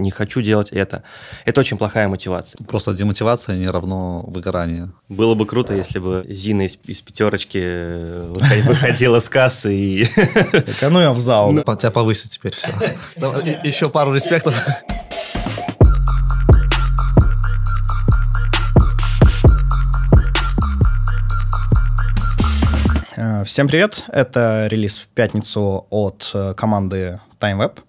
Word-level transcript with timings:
не 0.00 0.10
хочу 0.10 0.40
делать 0.42 0.70
это. 0.70 1.02
Это 1.44 1.60
очень 1.60 1.78
плохая 1.78 2.08
мотивация. 2.08 2.62
Просто 2.64 2.92
демотивация 2.92 3.56
не 3.56 3.68
равно 3.68 4.24
выгорание. 4.26 4.90
Было 5.08 5.34
бы 5.34 5.46
круто, 5.46 5.74
если 5.74 5.98
бы 5.98 6.24
Зина 6.28 6.62
из, 6.62 6.78
из 6.84 7.00
пятерочки 7.00 8.28
выходила 8.66 9.20
с 9.20 9.28
кассы 9.28 9.74
и... 9.74 10.06
Так, 10.06 10.82
а 10.82 10.90
ну 10.90 11.00
я 11.00 11.12
в 11.12 11.18
зал. 11.18 11.52
Тебя 11.80 11.90
повысить 11.90 12.32
теперь 12.32 12.54
все. 12.54 12.68
Еще 13.64 13.88
пару 13.88 14.14
респектов. 14.14 14.54
Э, 23.16 23.44
всем 23.44 23.68
привет! 23.68 24.04
Это 24.08 24.66
релиз 24.70 24.98
в 24.98 25.08
пятницу 25.08 25.86
от 25.90 26.30
э, 26.32 26.54
команды 26.54 27.20
TimeWeb. 27.38 27.80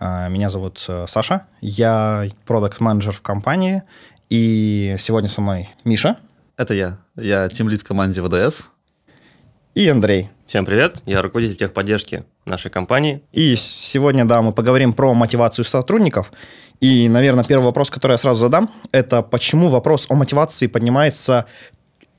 Э, 0.00 0.28
меня 0.28 0.48
зовут 0.48 0.88
Саша, 1.06 1.46
я 1.60 2.26
продукт 2.46 2.80
менеджер 2.80 3.12
в 3.12 3.22
компании, 3.22 3.82
и 4.30 4.96
сегодня 4.98 5.28
со 5.28 5.40
мной 5.40 5.68
Миша. 5.84 6.16
Это 6.56 6.74
я. 6.74 6.98
Я 7.16 7.48
тимлид 7.48 7.80
в 7.80 7.84
команде 7.84 8.22
ВДС. 8.22 8.70
И 9.74 9.88
Андрей. 9.88 10.30
Всем 10.46 10.64
привет, 10.64 11.02
я 11.04 11.20
руководитель 11.22 11.56
техподдержки 11.56 12.24
нашей 12.44 12.70
компании. 12.70 13.22
И 13.32 13.56
сегодня, 13.56 14.24
да, 14.24 14.40
мы 14.42 14.52
поговорим 14.52 14.92
про 14.92 15.14
мотивацию 15.14 15.64
сотрудников. 15.64 16.32
И, 16.80 17.08
наверное, 17.08 17.44
первый 17.44 17.64
вопрос, 17.64 17.90
который 17.90 18.12
я 18.12 18.18
сразу 18.18 18.40
задам, 18.40 18.70
это 18.92 19.22
почему 19.22 19.68
вопрос 19.68 20.06
о 20.08 20.14
мотивации 20.14 20.66
поднимается 20.66 21.46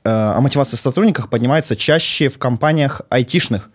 Э, 0.06 0.34
о 0.36 0.40
мотивации 0.40 0.76
сотрудников 0.76 1.28
поднимается 1.28 1.74
чаще 1.74 2.28
в 2.28 2.38
компаниях 2.38 3.02
айтишных, 3.08 3.70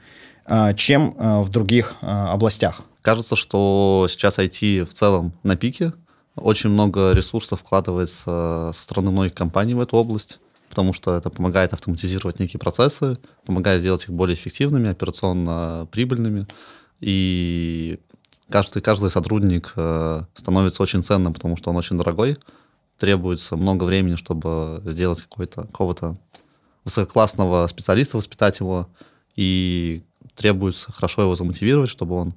э, 0.46 0.74
чем 0.76 1.14
э, 1.18 1.42
в 1.42 1.50
других 1.50 1.96
областях. 2.02 2.84
Кажется, 3.02 3.36
что 3.36 4.08
сейчас 4.10 4.38
IT 4.40 4.86
в 4.86 4.94
целом 4.94 5.34
на 5.44 5.56
пике. 5.56 5.94
Очень 6.36 6.70
много 6.70 7.14
ресурсов 7.14 7.60
вкладывается 7.62 8.72
со 8.74 8.84
стороны 8.84 9.12
многих 9.12 9.34
компаний 9.34 9.74
в 9.74 9.82
эту 9.82 9.98
область, 9.98 10.40
потому 10.70 10.94
что 10.94 11.16
это 11.16 11.30
помогает 11.30 11.74
автоматизировать 11.74 12.40
некие 12.40 12.60
процессы, 12.60 13.18
помогает 13.46 13.82
сделать 13.82 14.04
их 14.04 14.12
более 14.12 14.36
эффективными, 14.36 14.90
операционно 14.90 15.88
прибыльными. 15.92 16.48
И 17.00 18.00
каждый, 18.50 18.82
каждый 18.82 19.12
сотрудник 19.12 19.74
становится 20.36 20.84
очень 20.84 21.04
ценным, 21.04 21.34
потому 21.34 21.58
что 21.58 21.70
он 21.70 21.78
очень 21.78 21.98
дорогой 21.98 22.38
требуется 23.02 23.58
много 23.58 23.86
времени, 23.86 24.16
чтобы 24.16 24.80
сделать 24.86 25.24
какой-то, 25.24 25.64
какого-то 25.64 26.18
высококлассного 26.86 27.66
специалиста, 27.66 28.18
воспитать 28.18 28.60
его, 28.60 28.88
и 29.36 30.04
требуется 30.36 30.92
хорошо 30.92 31.24
его 31.24 31.36
замотивировать, 31.36 31.90
чтобы 31.90 32.16
он 32.16 32.36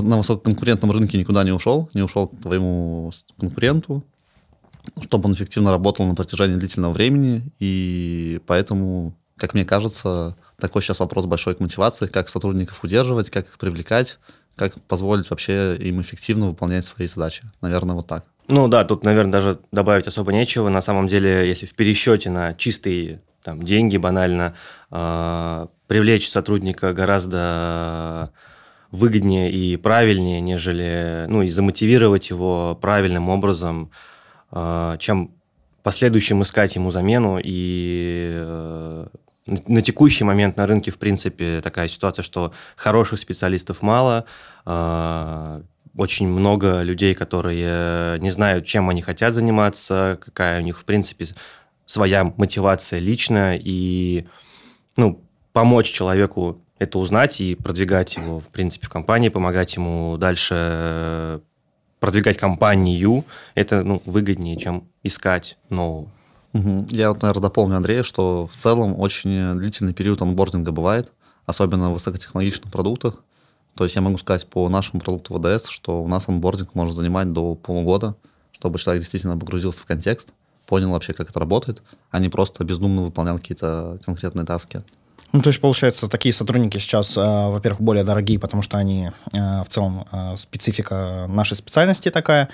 на 0.00 0.18
высококонкурентном 0.18 0.90
рынке 0.90 1.18
никуда 1.18 1.44
не 1.44 1.52
ушел, 1.52 1.90
не 1.94 2.02
ушел 2.02 2.28
к 2.28 2.40
твоему 2.40 3.12
конкуренту, 3.38 4.04
чтобы 5.02 5.26
он 5.26 5.34
эффективно 5.34 5.70
работал 5.70 6.06
на 6.06 6.14
протяжении 6.14 6.56
длительного 6.56 6.92
времени, 6.92 7.42
и 7.60 8.40
поэтому, 8.46 9.14
как 9.36 9.54
мне 9.54 9.64
кажется, 9.64 10.36
такой 10.58 10.82
сейчас 10.82 11.00
вопрос 11.00 11.26
большой 11.26 11.54
к 11.54 11.60
мотивации, 11.60 12.06
как 12.06 12.28
сотрудников 12.28 12.82
удерживать, 12.82 13.30
как 13.30 13.46
их 13.46 13.58
привлекать, 13.58 14.18
как 14.56 14.80
позволить 14.82 15.28
вообще 15.30 15.76
им 15.76 16.00
эффективно 16.00 16.48
выполнять 16.48 16.84
свои 16.84 17.06
задачи. 17.06 17.44
Наверное, 17.60 17.94
вот 17.94 18.06
так. 18.06 18.24
Ну 18.48 18.68
да, 18.68 18.84
тут, 18.84 19.04
наверное, 19.04 19.32
даже 19.32 19.60
добавить 19.70 20.06
особо 20.06 20.32
нечего. 20.32 20.68
На 20.68 20.80
самом 20.80 21.06
деле, 21.06 21.48
если 21.48 21.66
в 21.66 21.74
пересчете 21.74 22.30
на 22.30 22.54
чистые 22.54 23.22
там, 23.42 23.62
деньги 23.62 23.96
банально, 23.96 24.54
э, 24.90 25.66
привлечь 25.86 26.30
сотрудника 26.30 26.92
гораздо 26.92 28.30
выгоднее 28.92 29.50
и 29.50 29.76
правильнее, 29.76 30.40
нежели, 30.40 31.24
ну, 31.28 31.42
и 31.42 31.48
замотивировать 31.48 32.30
его 32.30 32.78
правильным 32.80 33.28
образом, 33.28 33.90
э, 34.52 34.96
чем 35.00 35.32
последующим 35.82 36.42
искать 36.42 36.76
ему 36.76 36.92
замену. 36.92 37.40
И 37.42 38.30
э, 38.34 39.06
на 39.46 39.82
текущий 39.82 40.22
момент 40.22 40.56
на 40.56 40.66
рынке, 40.66 40.92
в 40.92 40.98
принципе, 40.98 41.60
такая 41.60 41.88
ситуация, 41.88 42.22
что 42.22 42.52
хороших 42.76 43.18
специалистов 43.18 43.82
мало, 43.82 44.26
очень 44.64 46.28
много 46.28 46.82
людей, 46.82 47.14
которые 47.14 48.18
не 48.20 48.30
знают, 48.30 48.64
чем 48.64 48.88
они 48.88 49.02
хотят 49.02 49.34
заниматься, 49.34 50.18
какая 50.24 50.60
у 50.60 50.64
них, 50.64 50.78
в 50.78 50.84
принципе, 50.84 51.26
своя 51.86 52.32
мотивация 52.36 53.00
личная, 53.00 53.60
и 53.62 54.26
ну, 54.96 55.22
помочь 55.52 55.90
человеку 55.90 56.62
это 56.82 56.98
узнать 56.98 57.40
и 57.40 57.54
продвигать 57.54 58.16
его, 58.16 58.40
в 58.40 58.48
принципе, 58.48 58.86
в 58.86 58.90
компании, 58.90 59.28
помогать 59.28 59.76
ему 59.76 60.16
дальше 60.18 61.40
продвигать 62.00 62.36
компанию, 62.36 63.24
это 63.54 63.84
ну, 63.84 64.02
выгоднее, 64.04 64.56
чем 64.56 64.88
искать 65.04 65.56
нового. 65.70 66.08
Угу. 66.52 66.86
Я 66.90 67.12
наверное, 67.14 67.42
дополню 67.42 67.76
Андрея, 67.76 68.02
что 68.02 68.48
в 68.48 68.56
целом 68.56 68.98
очень 68.98 69.54
длительный 69.54 69.94
период 69.94 70.20
онбординга 70.20 70.72
бывает, 70.72 71.12
особенно 71.46 71.90
в 71.90 71.94
высокотехнологичных 71.94 72.72
продуктах. 72.72 73.22
То 73.76 73.84
есть 73.84 73.94
я 73.94 74.02
могу 74.02 74.18
сказать 74.18 74.48
по 74.48 74.68
нашему 74.68 75.00
продукту 75.00 75.38
ВДС, 75.38 75.68
что 75.68 76.02
у 76.02 76.08
нас 76.08 76.28
онбординг 76.28 76.74
может 76.74 76.96
занимать 76.96 77.32
до 77.32 77.54
полугода, 77.54 78.16
чтобы 78.50 78.80
человек 78.80 79.02
действительно 79.02 79.38
погрузился 79.38 79.80
в 79.82 79.86
контекст, 79.86 80.34
понял 80.66 80.90
вообще, 80.90 81.12
как 81.12 81.30
это 81.30 81.38
работает, 81.38 81.84
а 82.10 82.18
не 82.18 82.28
просто 82.28 82.64
бездумно 82.64 83.02
выполнял 83.02 83.38
какие-то 83.38 84.00
конкретные 84.04 84.44
таски. 84.44 84.82
Ну, 85.32 85.40
то 85.40 85.48
есть, 85.48 85.60
получается, 85.62 86.08
такие 86.08 86.34
сотрудники 86.34 86.76
сейчас, 86.76 87.16
э, 87.16 87.20
во-первых, 87.20 87.80
более 87.80 88.04
дорогие, 88.04 88.38
потому 88.38 88.62
что 88.62 88.76
они 88.76 89.10
э, 89.32 89.62
в 89.62 89.66
целом 89.68 90.06
э, 90.12 90.36
специфика 90.36 91.24
нашей 91.26 91.56
специальности 91.56 92.10
такая, 92.10 92.50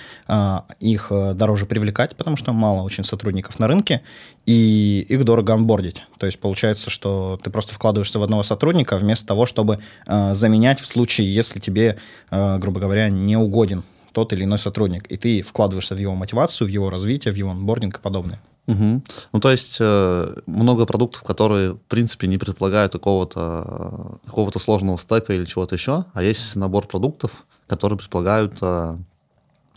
их 0.79 1.11
дороже 1.35 1.67
привлекать, 1.67 2.15
потому 2.17 2.37
что 2.37 2.53
мало 2.53 2.83
очень 2.83 3.03
сотрудников 3.03 3.59
на 3.59 3.67
рынке, 3.67 4.03
и 4.47 5.05
их 5.09 5.25
дорого 5.25 5.55
онбордить. 5.55 6.05
То 6.19 6.27
есть, 6.27 6.39
получается, 6.39 6.91
что 6.91 7.39
ты 7.43 7.51
просто 7.51 7.75
вкладываешься 7.75 8.19
в 8.19 8.23
одного 8.23 8.43
сотрудника 8.45 8.97
вместо 8.97 9.27
того, 9.27 9.47
чтобы 9.47 9.81
заменять 10.07 10.81
в 10.81 10.87
случае, 10.87 11.35
если 11.35 11.59
тебе, 11.59 11.99
грубо 12.31 12.81
говоря, 12.81 13.09
не 13.09 13.37
угоден 13.37 13.83
тот 14.13 14.33
или 14.33 14.45
иной 14.45 14.59
сотрудник, 14.59 15.07
и 15.11 15.17
ты 15.17 15.43
вкладываешься 15.43 15.95
в 15.95 15.99
его 15.99 16.15
мотивацию, 16.15 16.69
в 16.69 16.71
его 16.71 16.91
развитие, 16.91 17.33
в 17.33 17.37
его 17.37 17.51
онбординг 17.51 17.99
и 17.99 18.01
подобное. 18.01 18.41
Угу. 18.69 19.03
Ну, 19.33 19.41
то 19.41 19.51
есть 19.51 19.79
э, 19.81 20.35
много 20.47 20.85
продуктов, 20.85 21.23
которые, 21.23 21.73
в 21.73 21.81
принципе, 21.89 22.27
не 22.27 22.37
предполагают 22.37 22.93
какого-то 22.93 24.19
какого 24.27 24.51
сложного 24.59 24.99
стека 24.99 25.33
или 25.33 25.47
чего-то 25.47 25.75
еще, 25.75 26.05
а 26.13 26.23
есть 26.23 26.55
набор 26.55 26.87
продуктов, 26.87 27.47
которые 27.67 27.99
предполагают 27.99 28.59
э, 28.61 28.99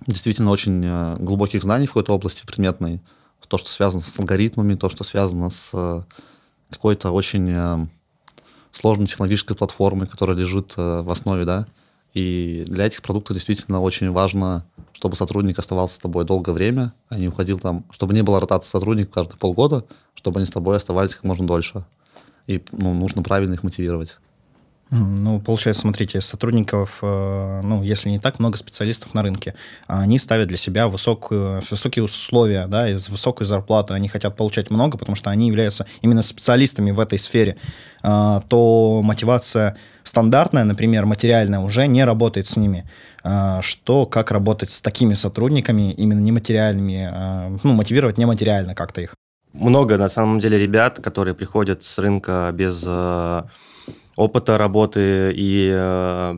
действительно 0.08 0.52
очень 0.52 0.84
э, 0.86 1.16
глубоких 1.20 1.64
знаний 1.64 1.86
в 1.86 1.92
какой-то 1.92 2.14
области 2.14 2.46
предметной, 2.46 3.02
то, 3.48 3.58
что 3.58 3.70
связано 3.70 4.02
с 4.02 4.20
алгоритмами, 4.20 4.76
то, 4.76 4.90
что 4.90 5.04
связано 5.04 5.50
с 5.50 5.72
э, 5.74 6.02
какой-то 6.70 7.12
очень 7.12 7.50
э, 7.50 7.88
сложной 8.72 9.08
технологической 9.08 9.56
платформой, 9.56 10.08
которая 10.08 10.38
лежит 10.38 10.74
э, 10.78 11.02
в 11.02 11.12
основе, 11.12 11.46
да, 11.46 11.66
и 12.14 12.66
для 12.68 12.88
этих 12.88 13.02
продуктов 13.02 13.36
действительно 13.36 13.82
очень 13.82 14.12
важно, 14.12 14.66
чтобы 14.92 15.16
сотрудник 15.16 15.58
оставался 15.60 15.96
с 15.96 16.00
тобой 16.00 16.26
долгое 16.26 16.52
время, 16.52 16.94
а 17.10 17.18
не 17.18 17.30
уходил 17.30 17.58
там, 17.58 17.86
чтобы 17.90 18.14
не 18.14 18.22
было 18.22 18.40
ротации 18.40 18.70
сотрудников 18.70 19.14
каждые 19.14 19.40
полгода, 19.40 19.86
чтобы 20.14 20.40
они 20.40 20.46
с 20.46 20.52
тобой 20.52 20.76
оставались 20.76 21.16
как 21.16 21.24
можно 21.24 21.48
дольше. 21.48 21.86
И 22.48 22.62
ну, 22.72 22.94
нужно 22.94 23.24
правильно 23.24 23.54
их 23.54 23.64
мотивировать. 23.64 24.18
Ну, 24.94 25.40
получается, 25.40 25.84
смотрите, 25.84 26.20
сотрудников, 26.20 27.00
э, 27.02 27.62
ну, 27.64 27.82
если 27.82 28.10
не 28.10 28.20
так 28.20 28.40
много 28.40 28.58
специалистов 28.58 29.14
на 29.14 29.24
рынке, 29.24 29.56
они 29.88 30.20
ставят 30.20 30.50
для 30.50 30.58
себя 30.58 30.90
высокую, 30.90 31.62
высокие 31.72 32.04
условия, 32.04 32.68
да, 32.68 32.90
и 32.90 32.96
высокую 32.96 33.48
зарплату, 33.48 33.94
они 33.94 34.10
хотят 34.10 34.36
получать 34.36 34.70
много, 34.70 34.98
потому 34.98 35.16
что 35.16 35.30
они 35.30 35.48
являются 35.48 35.86
именно 36.02 36.22
специалистами 36.22 36.92
в 36.92 37.00
этой 37.00 37.20
сфере, 37.20 37.56
а, 38.04 38.42
то 38.50 39.02
мотивация 39.02 39.78
стандартная, 40.04 40.66
например, 40.66 41.06
материальная, 41.06 41.60
уже 41.60 41.88
не 41.88 42.04
работает 42.04 42.48
с 42.48 42.58
ними. 42.58 42.86
А, 43.24 43.62
что, 43.62 44.06
как 44.06 44.30
работать 44.30 44.72
с 44.72 44.82
такими 44.82 45.14
сотрудниками, 45.14 45.94
именно 45.94 46.20
нематериальными, 46.20 47.60
ну, 47.64 47.72
мотивировать 47.72 48.18
нематериально 48.18 48.76
как-то 48.76 49.00
их? 49.00 49.16
Много, 49.54 49.98
на 49.98 50.10
самом 50.10 50.40
деле, 50.40 50.58
ребят, 50.58 51.00
которые 51.00 51.34
приходят 51.34 51.82
с 51.82 51.98
рынка 51.98 52.52
без 52.54 52.86
опыта 54.16 54.58
работы, 54.58 55.32
и 55.36 55.72
э, 55.74 56.38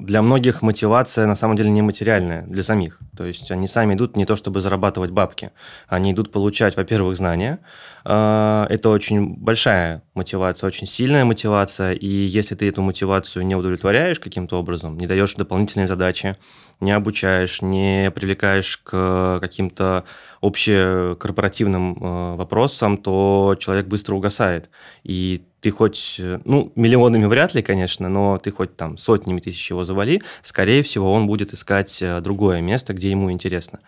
для 0.00 0.22
многих 0.22 0.62
мотивация 0.62 1.26
на 1.26 1.34
самом 1.34 1.56
деле 1.56 1.70
не 1.70 1.82
материальная 1.82 2.42
для 2.46 2.62
самих. 2.62 3.00
То 3.16 3.24
есть 3.24 3.50
они 3.50 3.66
сами 3.66 3.94
идут 3.94 4.16
не 4.16 4.26
то 4.26 4.36
чтобы 4.36 4.60
зарабатывать 4.60 5.10
бабки, 5.10 5.50
они 5.88 6.12
идут 6.12 6.30
получать, 6.30 6.76
во-первых, 6.76 7.16
знания. 7.16 7.58
Э, 8.04 8.66
это 8.68 8.90
очень 8.90 9.36
большая 9.36 10.02
мотивация, 10.14 10.66
очень 10.66 10.86
сильная 10.86 11.24
мотивация, 11.24 11.92
и 11.92 12.06
если 12.06 12.54
ты 12.54 12.68
эту 12.68 12.82
мотивацию 12.82 13.46
не 13.46 13.56
удовлетворяешь 13.56 14.20
каким-то 14.20 14.58
образом, 14.58 14.98
не 14.98 15.06
даешь 15.06 15.34
дополнительные 15.34 15.86
задачи, 15.86 16.36
не 16.80 16.92
обучаешь, 16.92 17.62
не 17.62 18.12
привлекаешь 18.14 18.78
к 18.78 19.38
каким-то 19.40 20.04
общекорпоративным 20.40 21.96
э, 22.00 22.36
вопросам, 22.36 22.96
то 22.98 23.56
человек 23.58 23.86
быстро 23.86 24.14
угасает. 24.14 24.70
И 25.02 25.42
ты 25.60 25.70
хоть, 25.70 26.20
ну, 26.44 26.72
миллионами 26.76 27.26
вряд 27.26 27.54
ли, 27.54 27.62
конечно, 27.62 28.08
но 28.08 28.38
ты 28.38 28.50
хоть 28.50 28.76
там 28.76 28.96
сотнями 28.96 29.40
тысяч 29.40 29.70
его 29.70 29.84
завали, 29.84 30.22
скорее 30.42 30.82
всего, 30.82 31.12
он 31.12 31.26
будет 31.26 31.52
искать 31.52 32.00
э, 32.00 32.20
другое 32.20 32.60
место, 32.60 32.94
где 32.94 33.10
ему 33.10 33.32
интересно. 33.32 33.80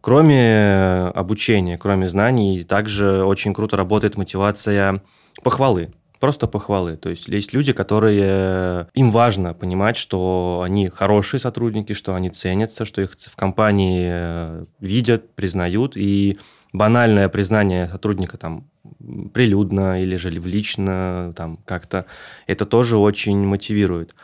Кроме 0.00 1.10
обучения, 1.14 1.78
кроме 1.78 2.08
знаний, 2.08 2.62
также 2.64 3.24
очень 3.24 3.54
круто 3.54 3.76
работает 3.76 4.16
мотивация 4.16 5.02
похвалы 5.42 5.92
просто 6.24 6.46
похвалы. 6.46 6.96
То 6.96 7.10
есть 7.10 7.28
есть 7.28 7.52
люди, 7.52 7.74
которые... 7.74 8.88
Им 8.94 9.10
важно 9.10 9.52
понимать, 9.52 9.98
что 9.98 10.62
они 10.64 10.88
хорошие 10.88 11.38
сотрудники, 11.38 11.92
что 11.92 12.14
они 12.14 12.30
ценятся, 12.30 12.86
что 12.86 13.02
их 13.02 13.10
в 13.18 13.36
компании 13.36 14.08
э, 14.10 14.64
видят, 14.80 15.34
признают. 15.34 15.98
И 15.98 16.38
банальное 16.72 17.28
признание 17.28 17.90
сотрудника 17.92 18.38
там 18.38 18.64
прилюдно 19.34 20.02
или 20.02 20.16
же 20.16 20.30
лично 20.30 21.34
там 21.36 21.58
как-то, 21.66 22.06
это 22.46 22.64
тоже 22.64 22.96
очень 22.96 23.36
мотивирует. 23.46 24.14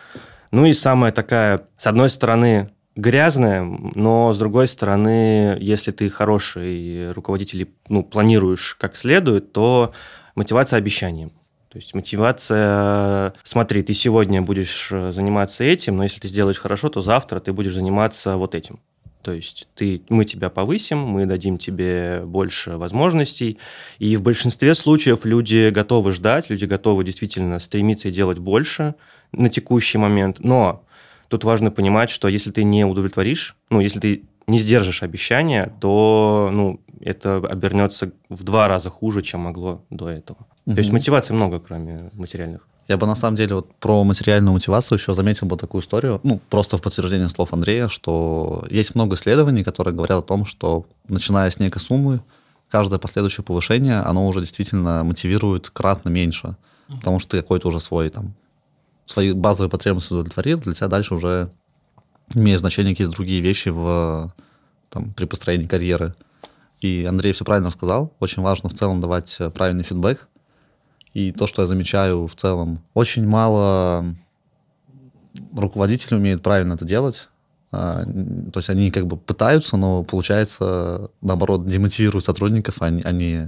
Ну 0.53 0.65
и 0.65 0.73
самая 0.73 1.13
такая, 1.13 1.67
с 1.77 1.87
одной 1.87 2.09
стороны, 2.09 2.71
грязная, 2.97 3.63
но 3.63 4.33
с 4.33 4.39
другой 4.39 4.69
стороны, 4.69 5.59
если 5.61 5.91
ты 5.91 6.09
хороший 6.09 7.13
руководитель 7.13 7.69
ну, 7.91 8.03
планируешь 8.03 8.75
как 8.81 8.97
следует, 8.97 9.53
то 9.53 9.93
мотивация 10.35 10.79
обещанием. 10.79 11.33
То 11.71 11.79
есть 11.79 11.95
мотивация, 11.95 13.33
смотри, 13.45 13.83
ты 13.83 13.95
сегодня 13.95 14.43
будешь 14.43 14.91
э, 14.91 15.13
заниматься 15.13 15.63
этим, 15.63 15.97
но 15.97 16.03
если 16.03 16.19
ты 16.19 16.27
сделаешь 16.27 16.59
хорошо, 16.59 16.89
то 16.89 17.01
завтра 17.01 17.39
ты 17.39 17.53
будешь 17.53 17.75
заниматься 17.75 18.37
вот 18.37 18.57
этим. 18.57 18.81
То 19.23 19.33
есть 19.33 19.69
ты, 19.77 20.03
мы 20.09 20.25
тебя 20.25 20.51
повысим, 20.51 20.99
мы 20.99 21.27
дадим 21.27 21.59
тебе 21.59 22.23
больше 22.25 22.77
возможностей. 22.77 23.59
И 24.01 24.17
в 24.17 24.23
большинстве 24.23 24.75
случаев 24.75 25.25
люди 25.25 25.71
готовы 25.71 26.11
ждать, 26.11 26.51
люди 26.51 26.65
готовы 26.65 27.05
действительно 27.05 27.61
стремиться 27.61 28.09
и 28.09 28.13
делать 28.13 28.39
больше 28.39 28.97
на 29.31 29.49
текущий 29.49 29.99
момент. 29.99 30.41
Но 30.41 30.85
тут 31.29 31.45
важно 31.45 31.71
понимать, 31.71 32.11
что 32.11 32.27
если 32.27 32.51
ты 32.51 32.65
не 32.65 32.85
удовлетворишь, 32.85 33.57
ну, 33.69 33.79
если 33.79 34.01
ты 34.01 34.25
не 34.49 34.59
сдержишь 34.59 35.05
обещания, 35.05 35.73
то 35.81 36.51
ну, 36.53 36.81
это 37.01 37.37
обернется 37.37 38.13
в 38.29 38.43
два 38.43 38.67
раза 38.67 38.91
хуже, 38.91 39.23
чем 39.23 39.41
могло 39.41 39.85
до 39.91 40.09
этого. 40.09 40.47
Угу. 40.71 40.75
То 40.75 40.81
есть 40.81 40.93
мотивации 40.93 41.35
много, 41.35 41.59
кроме 41.59 42.11
материальных. 42.13 42.61
Я 42.87 42.97
бы 42.97 43.07
на 43.07 43.15
самом 43.15 43.37
деле 43.37 43.57
вот 43.57 43.75
про 43.77 44.05
материальную 44.05 44.53
мотивацию 44.53 44.99
еще 44.99 45.15
заметил 45.15 45.47
бы 45.47 45.57
такую 45.57 45.83
историю, 45.83 46.21
ну, 46.23 46.41
просто 46.49 46.77
в 46.77 46.83
подтверждение 46.83 47.29
слов 47.29 47.53
Андрея, 47.53 47.89
что 47.89 48.65
есть 48.71 48.95
много 48.95 49.15
исследований, 49.17 49.63
которые 49.63 49.95
говорят 49.95 50.19
о 50.19 50.27
том, 50.27 50.45
что 50.45 50.87
начиная 51.09 51.51
с 51.51 51.61
некой 51.61 51.81
суммы, 51.81 52.21
каждое 52.69 52.99
последующее 52.99 53.45
повышение, 53.45 54.01
оно 54.01 54.27
уже 54.27 54.41
действительно 54.41 55.05
мотивирует 55.05 55.71
кратно 55.71 56.09
меньше, 56.09 56.57
потому 56.89 57.21
что 57.21 57.33
ты 57.33 57.43
какой-то 57.43 57.69
уже 57.69 57.81
свой 57.81 58.09
там 58.11 58.35
свои 59.07 59.33
базовые 59.33 59.71
потребности 59.71 60.13
удовлетворил, 60.13 60.59
для 60.61 60.73
тебя 60.73 60.89
дальше 60.89 61.15
уже 61.15 61.51
имеют 62.35 62.61
значение 62.61 62.93
какие-то 62.95 63.13
другие 63.13 63.41
вещи 63.41 63.69
в, 63.69 64.33
там, 64.89 65.13
при 65.15 65.25
построении 65.25 65.67
карьеры. 65.67 66.15
И 66.81 67.05
Андрей 67.05 67.33
все 67.33 67.45
правильно 67.45 67.71
сказал. 67.71 68.13
Очень 68.21 68.43
важно 68.43 68.69
в 68.69 68.75
целом 68.75 69.01
давать 69.01 69.37
правильный 69.55 69.85
фидбэк. 69.85 70.29
И 71.13 71.33
то, 71.33 71.47
что 71.47 71.63
я 71.63 71.67
замечаю 71.67 72.27
в 72.27 72.35
целом, 72.37 72.81
очень 72.95 73.27
мало 73.27 74.05
руководителей 75.55 76.17
умеют 76.17 76.43
правильно 76.43 76.75
это 76.75 76.85
делать. 76.85 77.29
А, 77.73 78.05
то 78.05 78.59
есть 78.59 78.71
они 78.71 78.91
как 78.91 79.07
бы 79.07 79.17
пытаются, 79.17 79.77
но 79.77 80.03
получается, 80.03 81.11
наоборот, 81.21 81.67
демотивируют 81.67 82.25
сотрудников, 82.25 82.83
они, 82.83 83.03
они 83.03 83.47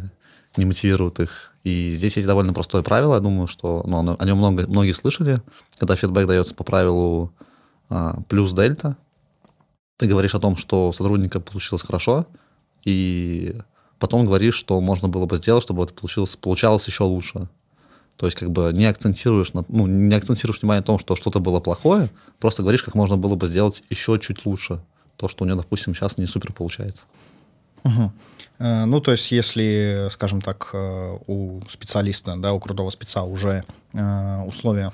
не 0.56 0.64
мотивируют 0.64 1.20
их. 1.20 1.54
И 1.64 1.92
здесь 1.92 2.16
есть 2.16 2.26
довольно 2.26 2.52
простое 2.52 2.82
правило, 2.82 3.14
я 3.14 3.20
думаю, 3.20 3.46
что 3.46 3.84
ну, 3.86 4.16
о 4.18 4.24
нем 4.24 4.38
много, 4.38 4.66
многие 4.68 4.92
слышали, 4.92 5.40
когда 5.78 5.96
фидбэк 5.96 6.26
дается 6.26 6.54
по 6.54 6.64
правилу 6.64 7.32
а, 7.88 8.20
плюс 8.28 8.52
дельта. 8.52 8.96
Ты 9.98 10.08
говоришь 10.08 10.34
о 10.34 10.40
том, 10.40 10.56
что 10.56 10.88
у 10.88 10.92
сотрудника 10.92 11.38
получилось 11.38 11.82
хорошо, 11.82 12.26
и 12.84 13.54
потом 14.02 14.26
говоришь, 14.26 14.56
что 14.56 14.80
можно 14.80 15.08
было 15.08 15.26
бы 15.26 15.36
сделать, 15.36 15.62
чтобы 15.62 15.84
это 15.84 15.94
получилось, 15.94 16.34
получалось 16.34 16.88
еще 16.88 17.04
лучше. 17.04 17.48
То 18.16 18.26
есть 18.26 18.36
как 18.36 18.50
бы 18.50 18.70
не 18.72 18.84
акцентируешь, 18.84 19.52
на, 19.52 19.64
ну, 19.68 19.86
не 19.86 20.14
акцентируешь 20.14 20.60
внимание 20.60 20.80
на 20.80 20.86
том, 20.86 20.98
что 20.98 21.14
что-то 21.14 21.38
было 21.38 21.60
плохое, 21.60 22.10
просто 22.40 22.62
говоришь, 22.62 22.82
как 22.82 22.96
можно 22.96 23.16
было 23.16 23.36
бы 23.36 23.46
сделать 23.46 23.84
еще 23.90 24.18
чуть 24.18 24.44
лучше. 24.44 24.80
То, 25.16 25.28
что 25.28 25.44
у 25.44 25.46
него, 25.46 25.58
допустим, 25.58 25.94
сейчас 25.94 26.18
не 26.18 26.26
супер 26.26 26.52
получается. 26.52 27.04
Угу. 27.84 28.12
Ну, 28.58 29.00
то 29.00 29.12
есть, 29.12 29.30
если, 29.30 30.08
скажем 30.10 30.40
так, 30.40 30.70
э, 30.72 31.18
у 31.26 31.60
специалиста, 31.68 32.36
да, 32.36 32.52
у 32.52 32.60
крутого 32.60 32.90
спеца 32.90 33.22
уже 33.22 33.64
э, 33.92 34.42
условия 34.46 34.92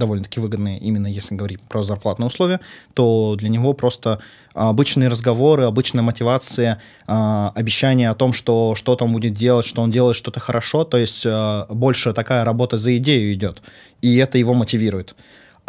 довольно-таки 0.00 0.40
выгодные, 0.40 0.78
именно 0.78 1.06
если 1.06 1.36
говорить 1.36 1.60
про 1.62 1.84
зарплатные 1.84 2.26
условия, 2.26 2.58
то 2.94 3.36
для 3.38 3.48
него 3.48 3.72
просто 3.72 4.18
обычные 4.52 5.08
разговоры, 5.08 5.62
обычная 5.64 6.02
мотивация, 6.02 6.80
а, 7.06 7.52
обещание 7.54 8.10
о 8.10 8.14
том, 8.14 8.32
что 8.32 8.74
что-то 8.74 9.04
он 9.04 9.12
будет 9.12 9.34
делать, 9.34 9.64
что 9.66 9.82
он 9.82 9.92
делает 9.92 10.16
что-то 10.16 10.40
хорошо, 10.40 10.84
то 10.84 10.96
есть 10.96 11.24
а, 11.24 11.66
больше 11.68 12.12
такая 12.12 12.44
работа 12.44 12.76
за 12.76 12.96
идею 12.96 13.32
идет, 13.32 13.62
и 14.02 14.16
это 14.16 14.38
его 14.38 14.54
мотивирует 14.54 15.14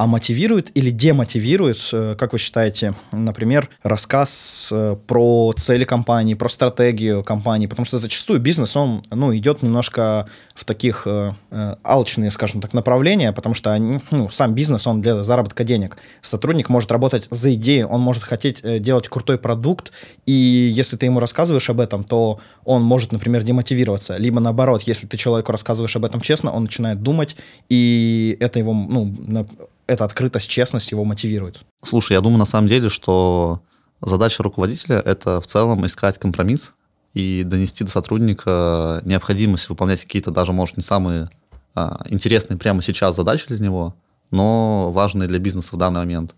а 0.01 0.07
мотивирует 0.07 0.75
или 0.75 0.89
демотивирует, 0.89 1.77
э, 1.93 2.15
как 2.17 2.33
вы 2.33 2.39
считаете, 2.39 2.95
например, 3.11 3.69
рассказ 3.83 4.69
э, 4.71 4.95
про 5.05 5.53
цели 5.55 5.83
компании, 5.83 6.33
про 6.33 6.49
стратегию 6.49 7.23
компании, 7.23 7.67
потому 7.67 7.85
что 7.85 7.99
зачастую 7.99 8.39
бизнес, 8.39 8.75
он, 8.75 9.03
ну, 9.11 9.37
идет 9.37 9.61
немножко 9.61 10.27
в 10.55 10.65
таких 10.65 11.03
э, 11.05 11.33
э, 11.51 11.75
алчные, 11.83 12.31
скажем 12.31 12.61
так, 12.61 12.73
направления, 12.73 13.31
потому 13.31 13.53
что 13.53 13.73
они, 13.73 13.99
ну, 14.09 14.27
сам 14.29 14.55
бизнес, 14.55 14.87
он 14.87 15.03
для 15.03 15.21
заработка 15.21 15.63
денег. 15.63 15.97
Сотрудник 16.23 16.69
может 16.69 16.91
работать 16.91 17.27
за 17.29 17.53
идею, 17.53 17.87
он 17.87 18.01
может 18.01 18.23
хотеть 18.23 18.63
делать 18.81 19.07
крутой 19.07 19.37
продукт, 19.37 19.91
и 20.25 20.31
если 20.31 20.97
ты 20.97 21.05
ему 21.05 21.19
рассказываешь 21.19 21.69
об 21.69 21.79
этом, 21.79 22.03
то 22.03 22.39
он 22.65 22.81
может, 22.81 23.11
например, 23.11 23.43
демотивироваться. 23.43 24.17
Либо 24.17 24.39
наоборот, 24.39 24.81
если 24.81 25.05
ты 25.05 25.15
человеку 25.17 25.51
рассказываешь 25.51 25.95
об 25.95 26.05
этом 26.05 26.21
честно, 26.21 26.51
он 26.51 26.63
начинает 26.63 27.03
думать, 27.03 27.35
и 27.69 28.35
это 28.39 28.57
его, 28.57 28.73
ну, 28.73 29.45
эта 29.91 30.05
открытость, 30.05 30.49
честность 30.49 30.91
его 30.91 31.03
мотивирует. 31.03 31.59
Слушай, 31.83 32.13
я 32.13 32.21
думаю 32.21 32.39
на 32.39 32.45
самом 32.45 32.69
деле, 32.69 32.89
что 32.89 33.61
задача 34.01 34.41
руководителя— 34.41 34.99
это 35.05 35.41
в 35.41 35.47
целом 35.47 35.85
искать 35.85 36.17
компромисс 36.17 36.71
и 37.13 37.43
донести 37.43 37.83
до 37.83 37.91
сотрудника 37.91 39.01
необходимость 39.03 39.67
выполнять 39.67 40.01
какие-то 40.01 40.31
даже, 40.31 40.53
может, 40.53 40.77
не 40.77 40.83
самые 40.83 41.29
а, 41.75 41.99
интересные 42.09 42.57
прямо 42.57 42.81
сейчас 42.81 43.17
задачи 43.17 43.47
для 43.47 43.59
него, 43.59 43.93
но 44.31 44.91
важные 44.93 45.27
для 45.27 45.39
бизнеса 45.39 45.75
в 45.75 45.77
данный 45.77 45.99
момент. 45.99 46.35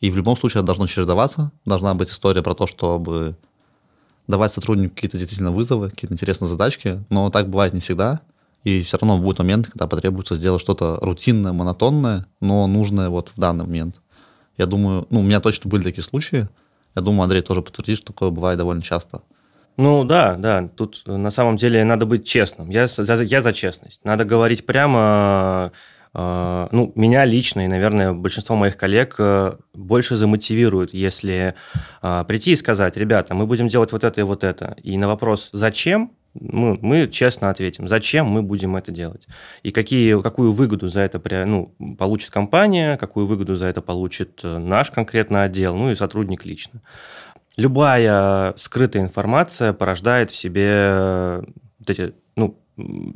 И 0.00 0.08
в 0.08 0.16
любом 0.16 0.36
случае 0.36 0.60
это 0.60 0.66
должно 0.66 0.86
чередоваться. 0.86 1.50
Должна 1.64 1.94
быть 1.94 2.10
история 2.10 2.42
про 2.42 2.54
то, 2.54 2.68
чтобы 2.68 3.36
давать 4.28 4.52
сотруднику 4.52 4.94
какие-то 4.94 5.18
действительно 5.18 5.50
вызовы, 5.50 5.90
какие-то 5.90 6.14
интересные 6.14 6.48
задачки, 6.48 7.04
но 7.10 7.30
так 7.30 7.48
бывает 7.48 7.74
не 7.74 7.80
всегда. 7.80 8.20
И 8.64 8.82
все 8.82 8.98
равно 8.98 9.18
будут 9.18 9.40
моменты, 9.40 9.70
когда 9.70 9.86
потребуется 9.86 10.36
сделать 10.36 10.60
что-то 10.60 10.98
рутинное, 11.00 11.52
монотонное, 11.52 12.26
но 12.40 12.66
нужное 12.66 13.08
вот 13.08 13.28
в 13.30 13.38
данный 13.38 13.64
момент. 13.64 14.00
Я 14.56 14.66
думаю, 14.66 15.06
ну, 15.10 15.20
у 15.20 15.22
меня 15.22 15.40
точно 15.40 15.68
были 15.68 15.82
такие 15.82 16.04
случаи. 16.04 16.48
Я 16.94 17.02
думаю, 17.02 17.22
Андрей 17.22 17.42
тоже 17.42 17.62
подтвердит, 17.62 17.98
что 17.98 18.12
такое 18.12 18.30
бывает 18.30 18.58
довольно 18.58 18.82
часто. 18.82 19.22
Ну 19.76 20.04
да, 20.04 20.36
да, 20.36 20.68
тут 20.68 21.02
на 21.06 21.30
самом 21.30 21.56
деле 21.56 21.82
надо 21.84 22.04
быть 22.04 22.26
честным. 22.26 22.68
Я 22.68 22.86
за, 22.86 23.22
я 23.22 23.40
за 23.40 23.52
честность. 23.52 24.04
Надо 24.04 24.24
говорить 24.26 24.66
прямо, 24.66 25.72
э, 26.14 26.68
ну, 26.70 26.92
меня 26.94 27.24
лично 27.24 27.64
и, 27.64 27.68
наверное, 27.68 28.12
большинство 28.12 28.54
моих 28.54 28.76
коллег 28.76 29.16
э, 29.18 29.56
больше 29.72 30.16
замотивируют, 30.16 30.92
если 30.92 31.54
э, 32.02 32.24
прийти 32.28 32.52
и 32.52 32.56
сказать, 32.56 32.98
ребята, 32.98 33.34
мы 33.34 33.46
будем 33.46 33.68
делать 33.68 33.92
вот 33.92 34.04
это 34.04 34.20
и 34.20 34.24
вот 34.24 34.44
это. 34.44 34.76
И 34.82 34.98
на 34.98 35.08
вопрос 35.08 35.48
«зачем?» 35.52 36.12
Мы, 36.34 36.78
мы 36.80 37.08
честно 37.08 37.50
ответим, 37.50 37.88
зачем 37.88 38.26
мы 38.26 38.42
будем 38.42 38.76
это 38.76 38.90
делать. 38.90 39.26
И 39.62 39.70
какие, 39.70 40.20
какую 40.20 40.52
выгоду 40.52 40.88
за 40.88 41.00
это 41.00 41.20
ну, 41.46 41.74
получит 41.98 42.30
компания, 42.30 42.96
какую 42.96 43.26
выгоду 43.26 43.54
за 43.56 43.66
это 43.66 43.82
получит 43.82 44.40
э, 44.42 44.58
наш 44.58 44.90
конкретно 44.90 45.42
отдел, 45.42 45.76
ну 45.76 45.90
и 45.90 45.94
сотрудник 45.94 46.44
лично. 46.44 46.80
Любая 47.56 48.54
скрытая 48.56 49.02
информация 49.02 49.72
порождает 49.72 50.30
в 50.30 50.36
себе 50.36 50.68
э, 50.68 51.42
вот 51.78 51.90
эти 51.90 52.14
ну, 52.34 52.58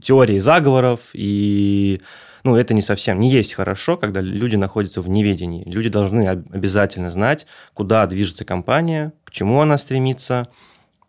теории 0.03 0.39
заговоров, 0.39 1.11
и 1.15 2.03
ну, 2.45 2.55
это 2.55 2.75
не 2.75 2.83
совсем, 2.83 3.19
не 3.19 3.29
есть 3.31 3.55
хорошо, 3.55 3.97
когда 3.97 4.21
люди 4.21 4.57
находятся 4.57 5.01
в 5.01 5.09
неведении. 5.09 5.65
Люди 5.67 5.89
должны 5.89 6.29
обязательно 6.29 7.11
знать, 7.11 7.47
куда 7.75 8.07
движется 8.07 8.45
компания, 8.45 9.13
к 9.25 9.31
чему 9.31 9.61
она 9.61 9.79
стремится, 9.79 10.47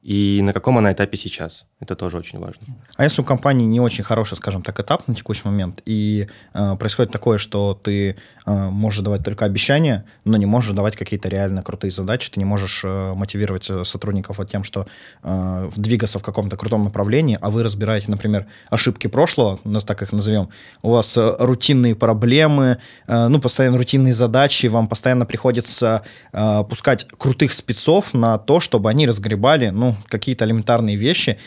и 0.02 0.40
на 0.42 0.54
каком 0.54 0.78
она 0.78 0.94
этапе 0.94 1.18
сейчас. 1.18 1.68
Это 1.80 1.96
тоже 1.96 2.18
очень 2.18 2.40
важно. 2.40 2.66
А 2.96 3.04
если 3.04 3.22
у 3.22 3.24
компании 3.24 3.68
не 3.68 3.80
очень 3.80 4.04
хороший, 4.04 4.36
скажем 4.36 4.64
так, 4.64 4.80
этап 4.80 5.08
на 5.08 5.14
текущий 5.14 5.44
момент, 5.46 5.84
и 5.86 6.28
э, 6.56 6.76
происходит 6.76 7.12
такое, 7.12 7.38
что 7.38 7.76
ты 7.76 8.16
э, 8.48 8.70
можешь 8.72 9.02
давать 9.02 9.24
только 9.24 9.46
обещания, 9.46 10.04
но 10.26 10.38
не 10.38 10.48
можешь 10.48 10.74
давать 10.74 10.96
какие-то 10.96 11.30
реально 11.30 11.62
крутые 11.62 11.92
задачи, 11.92 12.32
ты 12.32 12.40
не 12.40 12.46
можешь 12.46 12.82
э, 12.84 13.14
мотивировать 13.14 13.70
э, 13.70 13.84
сотрудников 13.84 14.40
вот 14.40 14.50
тем, 14.50 14.64
что 14.64 14.88
э, 15.22 15.70
двигаться 15.76 16.18
в 16.18 16.24
каком-то 16.24 16.58
крутом 16.58 16.84
направлении, 16.84 17.38
а 17.40 17.52
вы 17.52 17.62
разбираете, 17.62 18.10
например, 18.10 18.48
ошибки 18.72 19.06
прошлого, 19.06 19.60
нас 19.64 19.84
так 19.84 20.02
их 20.02 20.12
назовем, 20.12 20.50
у 20.82 20.90
вас 20.90 21.16
э, 21.16 21.36
рутинные 21.38 21.94
проблемы, 21.94 22.80
э, 23.06 23.28
ну, 23.28 23.40
постоянно 23.40 23.78
рутинные 23.78 24.14
задачи, 24.14 24.66
вам 24.66 24.88
постоянно 24.88 25.28
приходится 25.28 26.02
э, 26.34 26.64
пускать 26.68 27.08
крутых 27.08 27.54
спецов 27.54 28.16
на 28.16 28.40
то, 28.40 28.60
чтобы 28.60 28.90
они 28.90 29.06
разгребали, 29.06 29.70
ну, 29.70 29.96
какие-то 30.10 30.44
элементарные 30.44 30.96
вещи, 30.96 31.38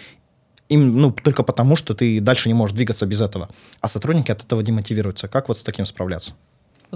им, 0.71 1.01
ну, 1.01 1.13
только 1.13 1.43
потому, 1.43 1.77
что 1.77 1.95
ты 1.95 2.21
дальше 2.21 2.49
не 2.49 2.55
можешь 2.55 2.75
двигаться 2.75 3.05
без 3.05 3.21
этого. 3.21 3.51
А 3.81 3.89
сотрудники 3.89 4.31
от 4.31 4.43
этого 4.43 4.63
демотивируются. 4.63 5.29
Как 5.29 5.49
вот 5.49 5.59
с 5.59 5.63
таким 5.63 5.85
справляться? 5.85 6.35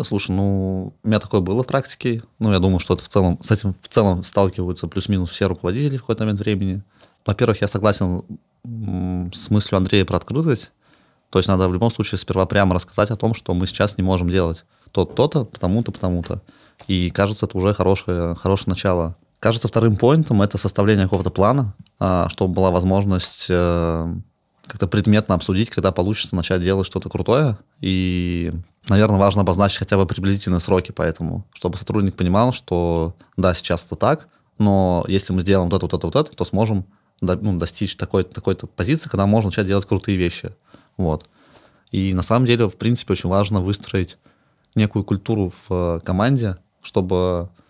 Слушай, 0.02 0.32
ну, 0.32 0.92
у 1.02 1.08
меня 1.08 1.20
такое 1.20 1.40
было 1.40 1.62
в 1.62 1.66
практике. 1.66 2.22
Ну, 2.38 2.52
я 2.52 2.58
думаю, 2.58 2.80
что 2.80 2.94
это 2.94 3.04
в 3.04 3.08
целом, 3.08 3.38
с 3.42 3.50
этим 3.50 3.74
в 3.80 3.88
целом 3.88 4.24
сталкиваются 4.24 4.88
плюс-минус 4.88 5.30
все 5.30 5.46
руководители 5.46 5.96
в 5.96 6.00
какой-то 6.00 6.24
момент 6.24 6.40
времени. 6.40 6.82
Во-первых, 7.26 7.60
я 7.60 7.68
согласен 7.68 8.22
с 8.64 9.50
мыслью 9.50 9.76
Андрея 9.76 10.04
про 10.04 10.16
открытость. 10.16 10.72
То 11.30 11.38
есть 11.38 11.48
надо 11.48 11.68
в 11.68 11.72
любом 11.72 11.90
случае 11.90 12.18
сперва 12.18 12.46
прямо 12.46 12.74
рассказать 12.74 13.10
о 13.10 13.16
том, 13.16 13.34
что 13.34 13.54
мы 13.54 13.66
сейчас 13.66 13.98
не 13.98 14.04
можем 14.04 14.30
делать 14.30 14.64
то-то, 14.92 15.44
потому-то, 15.44 15.90
потому-то. 15.90 16.42
И 16.86 17.10
кажется, 17.10 17.46
это 17.46 17.58
уже 17.58 17.74
хорошее, 17.74 18.34
хорошее 18.36 18.70
начало. 18.70 19.16
Кажется, 19.44 19.68
вторым 19.68 19.96
поинтом 19.96 20.40
это 20.40 20.56
составление 20.56 21.04
какого-то 21.04 21.28
плана, 21.28 21.74
а, 22.00 22.30
чтобы 22.30 22.54
была 22.54 22.70
возможность 22.70 23.48
э, 23.50 24.14
как-то 24.66 24.88
предметно 24.88 25.34
обсудить, 25.34 25.68
когда 25.68 25.92
получится 25.92 26.34
начать 26.34 26.62
делать 26.62 26.86
что-то 26.86 27.10
крутое. 27.10 27.58
И, 27.82 28.54
наверное, 28.88 29.18
важно 29.18 29.42
обозначить 29.42 29.76
хотя 29.76 29.98
бы 29.98 30.06
приблизительные 30.06 30.60
сроки 30.60 30.92
поэтому, 30.92 31.44
чтобы 31.52 31.76
сотрудник 31.76 32.16
понимал, 32.16 32.54
что 32.54 33.16
да, 33.36 33.52
сейчас 33.52 33.84
это 33.84 33.96
так, 33.96 34.28
но 34.56 35.04
если 35.08 35.34
мы 35.34 35.42
сделаем 35.42 35.68
вот 35.68 35.76
это, 35.76 35.84
вот 35.84 35.92
это, 35.92 36.06
вот 36.06 36.16
это, 36.16 36.34
то 36.34 36.44
сможем 36.46 36.86
ну, 37.20 37.58
достичь 37.58 37.96
такой, 37.96 38.24
такой-то 38.24 38.66
позиции, 38.66 39.10
когда 39.10 39.26
можно 39.26 39.48
начать 39.48 39.66
делать 39.66 39.84
крутые 39.84 40.16
вещи. 40.16 40.56
Вот. 40.96 41.28
И 41.90 42.14
на 42.14 42.22
самом 42.22 42.46
деле, 42.46 42.70
в 42.70 42.78
принципе, 42.78 43.12
очень 43.12 43.28
важно 43.28 43.60
выстроить 43.60 44.16
некую 44.74 45.04
культуру 45.04 45.52
в 45.68 46.00
команде, 46.02 46.56
чтобы 46.80 47.50
э, 47.58 47.63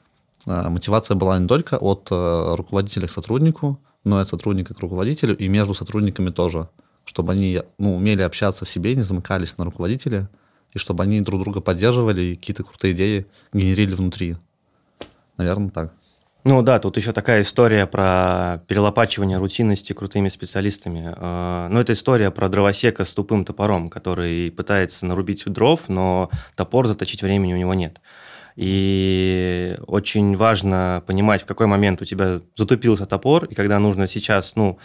мотивация 0.46 1.14
была 1.14 1.38
не 1.38 1.48
только 1.48 1.76
от 1.76 2.08
э, 2.10 2.54
руководителя 2.56 3.08
к 3.08 3.12
сотруднику, 3.12 3.80
но 4.04 4.18
и 4.18 4.22
от 4.22 4.28
сотрудника 4.28 4.74
к 4.74 4.80
руководителю, 4.80 5.36
и 5.36 5.48
между 5.48 5.74
сотрудниками 5.74 6.30
тоже, 6.30 6.68
чтобы 7.04 7.32
они 7.32 7.62
ну, 7.78 7.96
умели 7.96 8.22
общаться 8.22 8.64
в 8.64 8.70
себе, 8.70 8.94
не 8.94 9.02
замыкались 9.02 9.56
на 9.58 9.64
руководителя, 9.64 10.28
и 10.72 10.78
чтобы 10.78 11.04
они 11.04 11.20
друг 11.20 11.42
друга 11.42 11.60
поддерживали 11.60 12.22
и 12.22 12.36
какие-то 12.36 12.64
крутые 12.64 12.92
идеи 12.92 13.26
генерили 13.52 13.94
внутри. 13.94 14.36
Наверное, 15.36 15.70
так. 15.70 15.92
Ну 16.44 16.60
да, 16.60 16.78
тут 16.78 16.98
еще 16.98 17.12
такая 17.12 17.40
история 17.40 17.86
про 17.86 18.62
перелопачивание 18.68 19.38
рутинности 19.38 19.94
крутыми 19.94 20.28
специалистами. 20.28 21.14
А, 21.16 21.68
ну, 21.70 21.80
это 21.80 21.94
история 21.94 22.30
про 22.30 22.50
дровосека 22.50 23.06
с 23.06 23.14
тупым 23.14 23.46
топором, 23.46 23.88
который 23.88 24.50
пытается 24.50 25.06
нарубить 25.06 25.44
дров, 25.46 25.88
но 25.88 26.28
топор 26.54 26.86
заточить 26.86 27.22
времени 27.22 27.54
у 27.54 27.56
него 27.56 27.72
нет. 27.72 27.98
И 28.56 29.76
очень 29.86 30.36
важно 30.36 31.02
понимать, 31.06 31.42
в 31.42 31.46
какой 31.46 31.66
момент 31.66 32.02
у 32.02 32.04
тебя 32.04 32.40
затупился 32.54 33.06
топор, 33.06 33.46
и 33.46 33.54
когда 33.54 33.78
нужно 33.78 34.06
сейчас, 34.06 34.54
ну, 34.54 34.78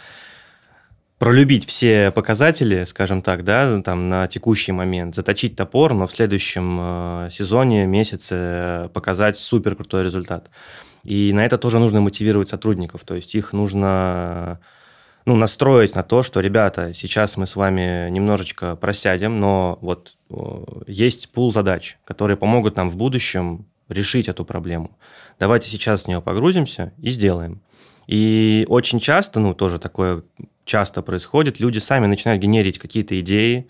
пролюбить 1.18 1.66
все 1.66 2.10
показатели, 2.10 2.84
скажем 2.84 3.20
так, 3.22 3.44
да, 3.44 3.80
там 3.82 4.08
на 4.08 4.26
текущий 4.26 4.72
момент, 4.72 5.14
заточить 5.14 5.54
топор, 5.54 5.92
но 5.92 6.06
в 6.06 6.12
следующем 6.12 6.78
э, 6.80 7.28
сезоне, 7.30 7.86
месяце 7.86 8.90
показать 8.94 9.36
супер 9.36 9.76
крутой 9.76 10.04
результат. 10.04 10.50
И 11.04 11.32
на 11.34 11.44
это 11.44 11.58
тоже 11.58 11.78
нужно 11.78 12.00
мотивировать 12.00 12.48
сотрудников, 12.48 13.02
то 13.04 13.14
есть 13.14 13.34
их 13.34 13.52
нужно 13.52 14.60
ну, 15.26 15.36
настроить 15.36 15.94
на 15.94 16.02
то, 16.02 16.22
что, 16.22 16.40
ребята, 16.40 16.94
сейчас 16.94 17.36
мы 17.36 17.46
с 17.46 17.56
вами 17.56 18.08
немножечко 18.10 18.76
просядем, 18.76 19.40
но 19.40 19.78
вот 19.80 20.16
есть 20.86 21.30
пул 21.30 21.52
задач, 21.52 21.98
которые 22.04 22.36
помогут 22.36 22.76
нам 22.76 22.90
в 22.90 22.96
будущем 22.96 23.66
решить 23.88 24.28
эту 24.28 24.44
проблему. 24.44 24.96
Давайте 25.38 25.68
сейчас 25.68 26.04
в 26.04 26.08
нее 26.08 26.20
погрузимся 26.20 26.92
и 26.98 27.10
сделаем. 27.10 27.60
И 28.06 28.64
очень 28.68 28.98
часто, 28.98 29.40
ну, 29.40 29.54
тоже 29.54 29.78
такое 29.78 30.22
часто 30.64 31.02
происходит, 31.02 31.60
люди 31.60 31.78
сами 31.78 32.06
начинают 32.06 32.42
генерить 32.42 32.78
какие-то 32.78 33.18
идеи, 33.20 33.66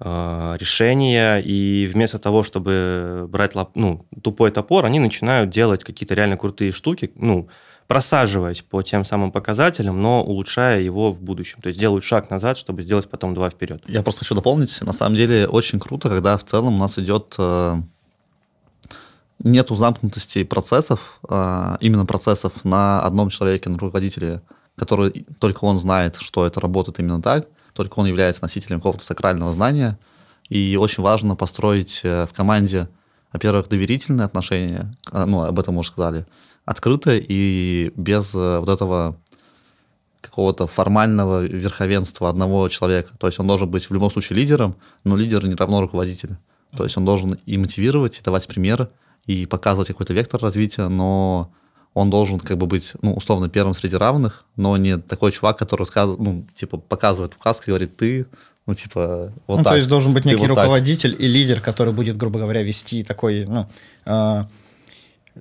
э, 0.00 0.56
решения, 0.58 1.38
и 1.38 1.88
вместо 1.92 2.18
того, 2.18 2.42
чтобы 2.42 3.26
брать 3.28 3.54
лап, 3.54 3.72
ну, 3.74 4.06
тупой 4.22 4.50
топор, 4.50 4.84
они 4.84 5.00
начинают 5.00 5.50
делать 5.50 5.84
какие-то 5.84 6.14
реально 6.14 6.36
крутые 6.36 6.72
штуки, 6.72 7.12
ну, 7.16 7.48
просаживаясь 7.86 8.62
по 8.62 8.82
тем 8.82 9.04
самым 9.04 9.30
показателям, 9.30 10.00
но 10.00 10.24
улучшая 10.24 10.80
его 10.80 11.12
в 11.12 11.20
будущем. 11.20 11.60
То 11.60 11.68
есть 11.68 11.78
делают 11.78 12.04
шаг 12.04 12.30
назад, 12.30 12.56
чтобы 12.56 12.82
сделать 12.82 13.08
потом 13.08 13.34
два 13.34 13.50
вперед. 13.50 13.82
Я 13.86 14.02
просто 14.02 14.20
хочу 14.20 14.34
дополнить. 14.34 14.80
На 14.82 14.92
самом 14.92 15.16
деле 15.16 15.46
очень 15.46 15.78
круто, 15.78 16.08
когда 16.08 16.38
в 16.38 16.44
целом 16.44 16.76
у 16.76 16.78
нас 16.78 16.98
идет 16.98 17.34
э, 17.38 17.76
нету 19.40 19.76
замкнутости 19.76 20.44
процессов, 20.44 21.20
э, 21.28 21.76
именно 21.80 22.06
процессов 22.06 22.64
на 22.64 23.00
одном 23.02 23.28
человеке, 23.28 23.68
на 23.68 23.76
руководителе, 23.76 24.40
который 24.76 25.26
только 25.38 25.64
он 25.64 25.78
знает, 25.78 26.16
что 26.16 26.46
это 26.46 26.60
работает 26.60 26.98
именно 27.00 27.20
так, 27.20 27.46
только 27.74 27.98
он 27.98 28.06
является 28.06 28.42
носителем 28.42 28.78
какого-то 28.78 29.04
сакрального 29.04 29.52
знания. 29.52 29.98
И 30.48 30.76
очень 30.80 31.02
важно 31.02 31.36
построить 31.36 32.00
э, 32.02 32.26
в 32.26 32.32
команде, 32.32 32.88
во-первых, 33.30 33.68
доверительные 33.68 34.24
отношения, 34.24 34.94
ну, 35.12 35.42
об 35.42 35.58
этом 35.58 35.76
уже 35.76 35.90
сказали, 35.90 36.24
открыто 36.64 37.12
и 37.14 37.92
без 37.96 38.34
э, 38.34 38.58
вот 38.58 38.68
этого 38.68 39.16
какого-то 40.20 40.66
формального 40.66 41.44
верховенства 41.44 42.28
одного 42.28 42.68
человека. 42.68 43.12
То 43.18 43.26
есть 43.26 43.38
он 43.38 43.46
должен 43.46 43.70
быть 43.70 43.88
в 43.88 43.92
любом 43.92 44.10
случае 44.10 44.38
лидером, 44.38 44.76
но 45.04 45.16
лидер 45.16 45.46
не 45.46 45.54
равно 45.54 45.80
руководителю. 45.80 46.38
То 46.76 46.84
есть 46.84 46.96
он 46.96 47.04
должен 47.04 47.38
и 47.46 47.58
мотивировать, 47.58 48.18
и 48.18 48.22
давать 48.22 48.48
примеры, 48.48 48.88
и 49.26 49.46
показывать 49.46 49.88
какой-то 49.88 50.12
вектор 50.12 50.40
развития, 50.40 50.88
но 50.88 51.52
он 51.92 52.10
должен 52.10 52.40
как 52.40 52.58
бы 52.58 52.66
быть, 52.66 52.94
ну, 53.02 53.14
условно, 53.14 53.48
первым 53.48 53.74
среди 53.74 53.96
равных, 53.96 54.44
но 54.56 54.76
не 54.76 54.98
такой 54.98 55.30
чувак, 55.30 55.58
который 55.58 55.82
рассказывает, 55.82 56.20
ну, 56.20 56.44
типа, 56.56 56.78
показывает 56.78 57.34
указкой, 57.34 57.70
говорит, 57.70 57.96
ты, 57.96 58.26
ну, 58.66 58.74
типа, 58.74 59.32
вот 59.46 59.58
ну, 59.58 59.62
так. 59.62 59.74
то 59.74 59.76
есть 59.76 59.88
должен 59.88 60.12
быть 60.12 60.24
некий 60.24 60.40
вот 60.40 60.48
руководитель 60.48 61.12
так. 61.12 61.20
и 61.20 61.28
лидер, 61.28 61.60
который 61.60 61.92
будет, 61.92 62.16
грубо 62.16 62.40
говоря, 62.40 62.62
вести 62.62 63.04
такой, 63.04 63.44
ну, 63.44 63.68
э, 64.06 64.44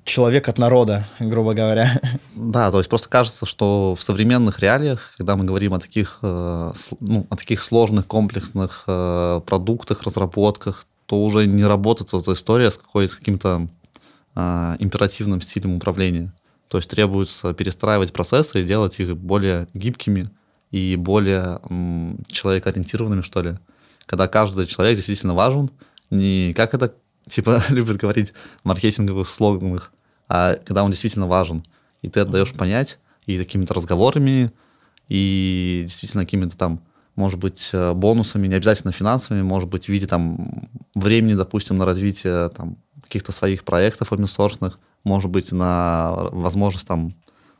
человек 0.03 0.47
от 0.49 0.57
народа, 0.57 1.05
грубо 1.19 1.53
говоря. 1.53 2.01
Да, 2.35 2.71
то 2.71 2.79
есть 2.79 2.89
просто 2.89 3.09
кажется, 3.09 3.45
что 3.45 3.95
в 3.95 4.01
современных 4.01 4.59
реалиях, 4.59 5.13
когда 5.17 5.35
мы 5.35 5.45
говорим 5.45 5.73
о 5.73 5.79
таких, 5.79 6.19
э, 6.21 6.73
ну, 6.99 7.27
о 7.29 7.35
таких 7.35 7.61
сложных, 7.61 8.07
комплексных 8.07 8.85
э, 8.87 9.41
продуктах, 9.45 10.01
разработках, 10.01 10.85
то 11.05 11.23
уже 11.23 11.45
не 11.45 11.63
работает 11.63 12.13
эта 12.13 12.33
история 12.33 12.71
с, 12.71 12.77
какой, 12.77 13.07
с 13.07 13.15
каким-то 13.15 13.67
э, 14.35 14.75
императивным 14.79 15.41
стилем 15.41 15.75
управления. 15.75 16.33
То 16.69 16.77
есть 16.77 16.89
требуется 16.89 17.53
перестраивать 17.53 18.13
процессы 18.13 18.61
и 18.61 18.63
делать 18.63 18.99
их 18.99 19.15
более 19.15 19.67
гибкими 19.75 20.29
и 20.71 20.95
более 20.95 21.59
человекоориентированными, 22.27 23.21
что 23.21 23.43
ли. 23.43 23.59
Когда 24.07 24.27
каждый 24.27 24.65
человек 24.65 24.95
действительно 24.95 25.35
важен, 25.35 25.69
не 26.09 26.51
как 26.55 26.73
это 26.73 26.93
типа 27.27 27.61
любят 27.69 27.97
говорить 27.97 28.33
маркетинговых 28.63 29.27
слоганах, 29.27 29.91
а 30.27 30.55
когда 30.55 30.83
он 30.83 30.91
действительно 30.91 31.27
важен. 31.27 31.63
И 32.01 32.09
ты 32.09 32.21
отдаешь 32.21 32.53
понять 32.53 32.99
и 33.25 33.37
какими-то 33.37 33.73
разговорами, 33.73 34.51
и 35.07 35.81
действительно 35.83 36.25
какими-то 36.25 36.57
там, 36.57 36.81
может 37.15 37.39
быть, 37.39 37.69
э, 37.73 37.93
бонусами, 37.93 38.47
не 38.47 38.55
обязательно 38.55 38.91
финансовыми, 38.91 39.43
может 39.43 39.69
быть, 39.69 39.85
в 39.85 39.89
виде 39.89 40.07
там 40.07 40.69
времени, 40.95 41.35
допустим, 41.35 41.77
на 41.77 41.85
развитие 41.85 42.49
там 42.49 42.77
каких-то 43.03 43.31
своих 43.31 43.63
проектов 43.63 44.11
open 44.11 44.73
может 45.03 45.29
быть, 45.29 45.51
на 45.51 46.13
возможность 46.31 46.87
там 46.87 47.13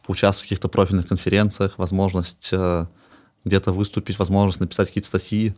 поучаствовать 0.06 0.46
в 0.46 0.50
каких-то 0.50 0.68
профильных 0.68 1.08
конференциях, 1.08 1.78
возможность 1.78 2.50
э, 2.52 2.86
где-то 3.46 3.72
выступить, 3.72 4.20
возможность 4.20 4.60
написать 4.60 4.88
какие-то 4.88 5.08
статьи. 5.08 5.54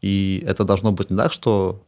И 0.00 0.42
это 0.46 0.64
должно 0.64 0.92
быть 0.92 1.10
не 1.10 1.16
так, 1.16 1.32
что 1.32 1.84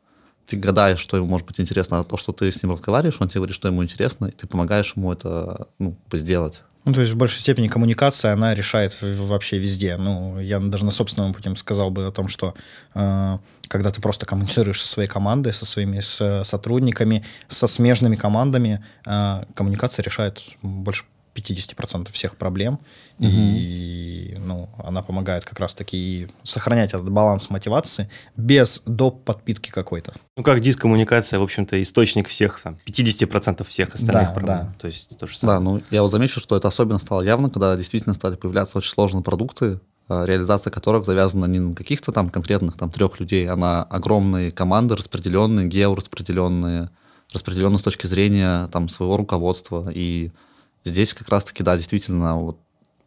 ты 0.49 0.57
гадаешь, 0.57 0.99
что 0.99 1.19
ему 1.19 1.29
может 1.29 1.47
быть 1.47 1.61
интересно, 1.61 2.01
а 2.01 2.05
то, 2.05 2.17
что 2.17 2.33
ты 2.33 2.51
с 2.51 2.63
ним 2.63 2.73
разговариваешь, 2.73 3.21
он 3.21 3.29
тебе 3.29 3.41
говорит, 3.41 3.55
что 3.55 3.69
ему 3.69 3.85
интересно, 3.85 4.27
и 4.27 4.31
ты 4.31 4.47
помогаешь 4.47 4.95
ему 4.97 5.13
это 5.13 5.69
ну, 5.79 5.95
сделать. 6.13 6.63
Ну, 6.87 6.95
то 6.95 7.03
есть 7.03 7.13
в 7.13 7.17
большей 7.19 7.41
степени 7.41 7.69
коммуникация, 7.69 8.33
она 8.33 8.55
решает 8.55 8.99
вообще 9.03 9.59
везде. 9.59 9.99
Ну, 9.99 10.41
я 10.41 10.59
даже 10.59 10.87
на 10.87 10.91
собственном 10.91 11.35
пути 11.35 11.55
сказал 11.57 11.91
бы 11.91 12.07
о 12.07 12.13
том, 12.13 12.29
что 12.29 12.55
э, 12.95 13.39
когда 13.69 13.91
ты 13.91 14.01
просто 14.01 14.25
коммуницируешь 14.25 14.81
со 14.81 14.89
своей 14.89 15.09
командой, 15.09 15.53
со 15.53 15.67
своими 15.67 16.01
с, 16.01 16.45
сотрудниками, 16.45 17.27
со 17.49 17.67
смежными 17.67 18.17
командами, 18.17 18.83
э, 19.05 19.45
коммуникация 19.55 20.03
решает 20.03 20.41
больше 20.63 21.05
50% 21.41 22.11
всех 22.13 22.37
проблем. 22.37 22.79
И 23.19 24.37
ну, 24.39 24.69
она 24.83 25.03
помогает 25.03 25.45
как 25.45 25.59
раз-таки 25.61 26.29
сохранять 26.43 26.91
этот 26.95 27.11
баланс 27.11 27.51
мотивации 27.51 28.09
без 28.37 28.83
доп. 28.87 29.25
подпитки 29.25 29.71
какой-то. 29.71 30.13
Ну, 30.37 30.43
как 30.43 30.61
дискоммуникация, 30.61 31.39
в 31.39 31.43
общем-то, 31.43 31.81
источник 31.83 32.29
всех, 32.29 32.61
там, 32.63 32.79
50% 32.87 33.65
всех 33.65 33.95
остальных 33.95 34.29
Да, 34.29 34.33
проблем. 34.35 34.57
да. 34.59 34.75
То 34.79 34.87
есть 34.87 35.19
то 35.19 35.27
же 35.27 35.35
Да, 35.35 35.39
самое. 35.39 35.61
ну 35.61 35.83
я 35.91 36.03
вот 36.03 36.13
замечу, 36.13 36.41
что 36.41 36.57
это 36.57 36.69
особенно 36.69 36.99
стало 36.99 37.23
явно, 37.23 37.51
когда 37.51 37.77
действительно 37.77 38.15
стали 38.15 38.37
появляться 38.37 38.79
очень 38.79 38.91
сложные 38.91 39.23
продукты, 39.23 39.81
э, 40.09 40.25
реализация 40.27 40.71
которых 40.71 41.05
завязана 41.05 41.45
не 41.47 41.59
на 41.61 41.75
каких-то 41.75 42.13
там 42.13 42.31
конкретных 42.31 42.77
там 42.77 42.91
трех 42.91 43.21
людей, 43.21 43.47
а 43.49 43.57
на 43.57 43.83
огромные 43.83 44.51
команды, 44.53 44.97
распределенные, 44.97 45.67
геораспределенные, 45.67 46.91
распределенные 47.33 47.79
с 47.79 47.83
точки 47.83 48.07
зрения 48.07 48.69
там 48.69 48.89
своего 48.89 49.17
руководства. 49.17 49.91
И 49.95 50.31
здесь 50.85 51.15
как 51.15 51.29
раз-таки, 51.29 51.63
да, 51.63 51.77
действительно, 51.77 52.37
вот 52.39 52.59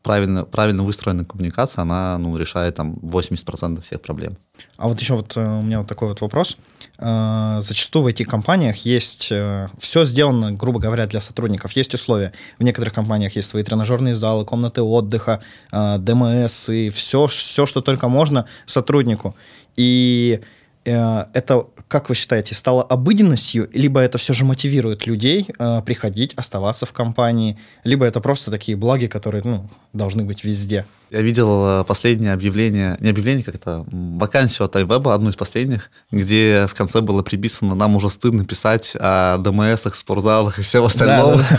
правильно, 0.03 0.45
правильно 0.45 0.83
выстроенная 0.83 1.25
коммуникация, 1.25 1.83
она 1.83 2.17
ну, 2.17 2.35
решает 2.37 2.75
там 2.75 2.93
80% 2.93 3.81
всех 3.81 4.01
проблем. 4.01 4.37
А 4.77 4.87
вот 4.87 4.99
еще 4.99 5.15
вот 5.15 5.37
э, 5.37 5.41
у 5.41 5.61
меня 5.61 5.79
вот 5.79 5.87
такой 5.87 6.09
вот 6.09 6.21
вопрос. 6.21 6.57
Э, 6.97 7.59
Зачастую 7.61 8.03
в 8.03 8.07
IT-компаниях 8.07 8.77
есть 8.77 9.31
все 9.79 10.05
сделано, 10.05 10.51
грубо 10.53 10.79
говоря, 10.79 11.05
для 11.05 11.21
сотрудников. 11.21 11.73
Есть 11.73 11.93
условия. 11.93 12.33
В 12.59 12.63
некоторых 12.63 12.93
компаниях 12.93 13.35
есть 13.35 13.49
свои 13.49 13.63
тренажерные 13.63 14.15
залы, 14.15 14.45
комнаты 14.45 14.81
отдыха, 14.81 15.41
э, 15.71 15.97
ДМС 15.99 16.69
и 16.69 16.89
все, 16.89 17.27
все, 17.27 17.65
что 17.65 17.81
только 17.81 18.07
можно 18.07 18.45
сотруднику. 18.65 19.35
И 19.75 20.41
э, 20.41 20.60
это, 20.83 21.67
как 21.87 22.09
вы 22.09 22.15
считаете, 22.15 22.55
стало 22.55 22.83
обыденностью, 22.83 23.69
либо 23.73 23.99
это 23.99 24.17
все 24.17 24.33
же 24.33 24.45
мотивирует 24.45 25.05
людей 25.05 25.47
э, 25.59 25.81
приходить, 25.85 26.33
оставаться 26.35 26.85
в 26.85 26.93
компании, 26.93 27.59
либо 27.83 28.05
это 28.05 28.19
просто 28.19 28.49
такие 28.49 28.77
благи, 28.77 29.07
которые 29.07 29.43
ну, 29.43 29.69
должны 29.93 30.23
быть 30.23 30.43
везде? 30.43 30.85
Я 31.11 31.21
видел 31.21 31.81
э, 31.81 31.83
последнее 31.83 32.33
объявление, 32.33 32.97
не 32.99 33.09
объявление, 33.09 33.43
как 33.43 33.55
это, 33.55 33.85
вакансию 33.91 34.65
от 34.65 34.75
iWeb, 34.75 35.13
одну 35.13 35.29
из 35.29 35.35
последних, 35.35 35.91
где 36.11 36.65
в 36.67 36.73
конце 36.73 37.01
было 37.01 37.21
приписано, 37.21 37.75
нам 37.75 37.95
уже 37.95 38.09
стыдно 38.09 38.45
писать 38.45 38.95
о 38.99 39.37
ДМСах, 39.37 39.95
спортзалах 39.95 40.59
и 40.59 40.63
всем 40.63 40.85
остальном. 40.85 41.41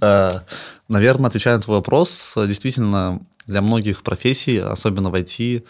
Э, 0.00 0.40
Наверное, 0.88 1.28
отвечая 1.28 1.56
на 1.56 1.62
твой 1.62 1.76
вопрос, 1.76 2.32
э, 2.36 2.46
действительно, 2.46 3.20
для 3.46 3.60
многих 3.60 4.02
профессий, 4.02 4.58
особенно 4.58 5.10
в 5.10 5.14
IT, 5.14 5.58
э, 5.58 5.62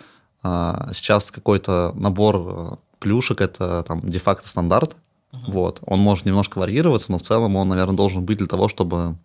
сейчас 0.42 1.30
какой-то 1.30 1.92
набор 1.95 2.37
э, 2.37 2.76
плюшек, 2.99 3.40
это 3.40 3.83
там 3.83 4.00
де-факто 4.02 4.49
стандарт. 4.49 4.97
Вот. 5.33 5.80
Он 5.83 6.00
может 6.00 6.25
немножко 6.25 6.59
варьироваться, 6.59 7.12
но 7.12 7.18
в 7.18 7.23
целом 7.23 7.57
он, 7.57 7.68
наверное, 7.68 7.97
должен 7.97 8.25
быть 8.25 8.38
для 8.38 8.47
того, 8.47 8.68
чтобы 8.68 9.16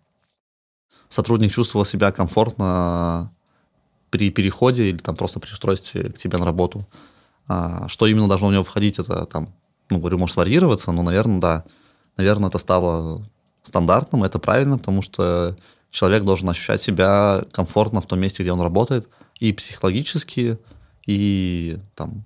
сотрудник 1.08 1.52
чувствовал 1.52 1.84
себя 1.84 2.12
комфортно 2.12 3.32
при 4.10 4.30
переходе 4.30 4.90
или 4.90 4.98
там 4.98 5.16
просто 5.16 5.40
при 5.40 5.50
устройстве 5.50 6.10
к 6.10 6.18
тебе 6.18 6.38
на 6.38 6.44
работу. 6.44 6.86
А, 7.48 7.88
что 7.88 8.06
именно 8.06 8.28
должно 8.28 8.48
в 8.48 8.52
него 8.52 8.64
входить, 8.64 8.98
это 8.98 9.26
там, 9.26 9.48
ну, 9.90 9.98
говорю, 9.98 10.18
может 10.18 10.36
варьироваться, 10.36 10.92
но, 10.92 11.02
наверное, 11.02 11.40
да. 11.40 11.64
Наверное, 12.16 12.48
это 12.48 12.58
стало 12.58 13.26
стандартным, 13.62 14.24
это 14.24 14.38
правильно, 14.38 14.78
потому 14.78 15.02
что 15.02 15.56
человек 15.90 16.22
должен 16.22 16.48
ощущать 16.48 16.82
себя 16.82 17.42
комфортно 17.52 18.00
в 18.00 18.06
том 18.06 18.20
месте, 18.20 18.42
где 18.42 18.52
он 18.52 18.60
работает, 18.60 19.08
и 19.40 19.52
психологически, 19.52 20.58
и 21.06 21.78
там 21.94 22.24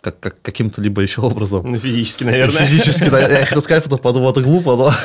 как, 0.00 0.20
как, 0.20 0.40
каким-то 0.40 0.80
либо 0.80 1.02
еще 1.02 1.20
образом. 1.20 1.70
Ну, 1.70 1.78
физически, 1.78 2.24
наверное. 2.24 2.64
Физически, 2.64 3.08
да. 3.08 3.20
Я 3.20 3.44
хотел 3.46 3.62
сказать, 3.62 3.82
потом 3.82 3.98
подумал, 3.98 4.30
это 4.30 4.42
глупо, 4.42 4.76
но... 4.76 4.92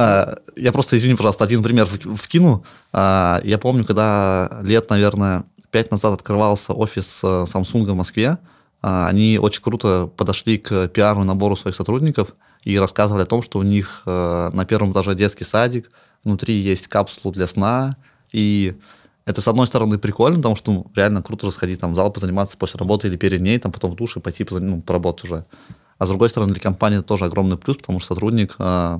А, 0.00 0.36
Я 0.54 0.70
просто, 0.70 0.96
извини, 0.96 1.16
пожалуйста, 1.16 1.42
один 1.42 1.60
пример 1.60 1.86
вкину. 1.86 2.64
А, 2.92 3.40
Я 3.42 3.58
помню, 3.58 3.84
когда 3.84 4.60
лет, 4.62 4.90
наверное, 4.90 5.44
пять 5.72 5.90
назад 5.90 6.12
открывался 6.14 6.72
офис 6.72 7.20
э, 7.24 7.26
Samsung 7.46 7.84
в 7.84 7.94
Москве, 7.94 8.38
а, 8.80 9.08
они 9.08 9.38
очень 9.38 9.60
круто 9.60 10.06
подошли 10.06 10.58
к 10.58 10.88
пиару 10.88 11.22
и 11.22 11.24
набору 11.24 11.56
своих 11.56 11.74
сотрудников 11.74 12.34
и 12.62 12.78
рассказывали 12.78 13.24
о 13.24 13.26
том, 13.26 13.42
что 13.42 13.58
у 13.58 13.62
них 13.62 14.02
э, 14.06 14.50
на 14.52 14.64
первом 14.64 14.92
этаже 14.92 15.16
детский 15.16 15.44
садик, 15.44 15.90
внутри 16.24 16.54
есть 16.54 16.86
капсула 16.86 17.34
для 17.34 17.46
сна, 17.46 17.96
и 18.32 18.74
это, 19.28 19.42
с 19.42 19.48
одной 19.48 19.66
стороны, 19.66 19.98
прикольно, 19.98 20.38
потому 20.38 20.56
что 20.56 20.72
ну, 20.72 20.86
реально 20.94 21.22
круто 21.22 21.50
сходить 21.50 21.80
там 21.80 21.92
в 21.92 21.96
зал 21.96 22.10
позаниматься 22.10 22.56
после 22.56 22.78
работы 22.78 23.08
или 23.08 23.16
перед 23.16 23.42
ней, 23.42 23.58
там 23.58 23.72
потом 23.72 23.90
в 23.90 23.94
душ 23.94 24.16
и 24.16 24.20
пойти 24.20 24.42
позан- 24.42 24.70
ну, 24.70 24.80
поработать 24.80 25.24
уже. 25.24 25.44
А 25.98 26.06
с 26.06 26.08
другой 26.08 26.30
стороны, 26.30 26.54
для 26.54 26.62
компании 26.62 26.98
это 26.98 27.08
тоже 27.08 27.26
огромный 27.26 27.58
плюс, 27.58 27.76
потому 27.76 28.00
что 28.00 28.14
сотрудник 28.14 28.56
э, 28.58 28.98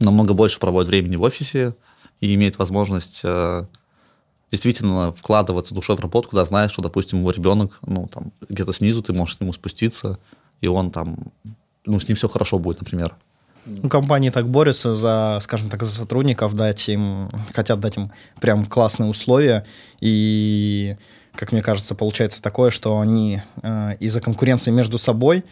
намного 0.00 0.32
больше 0.32 0.58
проводит 0.58 0.88
времени 0.88 1.16
в 1.16 1.22
офисе 1.22 1.76
и 2.22 2.34
имеет 2.34 2.56
возможность 2.56 3.20
э, 3.22 3.66
действительно 4.50 5.12
вкладываться 5.12 5.74
душой 5.74 5.96
в 5.96 6.00
работу, 6.00 6.30
когда 6.30 6.46
знаешь, 6.46 6.72
что, 6.72 6.80
допустим, 6.80 7.18
его 7.18 7.30
ребенок, 7.30 7.78
ну, 7.82 8.08
там, 8.10 8.32
где-то 8.48 8.72
снизу, 8.72 9.02
ты 9.02 9.12
можешь 9.12 9.36
к 9.36 9.42
нему 9.42 9.52
спуститься, 9.52 10.18
и 10.62 10.68
он 10.68 10.90
там, 10.90 11.18
ну, 11.84 12.00
с 12.00 12.08
ним 12.08 12.16
все 12.16 12.28
хорошо 12.28 12.58
будет, 12.58 12.80
например. 12.80 13.14
Ну, 13.66 13.88
компании 13.88 14.30
так 14.30 14.48
борются 14.48 14.94
за, 14.94 15.38
скажем 15.40 15.70
так, 15.70 15.82
за 15.82 15.90
сотрудников, 15.90 16.54
дать 16.54 16.88
им, 16.88 17.30
хотят 17.54 17.80
дать 17.80 17.96
им 17.96 18.12
прям 18.40 18.66
классные 18.66 19.08
условия. 19.08 19.64
И, 20.00 20.96
как 21.34 21.52
мне 21.52 21.62
кажется, 21.62 21.94
получается 21.94 22.42
такое, 22.42 22.70
что 22.70 22.98
они 23.00 23.40
э, 23.62 23.96
из-за 24.00 24.20
конкуренции 24.20 24.70
между 24.70 24.98
собой 24.98 25.44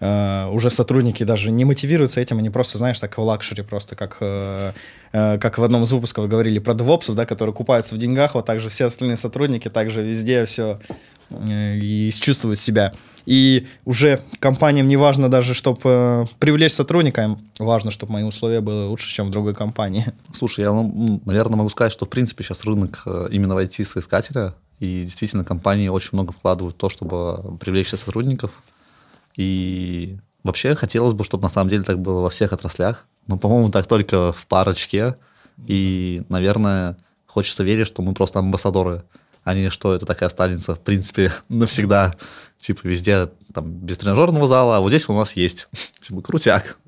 э, 0.00 0.46
уже 0.50 0.70
сотрудники 0.70 1.24
даже 1.24 1.50
не 1.50 1.64
мотивируются 1.64 2.20
этим, 2.20 2.38
они 2.38 2.50
просто, 2.50 2.78
знаешь, 2.78 2.98
так 3.00 3.16
в 3.16 3.20
luxury, 3.20 3.62
просто 3.62 3.96
как, 3.96 4.18
э, 4.20 4.72
э, 5.12 5.38
как 5.38 5.58
в 5.58 5.64
одном 5.64 5.84
из 5.84 5.92
выпусков 5.92 6.28
говорили 6.28 6.58
про 6.58 6.74
DevOps 6.74 7.02
ов, 7.02 7.16
да, 7.16 7.26
которые 7.26 7.54
купаются 7.54 7.94
в 7.94 7.98
деньгах, 7.98 8.34
вот 8.34 8.46
так 8.46 8.60
же 8.60 8.68
все 8.68 8.86
остальные 8.86 9.16
сотрудники 9.16 9.68
также 9.68 10.02
везде 10.02 10.44
все 10.44 10.80
и 11.40 12.10
чувствуют 12.20 12.58
себя. 12.58 12.92
И 13.26 13.66
уже 13.84 14.20
компаниям 14.38 14.86
не 14.86 14.96
важно 14.96 15.30
даже, 15.30 15.54
чтобы 15.54 16.26
привлечь 16.38 16.72
сотрудника, 16.72 17.22
им 17.22 17.38
важно, 17.58 17.90
чтобы 17.90 18.12
мои 18.12 18.22
условия 18.22 18.60
были 18.60 18.86
лучше, 18.86 19.10
чем 19.10 19.28
в 19.28 19.30
другой 19.30 19.54
компании. 19.54 20.12
Слушай, 20.34 20.60
я, 20.60 20.72
наверное, 20.72 21.56
могу 21.56 21.70
сказать, 21.70 21.92
что, 21.92 22.04
в 22.04 22.10
принципе, 22.10 22.44
сейчас 22.44 22.64
рынок 22.64 23.02
э, 23.06 23.28
именно 23.30 23.54
в 23.54 23.58
IT-соискателя, 23.58 24.54
и 24.80 25.02
действительно 25.04 25.44
компании 25.44 25.88
очень 25.88 26.10
много 26.12 26.32
вкладывают 26.32 26.76
в 26.76 26.78
то, 26.78 26.90
чтобы 26.90 27.56
привлечь 27.58 27.88
сотрудников. 27.88 28.62
И 29.36 30.16
вообще 30.42 30.74
хотелось 30.74 31.14
бы, 31.14 31.24
чтобы 31.24 31.42
на 31.42 31.48
самом 31.48 31.70
деле 31.70 31.84
так 31.84 31.98
было 31.98 32.20
во 32.20 32.30
всех 32.30 32.52
отраслях, 32.52 33.06
но, 33.26 33.38
по-моему, 33.38 33.70
так 33.70 33.86
только 33.86 34.32
в 34.32 34.46
парочке. 34.46 35.16
И, 35.66 36.22
наверное, 36.28 36.96
хочется 37.26 37.64
верить, 37.64 37.86
что 37.86 38.02
мы 38.02 38.14
просто 38.14 38.38
амбассадоры, 38.38 39.02
а 39.42 39.54
не 39.54 39.70
что 39.70 39.94
это 39.94 40.06
так 40.06 40.22
и 40.22 40.24
останется, 40.24 40.74
в 40.74 40.80
принципе, 40.80 41.32
навсегда. 41.48 42.14
Типа 42.58 42.80
везде 42.84 43.30
там 43.52 43.70
без 43.70 43.98
тренажерного 43.98 44.46
зала, 44.46 44.76
а 44.76 44.80
вот 44.80 44.90
здесь 44.90 45.08
у 45.08 45.14
нас 45.14 45.34
есть. 45.34 45.68
Типа 46.00 46.22
крутяк. 46.22 46.78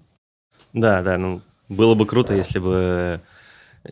Да, 0.72 1.02
да, 1.02 1.16
ну, 1.16 1.42
было 1.68 1.94
бы 1.94 2.06
круто, 2.06 2.35
если 2.35 2.59
бы 2.59 3.20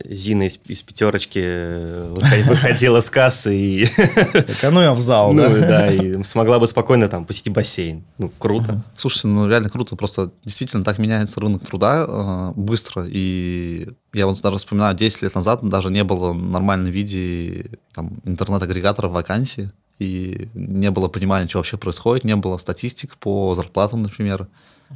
Зина 0.05 0.43
из, 0.43 0.59
из 0.67 0.81
пятерочки 0.83 2.09
выходи- 2.09 2.43
выходила 2.43 2.99
с 2.99 3.09
кассы 3.09 3.55
и, 3.57 3.87
Так, 3.87 4.63
а 4.63 4.71
ну 4.71 4.81
я 4.81 4.93
в 4.93 4.99
зал, 4.99 5.33
ну, 5.33 5.41
да? 5.43 5.59
да, 5.59 5.87
и 5.91 6.23
смогла 6.23 6.59
бы 6.59 6.67
спокойно 6.67 7.07
там 7.07 7.25
посетить 7.25 7.53
бассейн. 7.53 8.03
Ну, 8.17 8.31
круто. 8.37 8.83
Слушайте, 8.97 9.27
ну 9.27 9.47
реально 9.47 9.69
круто, 9.69 9.95
просто 9.95 10.31
действительно 10.43 10.83
так 10.83 10.97
меняется 10.97 11.39
рынок 11.39 11.65
труда 11.65 12.05
э, 12.07 12.59
быстро, 12.59 13.05
и 13.07 13.87
я 14.13 14.27
вот 14.27 14.41
даже 14.41 14.57
вспоминаю, 14.57 14.95
10 14.95 15.21
лет 15.23 15.35
назад 15.35 15.67
даже 15.67 15.89
не 15.89 16.03
было 16.03 16.31
в 16.31 16.35
нормальном 16.35 16.91
виде 16.91 17.65
там, 17.93 18.17
интернет-агрегаторов 18.23 19.11
вакансий, 19.11 19.69
и 19.99 20.49
не 20.53 20.91
было 20.91 21.07
понимания, 21.07 21.47
что 21.47 21.59
вообще 21.59 21.77
происходит, 21.77 22.25
не 22.25 22.35
было 22.35 22.57
статистик 22.57 23.17
по 23.17 23.55
зарплатам, 23.55 24.03
например, 24.03 24.47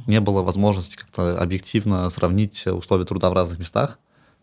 не 0.06 0.20
было 0.20 0.42
возможности 0.42 0.96
как-то 0.96 1.38
объективно 1.40 2.08
сравнить 2.10 2.66
условия 2.66 3.04
труда 3.04 3.30
в 3.30 3.32
разных 3.34 3.58
местах. 3.58 3.98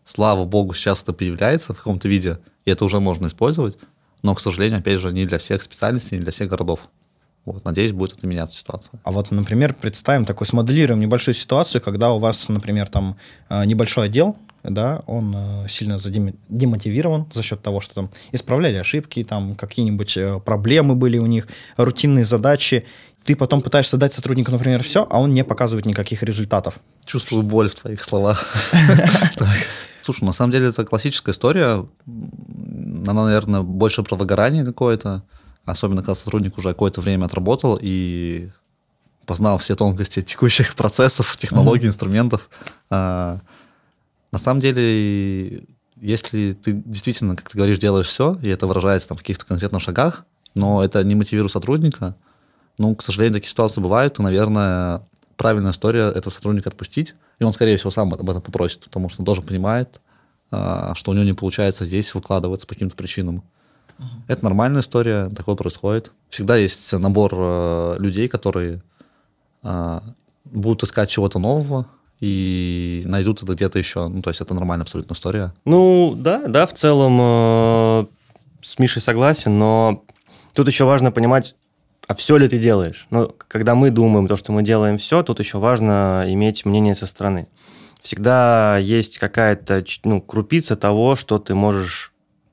Слава 0.08 0.46
богу, 0.46 0.72
сейчас 0.72 1.02
это 1.02 1.12
появляется 1.12 1.74
в 1.74 1.76
каком-то 1.76 2.08
виде, 2.08 2.38
и 2.64 2.70
это 2.70 2.86
уже 2.86 2.98
можно 2.98 3.26
использовать, 3.26 3.76
но, 4.22 4.34
к 4.34 4.40
сожалению, 4.40 4.78
опять 4.78 5.00
же, 5.00 5.12
не 5.12 5.26
для 5.26 5.38
всех 5.38 5.60
специальностей, 5.60 6.16
не 6.16 6.22
для 6.22 6.32
всех 6.32 6.48
городов. 6.48 6.88
Вот, 7.44 7.66
надеюсь, 7.66 7.92
будет 7.92 8.16
это 8.16 8.26
меняться 8.26 8.56
ситуация. 8.56 8.98
А 9.04 9.10
вот, 9.10 9.30
например, 9.30 9.76
представим 9.78 10.24
такой, 10.24 10.46
смоделируем 10.46 10.98
небольшую 10.98 11.34
ситуацию, 11.34 11.82
когда 11.82 12.10
у 12.10 12.18
вас, 12.18 12.48
например, 12.48 12.88
там 12.88 13.18
э, 13.50 13.66
небольшой 13.66 14.06
отдел, 14.06 14.38
да, 14.62 15.02
он 15.06 15.34
э, 15.36 15.66
сильно 15.68 15.98
демотивирован 15.98 17.26
за 17.30 17.42
счет 17.42 17.60
того, 17.60 17.82
что 17.82 17.94
там 17.94 18.10
исправляли 18.32 18.76
ошибки, 18.76 19.22
там 19.24 19.54
какие-нибудь 19.56 20.16
э, 20.16 20.40
проблемы 20.40 20.94
были 20.94 21.18
у 21.18 21.26
них, 21.26 21.48
рутинные 21.76 22.24
задачи. 22.24 22.86
Ты 23.24 23.36
потом 23.36 23.60
пытаешься 23.60 23.98
дать 23.98 24.14
сотруднику, 24.14 24.52
например, 24.52 24.82
все, 24.82 25.06
а 25.10 25.20
он 25.20 25.32
не 25.32 25.44
показывает 25.44 25.84
никаких 25.84 26.22
результатов. 26.22 26.80
Чувствую 27.04 27.42
боль 27.42 27.68
в 27.68 27.74
твоих 27.74 28.02
словах. 28.02 28.56
Слушай, 30.08 30.24
на 30.24 30.32
самом 30.32 30.52
деле 30.52 30.68
это 30.68 30.86
классическая 30.86 31.32
история. 31.32 31.86
Она, 32.06 33.24
наверное, 33.26 33.60
больше 33.60 34.02
про 34.02 34.16
выгорание 34.16 34.64
какое-то. 34.64 35.22
Особенно, 35.66 36.00
когда 36.00 36.14
сотрудник 36.14 36.56
уже 36.56 36.70
какое-то 36.70 37.02
время 37.02 37.26
отработал 37.26 37.78
и 37.78 38.48
познал 39.26 39.58
все 39.58 39.76
тонкости 39.76 40.22
текущих 40.22 40.74
процессов, 40.76 41.36
технологий, 41.36 41.88
инструментов. 41.88 42.48
А, 42.88 43.40
На 44.32 44.38
самом 44.38 44.60
деле, 44.60 45.66
если 45.96 46.54
ты 46.54 46.72
действительно, 46.72 47.36
как 47.36 47.50
ты 47.50 47.58
говоришь, 47.58 47.78
делаешь 47.78 48.06
все, 48.06 48.38
и 48.42 48.48
это 48.48 48.66
выражается 48.66 49.08
там, 49.08 49.18
в 49.18 49.20
каких-то 49.20 49.44
конкретных 49.44 49.82
шагах, 49.82 50.24
но 50.54 50.82
это 50.82 51.04
не 51.04 51.16
мотивирует 51.16 51.52
сотрудника, 51.52 52.16
ну, 52.78 52.96
к 52.96 53.02
сожалению, 53.02 53.34
такие 53.34 53.50
ситуации 53.50 53.82
бывают, 53.82 54.14
то, 54.14 54.22
наверное, 54.22 55.02
правильная 55.36 55.72
история 55.72 56.08
этого 56.08 56.32
сотрудника 56.32 56.70
отпустить, 56.70 57.14
и 57.38 57.44
он, 57.44 57.52
скорее 57.52 57.76
всего, 57.76 57.90
сам 57.90 58.12
об 58.12 58.28
этом 58.28 58.42
попросит, 58.42 58.80
потому 58.80 59.08
что 59.08 59.22
он 59.22 59.26
тоже 59.26 59.42
понимает, 59.42 60.00
а, 60.50 60.94
что 60.94 61.10
у 61.10 61.14
него 61.14 61.24
не 61.24 61.34
получается 61.34 61.86
здесь 61.86 62.14
выкладываться 62.14 62.66
по 62.66 62.74
каким-то 62.74 62.96
причинам. 62.96 63.42
Uh-huh. 63.98 64.04
Это 64.28 64.44
нормальная 64.44 64.80
история, 64.80 65.28
такое 65.28 65.54
происходит. 65.54 66.12
Всегда 66.30 66.56
есть 66.56 66.92
набор 66.92 67.32
э, 67.34 67.96
людей, 67.98 68.28
которые 68.28 68.80
э, 69.62 70.00
будут 70.44 70.84
искать 70.84 71.10
чего-то 71.10 71.38
нового 71.38 71.86
и 72.20 73.02
найдут 73.06 73.42
это 73.42 73.54
где-то 73.54 73.78
еще. 73.78 74.08
Ну, 74.08 74.22
то 74.22 74.30
есть 74.30 74.40
это 74.40 74.54
нормальная 74.54 74.84
абсолютно 74.84 75.14
история. 75.14 75.52
Ну, 75.64 76.14
да, 76.16 76.46
да, 76.46 76.66
в 76.66 76.74
целом 76.74 77.18
э, 77.20 78.06
с 78.62 78.78
Мишей 78.78 79.02
согласен, 79.02 79.58
но 79.58 80.04
тут 80.52 80.66
еще 80.66 80.84
важно 80.84 81.12
понимать, 81.12 81.54
а 82.08 82.14
все 82.16 82.36
ли 82.36 82.48
ты 82.48 82.58
делаешь? 82.58 83.06
Ну, 83.10 83.32
когда 83.46 83.76
мы 83.76 83.90
думаем 83.90 84.26
то, 84.26 84.36
что 84.36 84.50
мы 84.50 84.64
делаем 84.64 84.98
все, 84.98 85.22
тут 85.22 85.38
еще 85.38 85.58
важно 85.58 86.24
иметь 86.26 86.64
мнение 86.64 86.96
со 86.96 87.06
стороны 87.06 87.46
всегда 88.00 88.78
есть 88.78 89.18
какая-то 89.18 89.84
ну, 90.04 90.20
крупица 90.20 90.76
того, 90.76 91.16
что 91.16 91.38
ты 91.38 91.54
можешь 91.54 92.12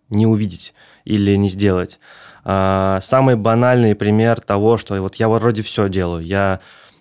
не 0.09 0.27
увидеть 0.27 0.73
или 1.03 1.35
не 1.35 1.49
сделать. 1.49 1.99
А, 2.43 2.99
самый 3.01 3.35
банальный 3.35 3.95
пример 3.95 4.39
того, 4.41 4.77
что 4.77 4.99
вот 5.01 5.15
я 5.15 5.29
вроде 5.29 5.61
все 5.61 5.89
делаю, 5.89 6.23
я 6.25 6.59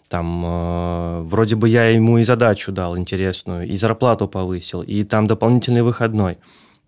там 0.09 0.45
э, 0.47 1.21
вроде 1.23 1.57
бы 1.57 1.69
я 1.69 1.89
ему 1.89 2.19
и 2.19 2.25
задачу 2.25 2.71
дал 2.73 2.97
интересную, 2.97 3.67
и 3.67 3.77
зарплату 3.77 4.29
повысил, 4.29 4.83
и 4.83 5.03
там 5.03 5.27
дополнительный 5.27 5.83
выходной, 5.83 6.39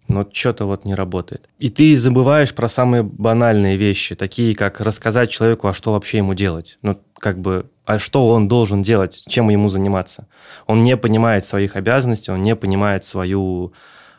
но 0.09 0.27
что-то 0.31 0.67
вот 0.67 0.85
не 0.85 0.95
работает. 0.95 1.49
И 1.59 1.69
ты 1.69 1.97
забываешь 1.97 2.55
про 2.55 2.69
самые 2.69 3.03
банальные 3.03 3.77
вещи, 3.77 4.15
такие 4.15 4.55
как 4.55 4.81
рассказать 4.81 5.31
человеку, 5.31 5.69
а 5.69 5.75
что 5.75 5.93
вообще 5.93 6.19
ему 6.19 6.35
делать. 6.35 6.79
Ну, 6.83 7.01
как 7.19 7.39
бы 7.41 7.71
а 7.85 7.99
что 7.99 8.29
он 8.29 8.49
должен 8.49 8.83
делать, 8.83 9.23
чем 9.29 9.49
ему 9.49 9.69
заниматься. 9.69 10.27
Он 10.67 10.81
не 10.81 10.97
понимает 10.97 11.45
своих 11.45 11.77
обязанностей, 11.77 12.33
он 12.33 12.43
не 12.43 12.57
понимает 12.57 13.05
свою 13.05 13.73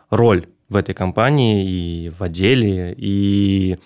роль 0.10 0.48
в 0.70 0.76
этой 0.76 0.96
компании 0.96 1.70
и 1.70 2.10
в 2.10 2.24
отделе, 2.24 2.94
и 2.98 3.78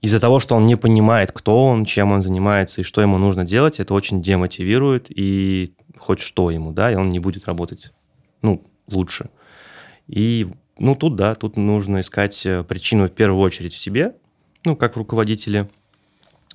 из-за 0.00 0.20
того, 0.20 0.38
что 0.38 0.54
он 0.54 0.66
не 0.66 0.76
понимает, 0.76 1.32
кто 1.32 1.64
он, 1.64 1.84
чем 1.84 2.12
он 2.12 2.22
занимается 2.22 2.80
и 2.80 2.84
что 2.84 3.00
ему 3.00 3.18
нужно 3.18 3.44
делать, 3.44 3.80
это 3.80 3.94
очень 3.94 4.22
демотивирует 4.22 5.06
и 5.08 5.74
хоть 5.98 6.20
что 6.20 6.50
ему, 6.50 6.72
да, 6.72 6.92
и 6.92 6.94
он 6.94 7.08
не 7.08 7.18
будет 7.18 7.46
работать, 7.46 7.92
ну, 8.42 8.62
лучше. 8.88 9.30
И, 10.06 10.46
ну, 10.78 10.94
тут, 10.94 11.16
да, 11.16 11.34
тут 11.34 11.56
нужно 11.56 12.00
искать 12.00 12.44
э, 12.44 12.62
причину 12.64 13.06
в 13.06 13.12
первую 13.12 13.40
очередь 13.40 13.72
в 13.72 13.78
себе, 13.78 14.14
ну, 14.64 14.76
как 14.76 14.94
в 14.94 14.98
руководителе, 14.98 15.68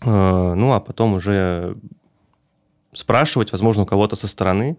э, 0.01 0.53
ну, 0.53 0.73
а 0.73 0.79
потом 0.79 1.13
уже 1.13 1.75
спрашивать, 2.93 3.51
возможно, 3.51 3.83
у 3.83 3.85
кого-то 3.85 4.15
со 4.15 4.27
стороны, 4.27 4.77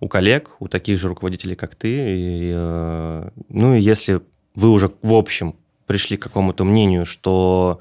у 0.00 0.08
коллег, 0.08 0.56
у 0.60 0.68
таких 0.68 0.98
же 0.98 1.08
руководителей, 1.08 1.56
как 1.56 1.74
ты. 1.74 1.88
И, 1.88 2.52
э, 2.54 3.30
ну 3.48 3.74
и 3.74 3.80
если 3.80 4.20
вы 4.54 4.70
уже 4.70 4.92
в 5.02 5.14
общем 5.14 5.56
пришли 5.86 6.16
к 6.16 6.22
какому-то 6.22 6.64
мнению, 6.64 7.04
что 7.04 7.80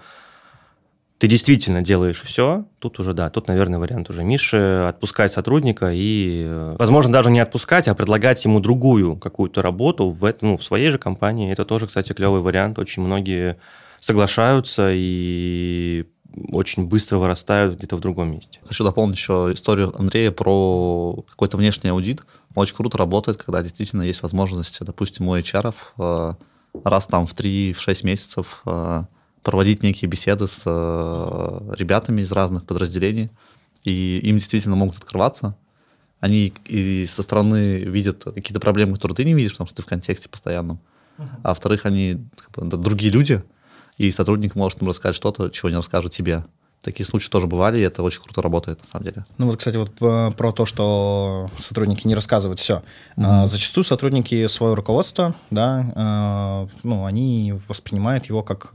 ты 1.23 1.29
действительно 1.29 1.81
делаешь 1.81 2.21
все, 2.21 2.65
тут 2.79 2.99
уже, 2.99 3.13
да, 3.13 3.29
тут, 3.29 3.47
наверное, 3.47 3.79
вариант 3.79 4.09
уже 4.09 4.25
Миши 4.25 4.85
отпускать 4.89 5.31
сотрудника 5.31 5.89
и, 5.93 6.43
э, 6.45 6.75
возможно, 6.77 7.13
даже 7.13 7.31
не 7.31 7.39
отпускать, 7.39 7.87
а 7.87 7.95
предлагать 7.95 8.43
ему 8.43 8.59
другую 8.59 9.15
какую-то 9.15 9.61
работу 9.61 10.09
в, 10.09 10.35
ну, 10.41 10.57
в 10.57 10.63
своей 10.65 10.91
же 10.91 10.97
компании. 10.97 11.53
Это 11.53 11.63
тоже, 11.63 11.87
кстати, 11.87 12.11
клевый 12.11 12.41
вариант. 12.41 12.77
Очень 12.77 13.03
многие 13.03 13.57
соглашаются 14.01 14.89
и 14.93 16.07
очень 16.49 16.87
быстро 16.87 17.19
вырастают 17.19 17.77
где-то 17.77 17.95
в 17.95 18.01
другом 18.01 18.29
месте. 18.29 18.59
Хочу 18.67 18.83
дополнить 18.83 19.15
еще 19.15 19.51
историю 19.53 19.93
Андрея 19.97 20.31
про 20.31 21.23
какой-то 21.29 21.55
внешний 21.55 21.89
аудит. 21.89 22.25
Очень 22.53 22.75
круто 22.75 22.97
работает, 22.97 23.41
когда 23.41 23.61
действительно 23.61 24.01
есть 24.01 24.23
возможность, 24.23 24.77
допустим, 24.83 25.29
у 25.29 25.37
HR 25.37 25.73
э, 25.99 26.33
раз 26.83 27.07
там 27.07 27.25
в 27.25 27.33
3-6 27.33 28.05
месяцев 28.05 28.61
э, 28.65 29.03
проводить 29.43 29.83
некие 29.83 30.09
беседы 30.09 30.47
с 30.47 30.63
э, 30.65 31.73
ребятами 31.77 32.21
из 32.21 32.31
разных 32.31 32.65
подразделений, 32.65 33.29
и 33.83 34.19
им 34.23 34.37
действительно 34.37 34.75
могут 34.75 34.97
открываться. 34.97 35.55
Они 36.19 36.53
и 36.65 37.05
со 37.05 37.21
стороны 37.21 37.79
видят 37.79 38.23
какие-то 38.23 38.61
проблемы, 38.61 38.95
которые 38.95 39.17
ты 39.17 39.25
не 39.25 39.33
видишь, 39.33 39.51
потому 39.51 39.67
что 39.67 39.77
ты 39.77 39.81
в 39.81 39.85
контексте 39.85 40.29
постоянном. 40.29 40.79
Uh-huh. 41.17 41.25
А 41.43 41.49
во-вторых, 41.49 41.85
они 41.85 42.25
как 42.37 42.65
бы, 42.65 42.77
другие 42.77 43.11
люди, 43.11 43.43
и 43.97 44.09
сотрудник 44.09 44.55
может 44.55 44.81
им 44.81 44.87
рассказать 44.87 45.15
что-то, 45.15 45.49
чего 45.49 45.69
не 45.69 45.75
расскажет 45.75 46.13
тебе. 46.13 46.45
Такие 46.81 47.05
случаи 47.05 47.29
тоже 47.29 47.47
бывали, 47.47 47.79
и 47.79 47.81
это 47.81 48.03
очень 48.03 48.21
круто 48.21 48.41
работает, 48.41 48.79
на 48.79 48.85
самом 48.85 49.05
деле. 49.05 49.25
Ну 49.37 49.47
вот, 49.47 49.57
кстати, 49.57 49.77
вот 49.77 49.93
про 49.95 50.51
то, 50.51 50.65
что 50.65 51.49
сотрудники 51.57 52.07
не 52.07 52.15
рассказывают 52.15 52.59
все. 52.59 52.83
Mm-hmm. 53.15 53.45
Зачастую 53.45 53.85
сотрудники 53.85 54.47
свое 54.47 54.73
руководство, 54.73 55.33
да, 55.49 55.93
а, 55.95 56.67
ну, 56.83 57.05
они 57.05 57.55
воспринимают 57.69 58.25
его 58.25 58.43
как 58.43 58.73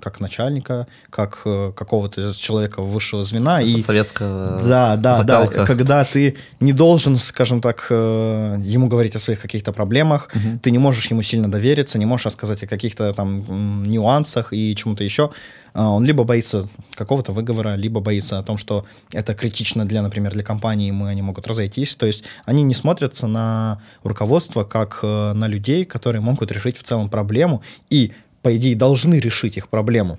как 0.00 0.20
начальника, 0.20 0.86
как 1.10 1.42
э, 1.44 1.72
какого-то 1.74 2.34
человека 2.34 2.82
высшего 2.82 3.22
звена. 3.22 3.62
И, 3.62 3.80
советская 3.80 4.60
Да, 4.64 4.96
да, 4.96 5.18
закалка. 5.18 5.58
да. 5.58 5.66
Когда 5.66 6.04
ты 6.04 6.36
не 6.60 6.72
должен, 6.72 7.18
скажем 7.18 7.60
так, 7.60 7.86
э, 7.90 8.56
ему 8.60 8.88
говорить 8.88 9.16
о 9.16 9.18
своих 9.18 9.40
каких-то 9.40 9.72
проблемах, 9.72 10.28
угу. 10.34 10.58
ты 10.62 10.70
не 10.70 10.78
можешь 10.78 11.10
ему 11.10 11.22
сильно 11.22 11.50
довериться, 11.50 11.98
не 11.98 12.06
можешь 12.06 12.26
рассказать 12.26 12.62
о 12.62 12.66
каких-то 12.66 13.12
там 13.12 13.82
нюансах 13.84 14.52
и 14.52 14.74
чему-то 14.76 15.04
еще. 15.04 15.30
А, 15.74 15.90
он 15.90 16.04
либо 16.04 16.24
боится 16.24 16.68
какого-то 16.94 17.32
выговора, 17.32 17.76
либо 17.76 18.00
боится 18.00 18.38
о 18.38 18.42
том, 18.42 18.58
что 18.58 18.84
это 19.12 19.34
критично 19.34 19.86
для, 19.86 20.02
например, 20.02 20.32
для 20.32 20.42
компании, 20.42 20.90
мы 20.90 21.08
они 21.08 21.22
могут 21.22 21.46
разойтись. 21.46 21.94
То 21.94 22.06
есть 22.06 22.24
они 22.44 22.62
не 22.62 22.74
смотрят 22.74 23.22
на 23.22 23.80
руководство 24.02 24.64
как 24.64 25.00
э, 25.02 25.32
на 25.34 25.46
людей, 25.46 25.84
которые 25.84 26.20
могут 26.20 26.52
решить 26.52 26.76
в 26.76 26.82
целом 26.82 27.08
проблему 27.08 27.62
и 27.90 28.12
по 28.48 28.56
идее, 28.56 28.74
должны 28.74 29.16
решить 29.16 29.58
их 29.58 29.68
проблему. 29.68 30.18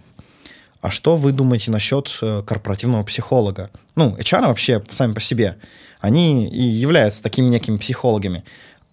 А 0.81 0.91
что 0.91 1.15
вы 1.15 1.31
думаете 1.31 1.71
насчет 1.71 2.15
э, 2.21 2.43
корпоративного 2.45 3.01
психолога? 3.01 3.71
Ну, 3.95 4.15
HR 4.17 4.45
вообще 4.45 4.83
сами 4.91 5.13
по 5.13 5.19
себе, 5.19 5.57
они 5.99 6.47
и 6.47 6.61
являются 6.61 7.23
такими 7.23 7.49
некими 7.49 7.77
психологами. 7.77 8.43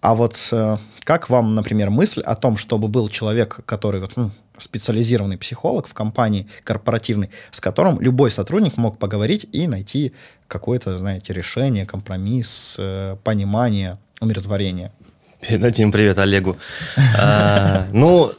А 0.01 0.15
вот 0.15 0.35
э, 0.51 0.77
как 1.03 1.29
вам, 1.29 1.53
например, 1.53 1.91
мысль 1.91 2.21
о 2.21 2.35
том, 2.35 2.57
чтобы 2.57 2.87
был 2.87 3.09
человек, 3.09 3.59
который 3.67 4.01
вот, 4.01 4.13
ну, 4.15 4.31
специализированный 4.57 5.37
психолог 5.37 5.85
в 5.87 5.93
компании 5.93 6.47
корпоративной, 6.63 7.29
с 7.51 7.61
которым 7.61 8.01
любой 8.01 8.31
сотрудник 8.31 8.75
мог 8.75 8.97
поговорить 8.97 9.45
и 9.51 9.67
найти 9.67 10.13
какое-то, 10.47 10.97
знаете, 10.97 11.31
решение, 11.31 11.85
компромисс, 11.85 12.77
э, 12.79 13.17
понимание, 13.23 13.99
умиротворение? 14.19 14.91
Передадим 15.47 15.91
привет 15.91 16.17
Олегу. 16.17 16.57
А, 17.19 17.85
ну, 17.93 18.33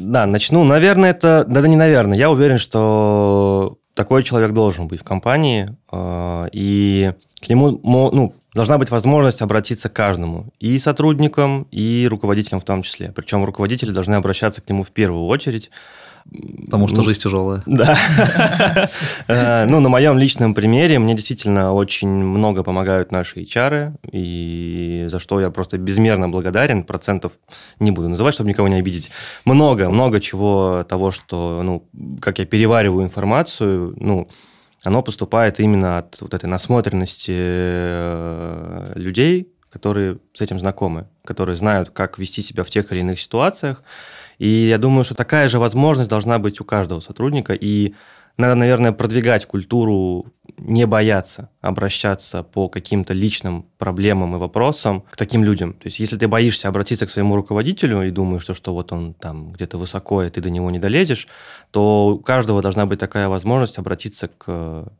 да, 0.00 0.26
начну. 0.26 0.64
Наверное, 0.64 1.10
это... 1.10 1.44
Да, 1.46 1.60
да 1.60 1.68
не 1.68 1.76
наверное. 1.76 2.16
Я 2.16 2.30
уверен, 2.30 2.58
что 2.58 3.78
такой 3.94 4.24
человек 4.24 4.52
должен 4.52 4.88
быть 4.88 5.00
в 5.00 5.04
компании, 5.04 5.68
э, 5.92 6.48
и 6.52 7.12
к 7.40 7.48
нему 7.48 7.80
ну, 7.82 8.34
должна 8.54 8.78
быть 8.78 8.90
возможность 8.90 9.42
обратиться 9.42 9.88
к 9.88 9.92
каждому, 9.92 10.52
и 10.58 10.78
сотрудникам, 10.78 11.66
и 11.70 12.06
руководителям 12.10 12.60
в 12.60 12.64
том 12.64 12.82
числе. 12.82 13.12
Причем 13.14 13.44
руководители 13.44 13.90
должны 13.90 14.14
обращаться 14.14 14.62
к 14.62 14.68
нему 14.68 14.82
в 14.82 14.90
первую 14.90 15.26
очередь, 15.26 15.70
Потому 16.64 16.86
что 16.88 16.98
ну, 16.98 17.02
жизнь 17.02 17.20
тяжелая. 17.20 17.62
Да. 17.66 17.96
Э, 19.28 19.66
ну, 19.66 19.80
на 19.80 19.88
моем 19.88 20.18
личном 20.18 20.54
примере 20.54 20.98
мне 20.98 21.14
действительно 21.14 21.72
очень 21.72 22.08
много 22.08 22.62
помогают 22.62 23.12
наши 23.12 23.42
HR, 23.42 23.94
и 24.12 25.04
за 25.08 25.18
что 25.18 25.40
я 25.40 25.50
просто 25.50 25.78
безмерно 25.78 26.28
благодарен, 26.28 26.84
процентов 26.84 27.32
не 27.78 27.90
буду 27.90 28.08
называть, 28.08 28.34
чтобы 28.34 28.50
никого 28.50 28.68
не 28.68 28.76
обидеть. 28.76 29.10
Много, 29.44 29.90
много 29.90 30.20
чего 30.20 30.84
того, 30.88 31.10
что, 31.10 31.60
ну, 31.62 31.88
как 32.20 32.38
я 32.38 32.46
перевариваю 32.46 33.04
информацию, 33.04 33.94
ну, 33.96 34.28
оно 34.82 35.02
поступает 35.02 35.60
именно 35.60 35.98
от 35.98 36.20
вот 36.20 36.34
этой 36.34 36.46
насмотренности 36.46 37.34
э, 37.36 38.92
людей, 38.94 39.52
которые 39.70 40.18
с 40.32 40.40
этим 40.40 40.58
знакомы, 40.58 41.06
которые 41.24 41.56
знают, 41.56 41.90
как 41.90 42.18
вести 42.18 42.42
себя 42.42 42.64
в 42.64 42.70
тех 42.70 42.90
или 42.92 43.00
иных 43.00 43.20
ситуациях, 43.20 43.82
и 44.40 44.68
я 44.68 44.78
думаю, 44.78 45.04
что 45.04 45.14
такая 45.14 45.50
же 45.50 45.58
возможность 45.58 46.08
должна 46.08 46.38
быть 46.38 46.62
у 46.62 46.64
каждого 46.64 47.00
сотрудника. 47.00 47.52
И 47.52 47.94
надо, 48.38 48.54
наверное, 48.54 48.92
продвигать 48.92 49.44
культуру 49.44 50.32
не 50.56 50.86
бояться 50.86 51.50
обращаться 51.60 52.42
по 52.42 52.70
каким-то 52.70 53.12
личным 53.12 53.66
проблемам 53.76 54.34
и 54.34 54.38
вопросам 54.38 55.02
к 55.10 55.16
таким 55.18 55.44
людям. 55.44 55.74
То 55.74 55.88
есть, 55.88 56.00
если 56.00 56.16
ты 56.16 56.26
боишься 56.26 56.68
обратиться 56.68 57.06
к 57.06 57.10
своему 57.10 57.36
руководителю 57.36 58.02
и 58.02 58.10
думаешь, 58.10 58.40
что, 58.42 58.54
что 58.54 58.72
вот 58.72 58.92
он 58.92 59.12
там 59.12 59.52
где-то 59.52 59.76
высоко, 59.76 60.22
и 60.22 60.30
ты 60.30 60.40
до 60.40 60.48
него 60.48 60.70
не 60.70 60.78
долезешь, 60.78 61.28
то 61.70 62.08
у 62.08 62.18
каждого 62.18 62.62
должна 62.62 62.86
быть 62.86 62.98
такая 62.98 63.28
возможность 63.28 63.78
обратиться 63.78 64.28
к 64.28 64.90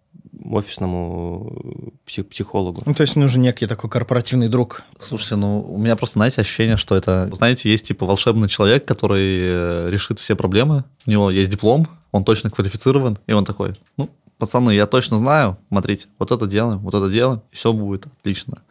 офисному 0.57 1.93
псих, 2.07 2.29
психологу. 2.29 2.83
Ну, 2.85 2.95
то 2.95 3.03
есть 3.03 3.17
нужен 3.17 3.43
некий 3.43 3.67
такой 3.67 3.91
корпоративный 3.91 4.49
друг. 4.49 4.83
Слушайте, 5.01 5.37
ну, 5.37 5.61
у 5.61 5.79
меня 5.79 5.97
просто, 5.97 6.19
знаете, 6.19 6.41
ощущение, 6.41 6.77
что 6.77 6.97
это, 6.97 7.31
знаете, 7.33 7.71
есть 7.71 7.87
типа 7.87 8.07
волшебный 8.07 8.49
человек, 8.49 8.85
который 8.85 9.41
э, 9.43 9.87
решит 9.89 10.19
все 10.19 10.35
проблемы, 10.37 10.85
у 11.07 11.11
него 11.11 11.31
есть 11.31 11.51
диплом, 11.51 11.87
он 12.13 12.25
точно 12.25 12.51
квалифицирован, 12.51 13.19
и 13.27 13.33
он 13.33 13.45
такой, 13.45 13.75
ну, 13.97 14.11
пацаны, 14.39 14.73
я 14.73 14.87
точно 14.87 15.19
знаю, 15.19 15.59
смотрите, 15.69 16.09
вот 16.19 16.33
это 16.33 16.47
делаем, 16.47 16.79
вот 16.79 16.95
это 16.95 17.09
делаем, 17.09 17.43
и 17.53 17.55
все 17.55 17.73
будет 17.73 18.07
отлично. 18.07 18.63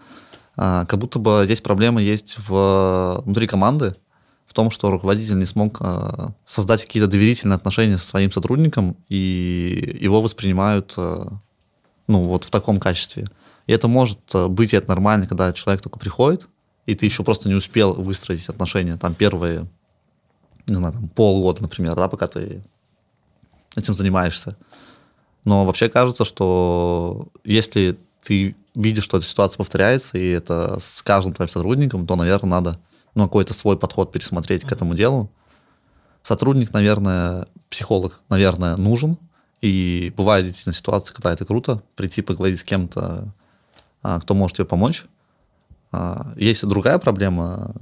А, 0.57 0.85
как 0.85 0.99
будто 0.99 1.19
бы 1.19 1.43
здесь 1.45 1.61
проблема 1.61 2.01
есть 2.01 2.37
в, 2.39 3.21
внутри 3.23 3.47
команды, 3.47 3.95
в 4.45 4.53
том, 4.53 4.71
что 4.71 4.89
руководитель 4.89 5.37
не 5.37 5.45
смог 5.45 5.77
а, 5.79 6.33
создать 6.45 6.83
какие-то 6.83 7.07
доверительные 7.07 7.55
отношения 7.55 7.97
со 7.97 8.07
своим 8.07 8.31
сотрудником, 8.31 8.97
и 9.07 9.97
его 10.01 10.21
воспринимают 10.21 10.95
а, 10.97 11.39
ну, 12.09 12.23
вот 12.23 12.43
в 12.43 12.49
таком 12.49 12.79
качестве. 12.79 13.27
И 13.67 13.71
это 13.71 13.87
может 13.87 14.19
а, 14.33 14.49
быть, 14.49 14.73
и 14.73 14.77
это 14.77 14.89
нормально, 14.89 15.27
когда 15.27 15.53
человек 15.53 15.83
только 15.83 15.99
приходит, 15.99 16.47
и 16.87 16.95
ты 16.95 17.05
еще 17.05 17.23
просто 17.23 17.47
не 17.47 17.53
успел 17.53 17.93
выстроить 17.93 18.49
отношения, 18.49 18.97
там, 18.97 19.13
первые, 19.13 19.67
не 20.65 20.73
знаю, 20.73 20.93
там, 20.93 21.07
полгода, 21.09 21.61
например, 21.61 21.95
да, 21.95 22.07
пока 22.07 22.27
ты 22.27 22.63
этим 23.75 23.93
занимаешься. 23.93 24.57
Но 25.45 25.65
вообще 25.65 25.87
кажется, 25.87 26.25
что 26.25 27.27
если 27.43 27.99
ты 28.21 28.55
видишь, 28.73 29.03
что 29.03 29.17
эта 29.17 29.27
ситуация 29.27 29.57
повторяется, 29.57 30.17
и 30.17 30.27
это 30.29 30.77
с 30.79 31.03
каждым 31.03 31.33
твоим 31.33 31.49
сотрудником, 31.49 32.07
то, 32.07 32.15
наверное, 32.15 32.49
надо 32.49 32.79
ну, 33.13 33.25
какой-то 33.25 33.53
свой 33.53 33.77
подход 33.77 34.11
пересмотреть 34.11 34.63
к 34.63 34.71
этому 34.71 34.95
делу. 34.95 35.29
Сотрудник, 36.23 36.73
наверное, 36.73 37.47
психолог, 37.69 38.19
наверное, 38.29 38.77
нужен. 38.77 39.19
И 39.61 40.13
бывают 40.15 40.45
действительно 40.45 40.73
ситуации, 40.73 41.13
когда 41.13 41.33
это 41.33 41.45
круто, 41.45 41.81
прийти 41.95 42.21
поговорить 42.21 42.59
с 42.59 42.63
кем-то, 42.63 43.33
а, 44.01 44.19
кто 44.19 44.33
может 44.33 44.57
тебе 44.57 44.65
помочь. 44.65 45.05
А, 45.91 46.33
есть 46.35 46.65
другая 46.65 46.97
проблема, 46.97 47.75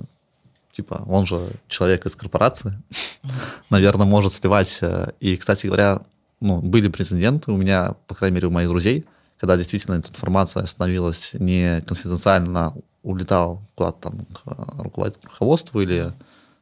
типа, 0.72 1.04
он 1.08 1.26
же 1.28 1.48
человек 1.68 2.06
из 2.06 2.16
корпорации, 2.16 2.74
наверное, 3.70 4.08
может 4.08 4.34
сливать. 4.34 4.80
Э, 4.82 5.12
и, 5.20 5.36
кстати 5.38 5.68
говоря, 5.68 6.02
ну, 6.40 6.62
были 6.62 6.88
прецеденты 6.88 7.52
у 7.52 7.58
меня, 7.58 7.96
по 8.08 8.16
крайней 8.16 8.36
мере, 8.36 8.48
у 8.48 8.52
моих 8.52 8.70
друзей, 8.70 9.06
когда 9.38 9.56
действительно 9.56 9.96
эта 9.96 10.10
информация 10.10 10.66
становилась 10.66 11.32
не 11.34 11.82
конфиденциально, 11.82 12.74
улетала 13.04 13.62
куда-то 13.76 14.10
там 14.10 14.26
к 14.26 15.24
руководству 15.24 15.82
или 15.82 16.13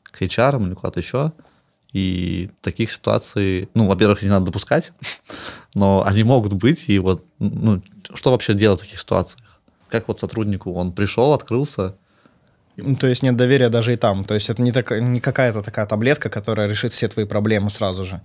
к 0.04 0.21
HR 0.21 0.65
или 0.65 0.73
куда-то 0.73 0.99
еще. 0.99 1.32
И 1.95 2.49
таких 2.60 2.91
ситуаций, 2.91 3.69
ну, 3.73 3.88
во-первых, 3.88 4.21
не 4.21 4.27
надо 4.27 4.47
допускать, 4.47 4.91
но 5.75 6.03
они 6.05 6.23
могут 6.23 6.51
быть. 6.51 6.89
И 6.89 6.99
вот, 6.99 7.23
ну, 7.39 7.81
что 8.13 8.31
вообще 8.31 8.53
делать 8.53 8.81
в 8.81 8.84
таких 8.84 8.99
ситуациях? 8.99 9.62
Как 9.88 10.10
вот 10.10 10.19
сотруднику, 10.19 10.73
он 10.73 10.91
пришел, 10.91 11.31
открылся, 11.31 11.95
ну, 12.75 12.95
то 12.95 13.08
есть 13.08 13.23
нет 13.23 13.38
доверия 13.38 13.69
даже 13.69 13.93
и 13.93 13.95
там. 13.95 14.25
То 14.25 14.34
есть 14.34 14.49
это 14.49 14.62
не, 14.62 14.73
так, 14.73 14.91
не 14.91 15.21
какая-то 15.21 15.62
такая 15.62 15.86
таблетка, 15.86 16.29
которая 16.29 16.67
решит 16.67 16.91
все 16.91 17.08
твои 17.08 17.23
проблемы 17.23 17.69
сразу 17.69 18.03
же. 18.03 18.19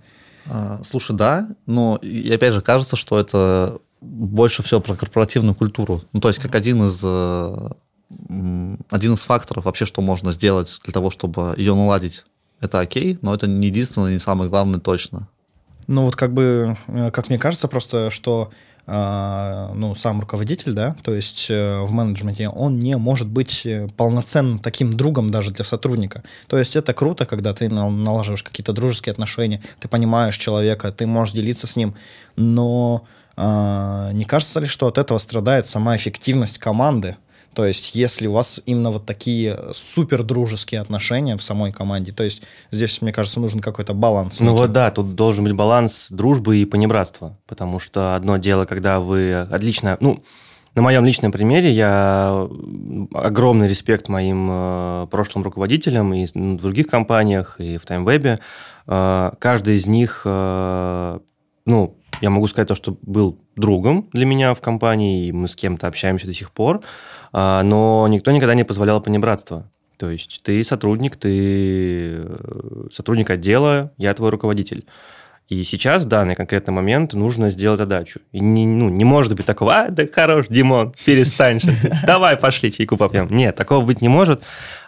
А, 0.49 0.81
слушай, 0.83 1.15
да, 1.15 1.47
но 1.65 1.95
и 2.01 2.29
опять 2.33 2.53
же 2.53 2.59
кажется, 2.59 2.97
что 2.97 3.17
это 3.17 3.79
больше 4.01 4.63
всего 4.63 4.81
про 4.81 4.95
корпоративную 4.95 5.55
культуру. 5.55 6.03
Ну, 6.11 6.19
то 6.19 6.27
есть 6.27 6.41
как 6.41 6.53
один 6.55 6.85
из 6.87 6.99
э, 7.01 7.69
один 8.89 9.13
из 9.13 9.23
факторов 9.23 9.63
вообще, 9.63 9.85
что 9.85 10.01
можно 10.01 10.33
сделать 10.33 10.81
для 10.83 10.91
того, 10.91 11.11
чтобы 11.11 11.53
ее 11.55 11.73
наладить, 11.73 12.25
это 12.61 12.79
окей, 12.79 13.17
но 13.21 13.33
это 13.33 13.47
не 13.47 13.67
единственное, 13.67 14.13
не 14.13 14.19
самое 14.19 14.49
главное 14.49 14.79
точно. 14.79 15.27
Ну 15.87 16.05
вот 16.05 16.15
как 16.15 16.33
бы, 16.33 16.77
э, 16.87 17.11
как 17.11 17.29
мне 17.29 17.37
кажется, 17.37 17.67
просто, 17.67 18.11
что 18.11 18.51
э, 18.87 19.71
ну, 19.75 19.93
сам 19.95 20.21
руководитель, 20.21 20.73
да, 20.73 20.95
то 21.03 21.13
есть 21.13 21.47
э, 21.49 21.79
в 21.81 21.91
менеджменте, 21.91 22.47
он 22.47 22.79
не 22.79 22.95
может 22.97 23.27
быть 23.27 23.67
полноценным 23.97 24.59
таким 24.59 24.93
другом 24.93 25.29
даже 25.29 25.51
для 25.51 25.65
сотрудника. 25.65 26.23
То 26.47 26.57
есть 26.57 26.75
это 26.75 26.93
круто, 26.93 27.25
когда 27.25 27.53
ты 27.53 27.67
налаживаешь 27.67 28.43
какие-то 28.43 28.73
дружеские 28.73 29.11
отношения, 29.11 29.61
ты 29.79 29.87
понимаешь 29.87 30.37
человека, 30.37 30.91
ты 30.91 31.05
можешь 31.07 31.33
делиться 31.33 31.67
с 31.67 31.75
ним, 31.75 31.95
но 32.35 33.05
а, 33.35 34.11
не 34.13 34.25
кажется 34.25 34.59
ли, 34.59 34.67
что 34.67 34.87
от 34.87 34.97
этого 34.97 35.17
страдает 35.17 35.67
сама 35.67 35.95
эффективность 35.95 36.59
команды? 36.59 37.17
То 37.53 37.65
есть, 37.65 37.95
если 37.95 38.27
у 38.27 38.33
вас 38.33 38.61
именно 38.65 38.91
вот 38.91 39.05
такие 39.05 39.59
супер 39.73 40.23
дружеские 40.23 40.79
отношения 40.81 41.35
в 41.35 41.43
самой 41.43 41.71
команде, 41.71 42.11
то 42.13 42.23
есть 42.23 42.43
здесь, 42.71 43.01
мне 43.01 43.11
кажется, 43.11 43.39
нужен 43.39 43.59
какой-то 43.59 43.93
баланс. 43.93 44.39
Ну 44.39 44.53
вот 44.53 44.71
да, 44.71 44.89
тут 44.91 45.15
должен 45.15 45.43
быть 45.43 45.53
баланс 45.53 46.07
дружбы 46.09 46.57
и 46.57 46.65
понебратства, 46.65 47.37
потому 47.47 47.79
что 47.79 48.15
одно 48.15 48.37
дело, 48.37 48.65
когда 48.65 48.99
вы 48.99 49.33
отлично, 49.33 49.97
ну, 49.99 50.21
на 50.73 50.81
моем 50.81 51.03
личном 51.03 51.33
примере 51.33 51.71
я 51.71 52.47
огромный 53.13 53.67
респект 53.67 54.07
моим 54.07 54.47
э, 54.49 55.07
прошлым 55.11 55.43
руководителям 55.43 56.13
и 56.13 56.25
в 56.25 56.61
других 56.61 56.87
компаниях, 56.87 57.59
и 57.59 57.77
в 57.77 57.83
TimeWeb. 57.83 58.39
Э, 58.87 59.31
каждый 59.39 59.75
из 59.75 59.87
них, 59.87 60.21
э, 60.23 61.19
ну, 61.65 61.97
я 62.21 62.29
могу 62.29 62.47
сказать 62.47 62.67
то, 62.67 62.75
что 62.75 62.97
был 63.01 63.39
другом 63.55 64.09
для 64.13 64.25
меня 64.25 64.53
в 64.53 64.61
компании, 64.61 65.27
и 65.27 65.31
мы 65.31 65.47
с 65.47 65.55
кем-то 65.55 65.87
общаемся 65.87 66.27
до 66.27 66.33
сих 66.33 66.51
пор, 66.51 66.81
а, 67.33 67.63
но 67.63 68.07
никто 68.07 68.31
никогда 68.31 68.53
не 68.53 68.63
позволял 68.63 69.01
понебратства. 69.01 69.65
То 69.97 70.09
есть 70.09 70.41
ты 70.43 70.63
сотрудник, 70.63 71.15
ты 71.15 72.15
э, 72.23 72.87
сотрудник 72.91 73.29
отдела, 73.29 73.91
я 73.97 74.13
твой 74.15 74.31
руководитель. 74.31 74.85
И 75.47 75.63
сейчас, 75.63 76.03
в 76.03 76.07
данный 76.07 76.35
конкретный 76.35 76.73
момент, 76.73 77.13
нужно 77.13 77.51
сделать 77.51 77.77
задачу. 77.77 78.21
И 78.31 78.39
не, 78.39 78.65
ну, 78.65 78.89
не 78.89 79.03
может 79.03 79.35
быть 79.35 79.45
такого, 79.45 79.75
а, 79.75 79.89
да 79.89 80.07
хорош, 80.07 80.45
Димон, 80.49 80.93
перестань, 81.05 81.59
давай 82.05 82.37
пошли 82.37 82.71
чайку 82.71 82.97
попьем. 82.97 83.27
Нет, 83.29 83.55
такого 83.55 83.85
быть 83.85 84.01
не 84.01 84.07
может. 84.07 84.41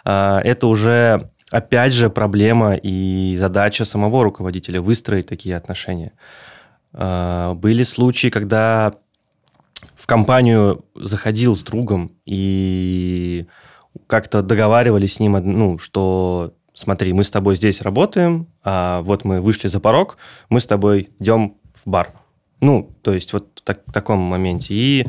А, 0.04 0.40
это 0.40 0.66
уже, 0.66 1.30
опять 1.50 1.92
же, 1.92 2.10
проблема 2.10 2.74
и 2.74 3.36
задача 3.38 3.84
самого 3.84 4.24
руководителя 4.24 4.80
выстроить 4.80 5.26
такие 5.26 5.56
отношения. 5.56 6.12
А, 6.94 7.54
были 7.54 7.82
случаи, 7.82 8.28
когда 8.28 8.94
в 9.94 10.06
компанию 10.06 10.84
заходил 10.94 11.56
с 11.56 11.62
другом 11.62 12.12
и 12.24 13.46
как-то 14.06 14.42
договаривались 14.42 15.14
с 15.14 15.20
ним, 15.20 15.32
ну, 15.32 15.78
что 15.78 16.54
смотри, 16.72 17.12
мы 17.12 17.24
с 17.24 17.30
тобой 17.30 17.56
здесь 17.56 17.82
работаем, 17.82 18.48
а 18.62 19.02
вот 19.02 19.24
мы 19.24 19.40
вышли 19.40 19.68
за 19.68 19.80
порог, 19.80 20.18
мы 20.48 20.60
с 20.60 20.66
тобой 20.66 21.10
идем 21.18 21.56
в 21.74 21.88
бар. 21.88 22.12
Ну, 22.60 22.90
то 23.02 23.12
есть 23.12 23.32
вот 23.32 23.62
так, 23.64 23.82
в 23.86 23.92
таком 23.92 24.18
моменте. 24.20 24.74
И 24.74 25.06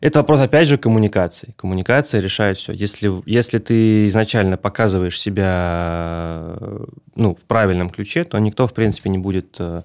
это 0.00 0.20
вопрос, 0.20 0.40
опять 0.40 0.68
же, 0.68 0.78
коммуникации. 0.78 1.54
Коммуникация 1.56 2.20
решает 2.20 2.58
все. 2.58 2.72
Если, 2.72 3.10
если 3.26 3.58
ты 3.58 4.08
изначально 4.08 4.56
показываешь 4.56 5.20
себя 5.20 6.56
ну, 7.14 7.34
в 7.34 7.44
правильном 7.44 7.90
ключе, 7.90 8.24
то 8.24 8.38
никто, 8.38 8.66
в 8.66 8.72
принципе, 8.72 9.10
не 9.10 9.18
будет 9.18 9.56
э, 9.58 9.82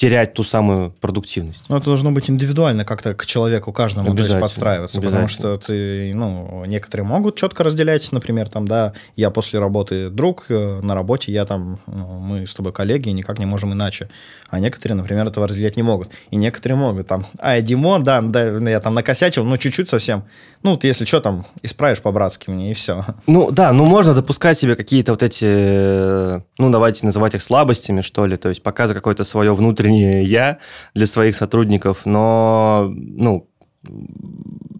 терять 0.00 0.32
ту 0.32 0.42
самую 0.42 0.92
продуктивность. 0.92 1.62
Ну, 1.68 1.76
это 1.76 1.84
должно 1.84 2.10
быть 2.10 2.30
индивидуально 2.30 2.86
как-то 2.86 3.12
к 3.12 3.26
человеку 3.26 3.70
каждому 3.70 4.14
то 4.14 4.22
есть 4.22 4.40
подстраиваться, 4.40 4.98
потому 4.98 5.28
что 5.28 5.58
ты, 5.58 6.14
ну, 6.14 6.64
некоторые 6.64 7.06
могут 7.06 7.36
четко 7.36 7.64
разделять, 7.64 8.10
например, 8.10 8.48
там, 8.48 8.66
да, 8.66 8.94
я 9.16 9.28
после 9.28 9.58
работы 9.58 10.08
друг, 10.08 10.46
э, 10.48 10.80
на 10.82 10.94
работе 10.94 11.32
я 11.32 11.44
там, 11.44 11.80
ну, 11.86 12.18
мы 12.18 12.46
с 12.46 12.54
тобой 12.54 12.72
коллеги, 12.72 13.10
никак 13.10 13.38
не 13.38 13.44
можем 13.44 13.74
иначе. 13.74 14.08
А 14.48 14.58
некоторые, 14.58 14.96
например, 14.96 15.26
этого 15.26 15.46
разделять 15.46 15.76
не 15.76 15.82
могут. 15.82 16.08
И 16.30 16.36
некоторые 16.36 16.78
могут, 16.78 17.06
там, 17.06 17.26
а, 17.38 17.60
Димон, 17.60 18.02
да, 18.02 18.22
да, 18.22 18.70
я 18.70 18.80
там 18.80 18.94
накосячил, 18.94 19.44
ну, 19.44 19.58
чуть-чуть 19.58 19.90
совсем. 19.90 20.24
Ну, 20.62 20.78
ты, 20.78 20.86
если 20.86 21.04
что, 21.04 21.20
там, 21.20 21.44
исправишь 21.62 22.00
по-братски 22.00 22.48
мне, 22.48 22.70
и 22.70 22.74
все. 22.74 23.04
Ну, 23.26 23.50
да, 23.50 23.72
ну, 23.72 23.84
можно 23.84 24.14
допускать 24.14 24.58
себе 24.58 24.76
какие-то 24.76 25.12
вот 25.12 25.22
эти, 25.22 25.44
э, 25.46 26.40
ну, 26.56 26.70
давайте 26.70 27.04
называть 27.04 27.34
их 27.34 27.42
слабостями, 27.42 28.00
что 28.00 28.24
ли, 28.24 28.38
то 28.38 28.48
есть 28.48 28.62
показывать 28.62 28.96
какое-то 28.96 29.24
свое 29.24 29.54
внутреннее 29.54 29.89
не 29.90 30.24
я 30.24 30.58
для 30.94 31.06
своих 31.06 31.36
сотрудников, 31.36 32.06
но, 32.06 32.90
ну, 32.94 33.48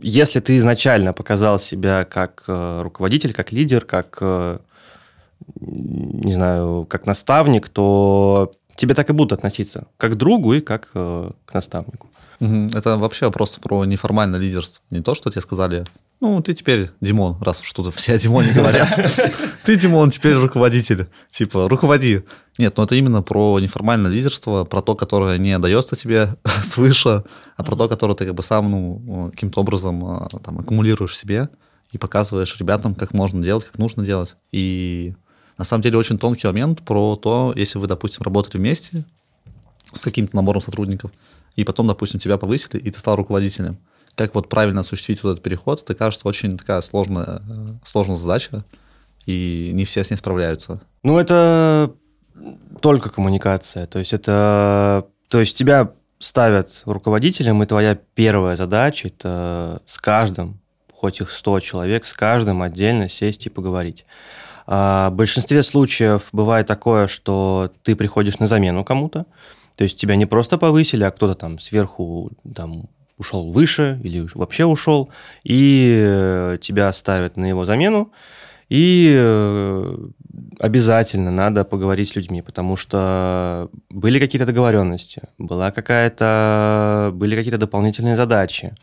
если 0.03 0.41
ты 0.41 0.57
изначально 0.57 1.13
показал 1.13 1.59
себя 1.59 2.05
как 2.05 2.45
э, 2.49 2.83
руководитель, 2.83 3.33
как 3.33 3.53
лидер, 3.53 3.85
как, 3.85 4.19
э, 4.21 4.59
не 5.61 6.33
знаю, 6.33 6.87
как 6.89 7.07
наставник, 7.07 7.69
то 7.69 8.53
тебе 8.77 8.95
так 8.95 9.11
и 9.11 9.13
будут 9.13 9.33
относиться, 9.33 9.87
как 9.97 10.13
к 10.13 10.17
другу 10.17 10.55
и 10.55 10.61
как 10.61 10.91
э, 10.95 11.31
к 11.45 11.55
наставнику. 11.55 12.09
Это 12.41 12.97
вообще 12.97 13.31
просто 13.31 13.61
про 13.61 13.85
неформальное 13.85 14.41
лидерство. 14.41 14.83
Не 14.91 15.03
то, 15.03 15.15
что 15.15 15.31
тебе 15.31 15.43
сказали, 15.43 15.85
ну, 16.21 16.43
ты 16.43 16.53
теперь 16.53 16.91
Димон, 17.01 17.39
раз 17.41 17.61
что-то 17.63 17.91
все 17.91 18.15
о 18.15 18.19
Димоне 18.19 18.53
говорят. 18.53 18.89
Ты, 19.65 19.77
Димон, 19.77 20.11
теперь 20.11 20.35
руководитель. 20.35 21.09
Типа, 21.31 21.67
руководи. 21.67 22.25
Нет, 22.59 22.77
ну 22.77 22.85
это 22.85 22.95
именно 22.95 23.23
про 23.23 23.59
неформальное 23.59 24.11
лидерство, 24.11 24.65
про 24.65 24.83
то, 24.83 24.95
которое 24.95 25.39
не 25.39 25.59
дается 25.59 25.97
тебе 25.97 26.37
свыше, 26.63 27.25
а 27.57 27.63
про 27.65 27.75
то, 27.75 27.89
которое 27.89 28.15
ты 28.15 28.27
как 28.27 28.35
бы 28.35 28.43
сам, 28.43 28.71
ну, 28.71 29.31
каким-то 29.31 29.61
образом 29.61 30.05
а, 30.05 30.29
там 30.45 30.59
аккумулируешь 30.59 31.17
себе 31.17 31.49
и 31.91 31.97
показываешь 31.97 32.59
ребятам, 32.61 32.95
как 32.95 33.15
можно 33.15 33.43
делать, 33.43 33.65
как 33.65 33.79
нужно 33.79 34.05
делать. 34.05 34.37
И 34.53 35.15
на 35.57 35.65
самом 35.65 35.83
деле 35.83 35.97
очень 35.97 36.19
тонкий 36.19 36.47
момент 36.47 36.83
про 36.83 37.17
то, 37.17 37.55
если 37.57 37.79
вы, 37.79 37.87
допустим, 37.87 38.23
работали 38.25 38.59
вместе 38.59 39.05
с 39.95 40.03
каким-то 40.03 40.37
набором 40.37 40.61
сотрудников, 40.61 41.13
и 41.57 41.65
потом, 41.65 41.87
допустим, 41.87 42.21
тебя 42.21 42.37
повысили, 42.37 42.79
и 42.79 42.91
ты 42.91 42.99
стал 42.99 43.17
руководителем. 43.17 43.79
Как 44.17 44.35
вот 44.35 44.49
правильно 44.49 44.81
осуществить 44.83 45.23
вот 45.23 45.33
этот 45.33 45.45
переход, 45.45 45.83
это 45.83 45.95
кажется 45.95 46.29
очень 46.29 46.59
такая 46.59 46.81
сложная, 46.81 47.43
сложная 47.85 48.17
задача, 48.17 48.65
и 49.27 49.71
не 49.75 49.85
все 49.85 50.05
с 50.05 50.11
ней 50.11 50.17
справляются. 50.17 50.81
Ну, 51.03 51.19
это 51.19 51.93
только 52.81 53.11
коммуникация. 53.11 53.87
То 53.87 53.99
есть 53.99 54.13
это... 54.13 55.07
То 55.29 55.41
есть 55.41 55.57
тебя 55.57 55.93
ставят 56.19 56.83
руководителем, 56.85 57.63
и 57.63 57.67
твоя 57.67 57.95
первая 58.15 58.57
задача– 58.57 59.09
это 59.09 59.81
с 59.87 59.99
каждым, 59.99 60.61
хоть 60.93 61.21
их 61.21 61.31
100 61.31 61.61
человек, 61.61 62.05
с 62.05 62.13
каждым 62.13 62.63
отдельно 62.63 63.09
сесть 63.09 63.47
и 63.47 63.51
поговорить. 63.51 64.05
А 64.67 65.11
в 65.11 65.15
большинстве 65.15 65.63
случаев 65.63 66.29
бывает 66.33 66.67
такое, 66.67 67.07
что 67.07 67.73
ты 67.83 67.97
приходишь 67.97 68.39
на 68.39 68.47
замену 68.47 68.85
кому-то, 68.85 69.25
то 69.77 69.85
есть 69.85 69.99
тебя 69.99 70.15
не 70.17 70.27
просто 70.27 70.59
повысили, 70.59 71.05
а 71.05 71.11
кто-то 71.11 71.35
там 71.35 71.59
сверху 71.59 72.31
там, 72.55 72.89
ушел 73.21 73.53
выше 73.53 74.01
или 74.03 74.27
вообще 74.35 74.65
ушел, 74.65 75.11
и 75.45 76.59
тебя 76.61 76.91
ставят 76.91 77.37
на 77.37 77.45
его 77.45 77.65
замену, 77.65 78.11
и 78.71 79.13
э, 79.19 79.97
обязательно 80.61 81.33
надо 81.33 81.65
поговорить 81.65 82.11
с 82.11 82.17
людьми, 82.17 82.41
потому 82.41 82.77
что 82.77 83.69
были 83.91 84.21
какие-то 84.21 84.47
договоренности, 84.47 85.23
была 85.39 85.73
какая-то, 85.73 87.11
были 87.13 87.35
какие-то 87.35 87.59
дополнительные 87.59 88.17
задачи, 88.17 88.75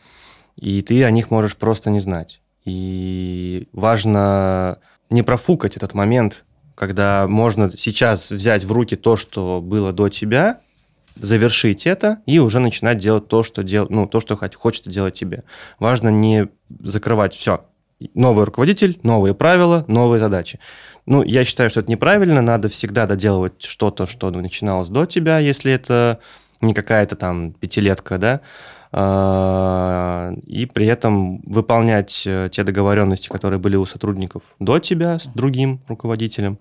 и 0.57 0.81
ты 0.81 1.03
о 1.05 1.11
них 1.11 1.31
можешь 1.31 1.55
просто 1.55 1.89
не 1.89 2.01
знать. 2.01 2.41
И 2.65 3.69
важно 3.71 4.79
не 5.09 5.23
профукать 5.23 5.77
этот 5.77 5.93
момент, 5.93 6.43
когда 6.75 7.25
можно 7.27 7.71
сейчас 7.71 8.29
взять 8.29 8.65
в 8.65 8.71
руки 8.73 8.97
то, 8.97 9.15
что 9.15 9.61
было 9.61 9.93
до 9.93 10.09
тебя, 10.09 10.59
завершить 11.19 11.87
это 11.87 12.19
и 12.25 12.39
уже 12.39 12.59
начинать 12.59 12.97
делать 12.97 13.27
то, 13.27 13.43
что, 13.43 13.63
дел... 13.63 13.87
ну, 13.89 14.07
то, 14.07 14.19
что 14.19 14.35
хочется 14.35 14.89
делать 14.89 15.13
тебе. 15.13 15.43
Важно 15.79 16.09
не 16.09 16.49
закрывать 16.81 17.33
все, 17.33 17.65
новый 18.13 18.45
руководитель, 18.45 18.99
новые 19.03 19.33
правила, 19.33 19.85
новые 19.87 20.19
задачи. 20.19 20.59
Ну, 21.05 21.23
я 21.23 21.45
считаю, 21.45 21.69
что 21.69 21.79
это 21.79 21.89
неправильно, 21.89 22.41
надо 22.41 22.67
всегда 22.69 23.05
доделывать 23.05 23.63
что-то, 23.63 24.05
что 24.05 24.29
начиналось 24.29 24.89
до 24.89 25.05
тебя, 25.05 25.39
если 25.39 25.71
это 25.71 26.19
не 26.61 26.73
какая-то 26.73 27.15
там 27.15 27.53
пятилетка, 27.53 28.17
да, 28.17 28.41
и 28.97 30.65
при 30.73 30.87
этом 30.87 31.41
выполнять 31.41 32.23
э, 32.25 32.49
те 32.51 32.63
договоренности, 32.63 33.27
которые 33.27 33.59
были 33.59 33.75
у 33.75 33.85
сотрудников 33.85 34.41
до 34.59 34.79
тебя 34.79 35.19
с 35.19 35.27
другим 35.27 35.81
руководителем, 35.87 36.57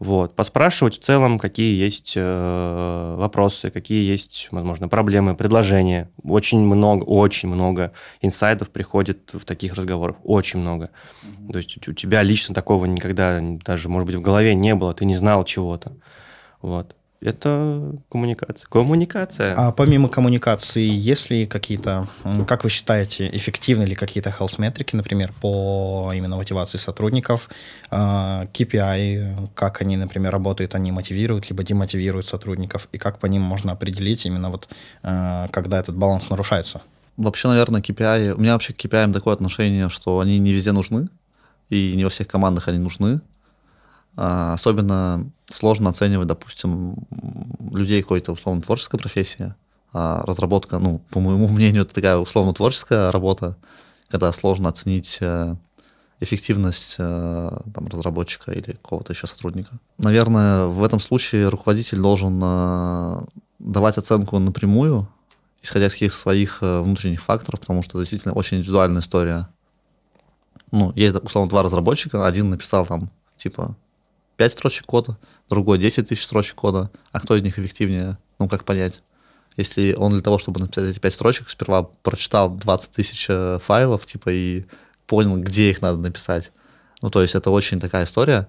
вот. 0.00 0.34
Поспрашивать 0.34 0.94
в 0.94 1.02
целом, 1.02 1.38
какие 1.38 1.76
есть 1.76 2.14
э, 2.16 3.16
вопросы, 3.18 3.70
какие 3.70 4.02
есть, 4.02 4.48
возможно, 4.50 4.88
проблемы, 4.88 5.34
предложения. 5.34 6.10
Очень 6.24 6.60
много, 6.60 7.04
очень 7.04 7.50
много 7.50 7.92
инсайдов 8.22 8.70
приходит 8.70 9.30
в 9.34 9.44
таких 9.44 9.74
разговорах. 9.74 10.16
Очень 10.24 10.60
много. 10.60 10.88
Mm-hmm. 11.22 11.52
То 11.52 11.56
есть 11.58 11.88
у 11.88 11.92
тебя 11.92 12.22
лично 12.22 12.54
такого 12.54 12.86
никогда 12.86 13.40
даже, 13.62 13.90
может 13.90 14.06
быть, 14.06 14.16
в 14.16 14.22
голове 14.22 14.54
не 14.54 14.74
было, 14.74 14.94
ты 14.94 15.04
не 15.04 15.14
знал 15.14 15.44
чего-то. 15.44 15.92
Вот 16.62 16.96
это 17.20 17.96
коммуникация. 18.08 18.68
Коммуникация. 18.68 19.54
А 19.56 19.72
помимо 19.72 20.08
коммуникации, 20.08 20.88
есть 20.88 21.30
ли 21.30 21.46
какие-то, 21.46 22.08
как 22.46 22.64
вы 22.64 22.70
считаете, 22.70 23.28
эффективны 23.30 23.84
ли 23.84 23.94
какие-то 23.94 24.30
health 24.30 24.60
метрики, 24.60 24.96
например, 24.96 25.32
по 25.40 26.12
именно 26.14 26.36
мотивации 26.36 26.78
сотрудников, 26.78 27.50
KPI, 27.90 27.92
а, 27.92 29.46
как 29.54 29.82
они, 29.82 29.96
например, 29.96 30.32
работают, 30.32 30.74
они 30.74 30.92
мотивируют 30.92 31.50
либо 31.50 31.62
демотивируют 31.62 32.26
сотрудников, 32.26 32.88
и 32.92 32.98
как 32.98 33.18
по 33.18 33.26
ним 33.26 33.42
можно 33.42 33.72
определить 33.72 34.24
именно 34.24 34.50
вот, 34.50 34.68
а, 35.02 35.46
когда 35.48 35.78
этот 35.78 35.96
баланс 35.96 36.30
нарушается? 36.30 36.80
Вообще, 37.16 37.48
наверное, 37.48 37.82
KPI, 37.82 38.32
у 38.32 38.40
меня 38.40 38.54
вообще 38.54 38.72
к 38.72 38.78
KPI 38.78 39.12
такое 39.12 39.34
отношение, 39.34 39.90
что 39.90 40.20
они 40.20 40.38
не 40.38 40.52
везде 40.52 40.72
нужны, 40.72 41.08
и 41.68 41.92
не 41.94 42.04
во 42.04 42.10
всех 42.10 42.28
командах 42.28 42.68
они 42.68 42.78
нужны. 42.78 43.20
А, 44.16 44.54
особенно 44.54 45.30
сложно 45.46 45.90
оценивать, 45.90 46.28
допустим, 46.28 46.96
людей 47.72 48.02
какой-то 48.02 48.32
условно 48.32 48.62
творческой 48.62 48.98
профессии. 48.98 49.54
А 49.92 50.22
разработка, 50.24 50.78
ну, 50.78 51.00
по 51.10 51.20
моему 51.20 51.48
мнению, 51.52 51.82
это 51.82 51.94
такая 51.94 52.16
условно 52.16 52.54
творческая 52.54 53.10
работа, 53.10 53.56
когда 54.08 54.32
сложно 54.32 54.68
оценить 54.68 55.18
э, 55.20 55.54
эффективность 56.20 56.96
э, 56.98 57.58
там, 57.74 57.86
разработчика 57.88 58.52
или 58.52 58.72
какого-то 58.72 59.12
еще 59.12 59.26
сотрудника. 59.26 59.78
Наверное, 59.98 60.66
в 60.66 60.82
этом 60.82 61.00
случае 61.00 61.48
руководитель 61.48 61.98
должен 61.98 62.40
э, 62.42 63.20
давать 63.58 63.98
оценку 63.98 64.38
напрямую, 64.38 65.08
исходя 65.62 65.86
из 65.86 65.92
каких-то 65.92 66.18
своих 66.18 66.62
внутренних 66.62 67.22
факторов, 67.22 67.60
потому 67.60 67.82
что 67.82 67.98
действительно 67.98 68.34
очень 68.34 68.58
индивидуальная 68.58 69.02
история. 69.02 69.48
Ну, 70.72 70.92
есть, 70.94 71.14
условно, 71.16 71.50
два 71.50 71.62
разработчика, 71.62 72.26
один 72.26 72.48
написал 72.48 72.86
там, 72.86 73.10
типа, 73.36 73.76
5 74.40 74.52
строчек 74.52 74.86
кода, 74.86 75.18
другой 75.50 75.76
10 75.76 76.08
тысяч 76.08 76.24
строчек 76.24 76.54
кода. 76.54 76.90
А 77.12 77.20
кто 77.20 77.36
из 77.36 77.42
них 77.42 77.58
эффективнее? 77.58 78.16
Ну, 78.38 78.48
как 78.48 78.64
понять? 78.64 79.02
Если 79.58 79.92
он 79.92 80.12
для 80.12 80.22
того, 80.22 80.38
чтобы 80.38 80.60
написать 80.60 80.88
эти 80.88 80.98
5 80.98 81.12
строчек, 81.12 81.50
сперва 81.50 81.82
прочитал 81.82 82.48
20 82.48 82.90
тысяч 82.90 83.26
э, 83.28 83.58
файлов, 83.62 84.06
типа, 84.06 84.30
и 84.30 84.64
понял, 85.06 85.36
где 85.36 85.68
их 85.68 85.82
надо 85.82 85.98
написать. 85.98 86.52
Ну, 87.02 87.10
то 87.10 87.20
есть 87.20 87.34
это 87.34 87.50
очень 87.50 87.80
такая 87.80 88.04
история. 88.04 88.48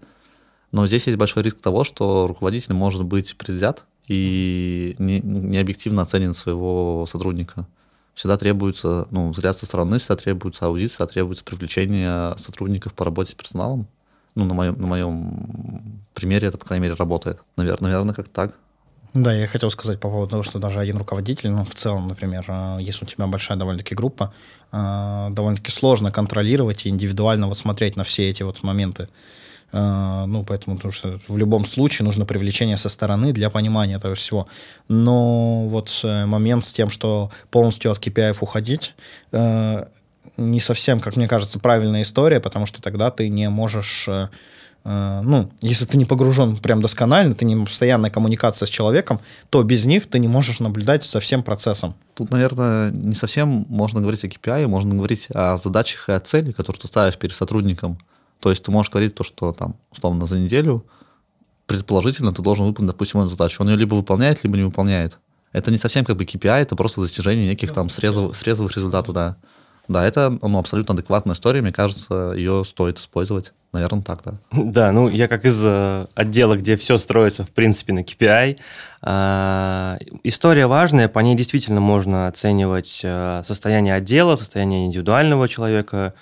Но 0.72 0.88
здесь 0.88 1.08
есть 1.08 1.18
большой 1.18 1.44
риск 1.44 1.60
того, 1.60 1.84
что 1.84 2.26
руководитель 2.26 2.72
может 2.74 3.04
быть 3.04 3.36
предвзят 3.36 3.84
и 4.08 4.96
не, 4.98 5.20
не 5.20 5.58
объективно 5.58 6.04
оценен 6.04 6.34
своего 6.34 7.06
сотрудника. 7.06 7.68
Всегда 8.14 8.38
требуется 8.38 9.08
ну, 9.12 9.32
взгляд 9.32 9.58
со 9.58 9.66
стороны, 9.66 10.00
всегда 10.00 10.16
требуется 10.16 10.68
аудит, 10.68 10.92
всегда 10.92 11.08
требуется 11.08 11.44
привлечение 11.44 12.38
сотрудников 12.38 12.94
по 12.94 13.04
работе 13.04 13.34
с 13.34 13.36
персоналом 13.36 13.90
ну, 14.36 14.46
на 14.46 14.54
моем, 14.54 14.76
на 14.80 14.88
моем 14.88 16.04
примере 16.14 16.48
это, 16.48 16.58
по 16.58 16.66
крайней 16.66 16.84
мере, 16.84 16.96
работает. 16.96 17.40
Наверное, 17.58 17.92
наверное, 17.92 18.16
как 18.16 18.28
так. 18.28 18.56
Да, 19.14 19.34
я 19.34 19.46
хотел 19.46 19.70
сказать 19.72 20.00
по 20.00 20.10
поводу 20.10 20.32
того, 20.32 20.44
что 20.44 20.58
даже 20.58 20.80
один 20.80 20.98
руководитель, 20.98 21.50
ну, 21.50 21.66
в 21.66 21.74
целом, 21.74 22.08
например, 22.08 22.46
э, 22.48 22.78
если 22.80 23.04
у 23.04 23.08
тебя 23.08 23.28
большая 23.28 23.58
довольно-таки 23.58 23.94
группа, 23.94 24.34
э, 24.72 25.28
довольно-таки 25.32 25.70
сложно 25.72 26.12
контролировать 26.12 26.86
и 26.86 26.90
индивидуально 26.90 27.48
вот 27.48 27.58
смотреть 27.58 27.98
на 27.98 28.06
все 28.06 28.30
эти 28.30 28.44
вот 28.44 28.64
моменты. 28.64 29.10
Э, 29.74 30.24
ну, 30.28 30.46
поэтому, 30.46 30.78
потому 30.78 30.94
что 30.94 31.20
в 31.28 31.38
любом 31.38 31.66
случае 31.66 32.06
нужно 32.06 32.26
привлечение 32.26 32.78
со 32.78 32.88
стороны 32.88 33.34
для 33.34 33.50
понимания 33.50 33.96
этого 33.96 34.16
всего. 34.16 34.48
Но 34.88 35.68
вот 35.68 36.00
момент 36.04 36.64
с 36.64 36.72
тем, 36.72 36.90
что 36.90 37.32
полностью 37.50 37.92
от 37.92 38.00
KPI 38.00 38.38
уходить, 38.40 38.96
не 40.38 40.60
совсем, 40.60 41.00
как 41.00 41.16
мне 41.16 41.28
кажется, 41.28 41.60
правильная 41.60 42.02
история, 42.02 42.40
потому 42.40 42.66
что 42.66 42.82
тогда 42.82 43.12
ты 43.12 43.30
не 43.30 43.50
можешь 43.50 44.06
э, 44.08 44.30
э, 44.84 45.22
ну, 45.24 45.52
если 45.62 45.86
ты 45.86 45.98
не 45.98 46.06
погружен 46.06 46.58
прям 46.58 46.82
досконально, 46.82 47.36
ты 47.36 47.46
не 47.46 47.64
постоянная 47.64 48.10
коммуникация 48.10 48.66
с 48.66 48.70
человеком, 48.70 49.20
то 49.50 49.62
без 49.64 49.86
них 49.86 50.08
ты 50.08 50.20
не 50.20 50.28
можешь 50.28 50.60
наблюдать 50.60 51.04
за 51.04 51.20
всем 51.20 51.44
процессом. 51.44 51.96
Тут, 52.16 52.32
наверное, 52.32 52.92
не 52.92 53.16
совсем 53.16 53.66
можно 53.70 54.02
говорить 54.02 54.24
о 54.24 54.28
KPI, 54.28 54.68
можно 54.68 54.96
говорить 54.96 55.28
о 55.34 55.58
задачах 55.58 56.10
и 56.10 56.14
о 56.14 56.20
цели, 56.20 56.52
которые 56.52 56.82
ты 56.82 56.88
ставишь 56.88 57.18
перед 57.18 57.36
сотрудником. 57.36 57.98
То 58.40 58.50
есть 58.50 58.64
ты 58.64 58.72
можешь 58.72 58.92
говорить 58.92 59.16
то, 59.16 59.24
что 59.24 59.54
там, 59.54 59.76
условно, 59.92 60.26
за 60.26 60.40
неделю 60.40 60.86
предположительно 61.72 62.34
ты 62.34 62.42
должен 62.42 62.66
выполнить, 62.66 62.92
допустим, 62.92 63.22
эту 63.22 63.30
задачу. 63.30 63.62
Он 63.62 63.70
ее 63.70 63.78
либо 63.78 63.96
выполняет, 63.96 64.44
либо 64.44 64.58
не 64.58 64.64
выполняет. 64.64 65.20
Это 65.54 65.72
не 65.72 65.78
совсем 65.78 66.04
как 66.04 66.18
бы 66.18 66.24
KPI, 66.24 66.62
это 66.62 66.76
просто 66.76 67.02
достижение 67.02 67.48
неких 67.48 67.72
там 67.72 67.90
срезов, 67.90 68.36
срезовых 68.36 68.76
результатов, 68.76 69.14
да. 69.14 69.38
Да, 69.88 70.06
это 70.06 70.38
ну, 70.42 70.60
абсолютно 70.60 70.94
адекватная 70.94 71.36
история, 71.36 71.62
мне 71.62 71.72
кажется, 71.72 72.34
ее 72.36 72.64
стоит 72.66 72.98
использовать. 72.98 73.54
Наверное, 73.74 74.02
так, 74.02 74.22
да. 74.24 74.34
Да, 74.52 74.92
ну 74.92 75.08
я 75.10 75.28
как 75.28 75.46
из 75.46 75.60
э, 75.64 76.08
отдела, 76.14 76.58
где 76.58 76.76
все 76.76 76.98
строится, 76.98 77.46
в 77.46 77.52
принципе, 77.52 77.94
на 77.94 78.00
KPI. 78.00 78.58
Э, 79.04 79.98
история 80.24 80.68
важная, 80.68 81.08
по 81.08 81.20
ней 81.20 81.36
действительно 81.36 81.80
можно 81.80 82.28
оценивать 82.28 83.02
э, 83.04 83.42
состояние 83.46 83.96
отдела, 83.96 84.36
состояние 84.36 84.86
индивидуального 84.86 85.48
человека. 85.48 86.14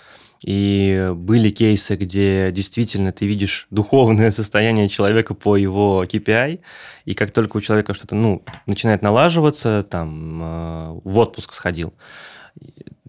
И 0.46 1.12
были 1.16 1.50
кейсы, 1.50 1.96
где 1.96 2.52
действительно 2.54 3.12
ты 3.12 3.26
видишь 3.26 3.68
духовное 3.72 4.32
состояние 4.32 4.88
человека 4.88 5.34
по 5.34 5.58
его 5.58 6.06
KPI, 6.06 6.60
и 7.06 7.14
как 7.14 7.32
только 7.32 7.58
у 7.58 7.62
человека 7.62 7.94
что-то 7.94 8.16
ну, 8.16 8.44
начинает 8.68 9.02
налаживаться, 9.02 9.86
там, 9.90 11.02
в 11.04 11.18
отпуск 11.18 11.52
сходил, 11.54 11.94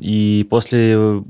и 0.01 0.47
после, 0.49 1.23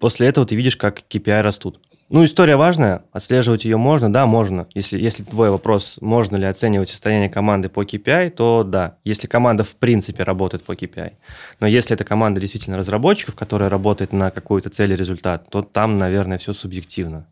после 0.00 0.28
этого 0.28 0.46
ты 0.46 0.56
видишь, 0.56 0.76
как 0.76 1.02
KPI 1.10 1.42
растут. 1.42 1.80
Ну, 2.08 2.24
история 2.24 2.56
важная, 2.56 3.02
отслеживать 3.12 3.64
ее 3.64 3.76
можно, 3.76 4.10
да, 4.10 4.26
можно. 4.26 4.68
Если, 4.74 4.98
если 4.98 5.24
твой 5.24 5.50
вопрос, 5.50 5.96
можно 6.00 6.36
ли 6.36 6.46
оценивать 6.46 6.88
состояние 6.88 7.28
команды 7.28 7.68
по 7.68 7.82
KPI, 7.82 8.30
то 8.30 8.62
да, 8.62 8.96
если 9.04 9.26
команда 9.26 9.64
в 9.64 9.74
принципе 9.74 10.22
работает 10.22 10.62
по 10.62 10.72
KPI. 10.72 11.12
Но 11.58 11.66
если 11.66 11.94
это 11.94 12.04
команда 12.04 12.40
действительно 12.40 12.78
разработчиков, 12.78 13.34
которая 13.34 13.68
работает 13.68 14.12
на 14.12 14.30
какую-то 14.30 14.70
цель 14.70 14.92
и 14.92 14.96
результат, 14.96 15.50
то 15.50 15.62
там, 15.62 15.98
наверное, 15.98 16.38
все 16.38 16.52
субъективно. 16.52 17.26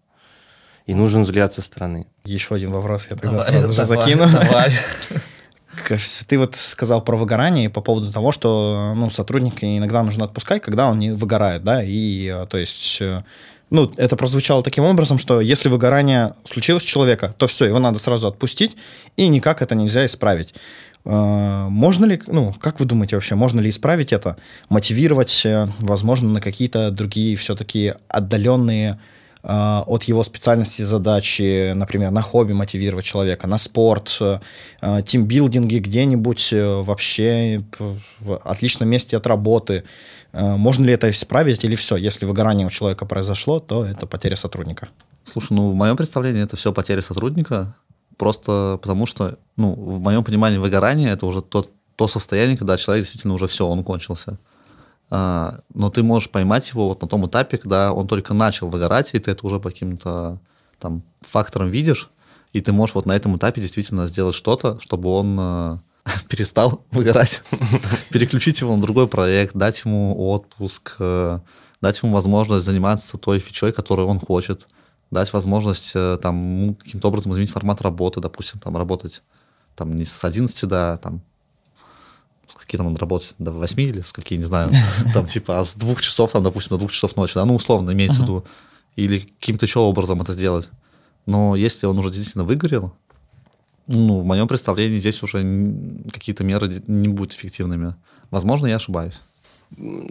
И 0.86 0.94
нужен 0.94 1.22
взгляд 1.22 1.52
со 1.52 1.62
стороны. 1.62 2.08
Еще 2.24 2.56
один 2.56 2.72
вопрос 2.72 3.06
я 3.08 3.16
тогда 3.16 3.44
давай, 3.44 3.52
сразу 3.52 3.72
же 3.72 3.76
давай, 3.76 4.04
закину. 4.04 4.28
Давай. 4.28 4.72
Ты 6.26 6.38
вот 6.38 6.56
сказал 6.56 7.02
про 7.02 7.16
выгорание 7.16 7.70
по 7.70 7.80
поводу 7.80 8.10
того, 8.10 8.32
что 8.32 8.92
ну, 8.96 9.10
сотрудника 9.10 9.66
иногда 9.76 10.02
нужно 10.02 10.24
отпускать, 10.24 10.62
когда 10.62 10.88
он 10.88 10.98
не 10.98 11.12
выгорает, 11.12 11.64
да, 11.64 11.82
и 11.82 12.26
э, 12.26 12.46
то 12.46 12.58
есть 12.58 12.98
э, 13.00 13.22
ну, 13.70 13.92
это 13.96 14.16
прозвучало 14.16 14.62
таким 14.62 14.84
образом, 14.84 15.18
что 15.18 15.40
если 15.40 15.68
выгорание 15.68 16.34
случилось 16.44 16.84
у 16.84 16.86
человека, 16.86 17.34
то 17.38 17.46
все, 17.46 17.66
его 17.66 17.78
надо 17.78 17.98
сразу 17.98 18.28
отпустить, 18.28 18.76
и 19.16 19.28
никак 19.28 19.62
это 19.62 19.74
нельзя 19.74 20.04
исправить. 20.04 20.54
Э, 21.04 21.66
можно 21.68 22.04
ли, 22.04 22.20
ну, 22.26 22.54
как 22.60 22.80
вы 22.80 22.86
думаете 22.86 23.16
вообще, 23.16 23.34
можно 23.34 23.60
ли 23.60 23.70
исправить 23.70 24.12
это, 24.12 24.36
мотивировать, 24.68 25.46
возможно, 25.78 26.28
на 26.30 26.40
какие-то 26.40 26.90
другие 26.90 27.36
все-таки 27.36 27.94
отдаленные 28.08 28.98
от 29.46 30.04
его 30.04 30.24
специальности 30.24 30.80
задачи, 30.82 31.72
например, 31.74 32.10
на 32.10 32.22
хобби 32.22 32.54
мотивировать 32.54 33.04
человека, 33.04 33.46
на 33.46 33.58
спорт, 33.58 34.16
э, 34.20 34.38
тимбилдинги 35.04 35.76
где-нибудь 35.78 36.52
э, 36.52 36.82
вообще 36.82 37.62
в 38.20 38.36
отличном 38.38 38.88
месте 38.88 39.16
от 39.18 39.26
работы. 39.26 39.84
Можно 40.32 40.86
ли 40.86 40.94
это 40.94 41.10
исправить 41.10 41.62
или 41.62 41.74
все? 41.74 41.96
Если 41.96 42.24
выгорание 42.24 42.66
у 42.66 42.70
человека 42.70 43.06
произошло, 43.06 43.60
то 43.60 43.84
это 43.84 44.06
потеря 44.06 44.36
сотрудника. 44.36 44.88
Слушай, 45.24 45.52
ну 45.52 45.70
в 45.70 45.74
моем 45.74 45.96
представлении 45.96 46.42
это 46.42 46.56
все 46.56 46.72
потеря 46.72 47.02
сотрудника, 47.02 47.76
просто 48.16 48.78
потому 48.82 49.06
что, 49.06 49.38
ну, 49.56 49.74
в 49.74 50.00
моем 50.00 50.24
понимании 50.24 50.58
выгорание 50.58 51.12
это 51.12 51.26
уже 51.26 51.42
то, 51.42 51.66
то 51.96 52.08
состояние, 52.08 52.56
когда 52.56 52.76
человек 52.76 53.04
действительно 53.04 53.34
уже 53.34 53.46
все, 53.46 53.66
он 53.66 53.84
кончился. 53.84 54.38
А, 55.16 55.60
но 55.72 55.90
ты 55.90 56.02
можешь 56.02 56.28
поймать 56.28 56.68
его 56.70 56.88
вот 56.88 57.00
на 57.00 57.06
том 57.06 57.24
этапе, 57.28 57.56
когда 57.56 57.92
он 57.92 58.08
только 58.08 58.34
начал 58.34 58.66
выгорать, 58.66 59.14
и 59.14 59.20
ты 59.20 59.30
это 59.30 59.46
уже 59.46 59.60
по 59.60 59.70
каким-то 59.70 60.40
там 60.80 61.04
факторам 61.20 61.70
видишь, 61.70 62.10
и 62.52 62.60
ты 62.60 62.72
можешь 62.72 62.96
вот 62.96 63.06
на 63.06 63.14
этом 63.14 63.36
этапе 63.36 63.60
действительно 63.60 64.08
сделать 64.08 64.34
что-то, 64.34 64.80
чтобы 64.80 65.08
он 65.10 65.36
э, 65.38 65.78
перестал 66.28 66.84
выгорать, 66.90 67.42
переключить 68.10 68.60
его 68.60 68.74
на 68.74 68.82
другой 68.82 69.06
проект, 69.06 69.54
дать 69.54 69.84
ему 69.84 70.30
отпуск, 70.30 70.96
э, 70.98 71.38
дать 71.80 72.02
ему 72.02 72.12
возможность 72.12 72.66
заниматься 72.66 73.16
той 73.16 73.38
фичой, 73.38 73.70
которую 73.70 74.08
он 74.08 74.18
хочет, 74.18 74.66
дать 75.12 75.32
возможность 75.32 75.92
э, 75.94 76.18
там 76.20 76.74
каким-то 76.74 77.06
образом 77.06 77.32
изменить 77.34 77.52
формат 77.52 77.82
работы, 77.82 78.18
допустим, 78.18 78.58
там 78.58 78.76
работать 78.76 79.22
там 79.76 79.94
не 79.94 80.04
с 80.04 80.24
11 80.24 80.68
до 80.68 80.98
там 81.00 81.22
какие 82.52 82.78
там 82.78 82.88
надо 82.88 83.00
работать, 83.00 83.34
до 83.38 83.52
8 83.52 83.80
или 83.80 84.00
с 84.00 84.12
какие, 84.12 84.38
не 84.38 84.44
знаю, 84.44 84.70
там 85.14 85.26
типа 85.26 85.60
а 85.60 85.64
с 85.64 85.74
двух 85.74 86.02
часов, 86.02 86.32
там, 86.32 86.42
допустим, 86.42 86.70
до 86.70 86.78
двух 86.78 86.92
часов 86.92 87.16
ночи, 87.16 87.34
да, 87.34 87.44
ну, 87.44 87.54
условно, 87.54 87.92
имеется 87.92 88.20
в 88.20 88.22
виду, 88.24 88.44
или 88.96 89.20
каким-то 89.20 89.66
еще 89.66 89.80
образом 89.80 90.20
это 90.20 90.32
сделать. 90.32 90.70
Но 91.26 91.56
если 91.56 91.86
он 91.86 91.98
уже 91.98 92.10
действительно 92.10 92.44
выгорел, 92.44 92.94
ну, 93.86 94.20
в 94.20 94.24
моем 94.24 94.48
представлении 94.48 94.98
здесь 94.98 95.22
уже 95.22 95.42
какие-то 96.12 96.44
меры 96.44 96.82
не 96.86 97.08
будут 97.08 97.34
эффективными. 97.34 97.94
Возможно, 98.30 98.66
я 98.66 98.76
ошибаюсь. 98.76 99.20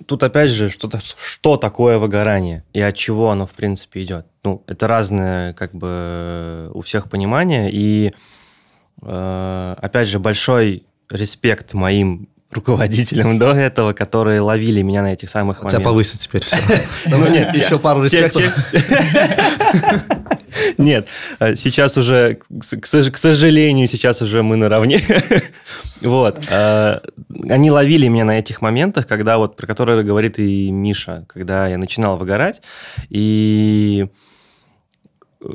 Тут 0.07 0.23
опять 0.23 0.51
же, 0.51 0.69
что, 0.69 0.87
-то, 0.87 0.99
что 0.99 1.57
такое 1.57 1.97
выгорание 1.97 2.63
и 2.73 2.81
от 2.81 2.95
чего 2.95 3.29
оно, 3.29 3.45
в 3.45 3.53
принципе, 3.53 4.03
идет. 4.03 4.25
Ну, 4.43 4.63
это 4.67 4.87
разное, 4.87 5.53
как 5.53 5.73
бы, 5.73 6.69
у 6.73 6.81
всех 6.81 7.09
понимание. 7.09 7.71
И, 7.71 8.13
э, 9.01 9.75
опять 9.77 10.09
же, 10.09 10.19
большой 10.19 10.83
респект 11.13 11.73
моим 11.73 12.27
руководителям 12.53 13.39
до 13.39 13.53
этого, 13.53 13.93
которые 13.93 14.41
ловили 14.41 14.81
меня 14.81 15.01
на 15.01 15.13
этих 15.13 15.29
самых 15.29 15.59
моментах. 15.59 15.81
Тебя 15.81 15.89
повысят 15.89 16.19
теперь 16.19 16.43
все. 16.43 16.57
Ну 17.07 17.27
нет, 17.29 17.55
еще 17.55 17.79
пару 17.79 18.03
респектов. 18.03 18.43
Нет, 20.77 21.07
э, 21.39 21.55
сейчас 21.55 21.97
уже, 21.97 22.39
к 22.59 23.17
сожалению, 23.17 23.87
сейчас 23.87 24.21
уже 24.21 24.43
мы 24.43 24.55
наравне. 24.55 24.99
Вот. 26.01 26.47
Э, 26.49 26.99
они 27.49 27.71
ловили 27.71 28.09
меня 28.09 28.25
на 28.25 28.37
этих 28.37 28.61
моментах, 28.61 29.07
когда 29.07 29.37
вот, 29.37 29.55
про 29.55 29.65
которые 29.65 30.03
говорит 30.03 30.37
и 30.37 30.69
Миша, 30.69 31.23
когда 31.27 31.67
я 31.67 31.77
начинал 31.77 32.17
выгорать, 32.17 32.61
и 33.09 34.07
э, 35.41 35.47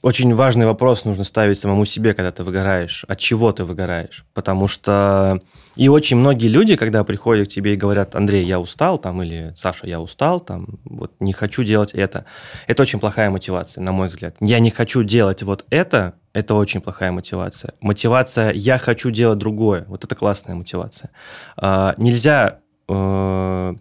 очень 0.00 0.34
важный 0.34 0.66
вопрос 0.66 1.04
нужно 1.04 1.24
ставить 1.24 1.58
самому 1.58 1.84
себе, 1.84 2.14
когда 2.14 2.30
ты 2.30 2.44
выгораешь. 2.44 3.04
От 3.08 3.18
чего 3.18 3.52
ты 3.52 3.64
выгораешь? 3.64 4.24
Потому 4.32 4.68
что 4.68 5.40
и 5.76 5.88
очень 5.88 6.16
многие 6.16 6.48
люди, 6.48 6.76
когда 6.76 7.02
приходят 7.04 7.48
к 7.48 7.50
тебе 7.50 7.74
и 7.74 7.76
говорят, 7.76 8.14
Андрей, 8.14 8.44
я 8.44 8.60
устал, 8.60 8.98
там, 8.98 9.22
или 9.22 9.52
Саша, 9.56 9.86
я 9.86 10.00
устал, 10.00 10.40
там, 10.40 10.78
вот 10.84 11.12
не 11.20 11.32
хочу 11.32 11.64
делать 11.64 11.92
это. 11.94 12.26
Это 12.66 12.82
очень 12.82 13.00
плохая 13.00 13.30
мотивация, 13.30 13.82
на 13.82 13.92
мой 13.92 14.08
взгляд. 14.08 14.36
Я 14.40 14.60
не 14.60 14.70
хочу 14.70 15.02
делать 15.02 15.42
вот 15.42 15.64
это, 15.70 16.14
это 16.32 16.54
очень 16.54 16.80
плохая 16.80 17.10
мотивация. 17.10 17.74
Мотивация 17.80 18.52
«я 18.52 18.78
хочу 18.78 19.10
делать 19.10 19.38
другое», 19.38 19.84
вот 19.88 20.04
это 20.04 20.14
классная 20.14 20.54
мотивация. 20.54 21.10
А, 21.56 21.94
нельзя 21.96 22.60
э, 22.88 23.74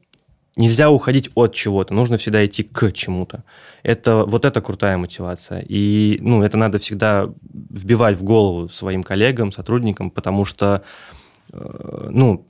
нельзя 0.57 0.89
уходить 0.89 1.29
от 1.35 1.53
чего-то, 1.53 1.93
нужно 1.93 2.17
всегда 2.17 2.45
идти 2.45 2.63
к 2.63 2.91
чему-то. 2.91 3.43
Это 3.83 4.25
вот 4.25 4.43
это 4.43 4.61
крутая 4.61 4.97
мотивация. 4.97 5.63
И 5.67 6.17
ну, 6.21 6.43
это 6.43 6.57
надо 6.57 6.79
всегда 6.79 7.29
вбивать 7.41 8.17
в 8.17 8.23
голову 8.23 8.69
своим 8.69 9.03
коллегам, 9.03 9.51
сотрудникам, 9.51 10.09
потому 10.09 10.45
что 10.45 10.83
э, 11.53 12.09
ну, 12.11 12.47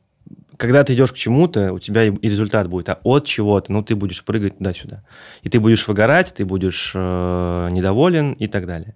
когда 0.57 0.83
ты 0.83 0.95
идешь 0.95 1.11
к 1.11 1.15
чему-то, 1.15 1.71
у 1.71 1.79
тебя 1.79 2.05
и 2.05 2.11
результат 2.21 2.67
будет, 2.67 2.89
а 2.89 2.99
от 3.03 3.25
чего-то, 3.25 3.71
ну, 3.71 3.83
ты 3.83 3.95
будешь 3.95 4.23
прыгать 4.23 4.57
туда-сюда. 4.57 5.03
И 5.43 5.49
ты 5.49 5.59
будешь 5.59 5.87
выгорать, 5.87 6.33
ты 6.33 6.45
будешь 6.45 6.93
э, 6.95 7.69
недоволен 7.71 8.33
и 8.33 8.47
так 8.47 8.65
далее. 8.65 8.95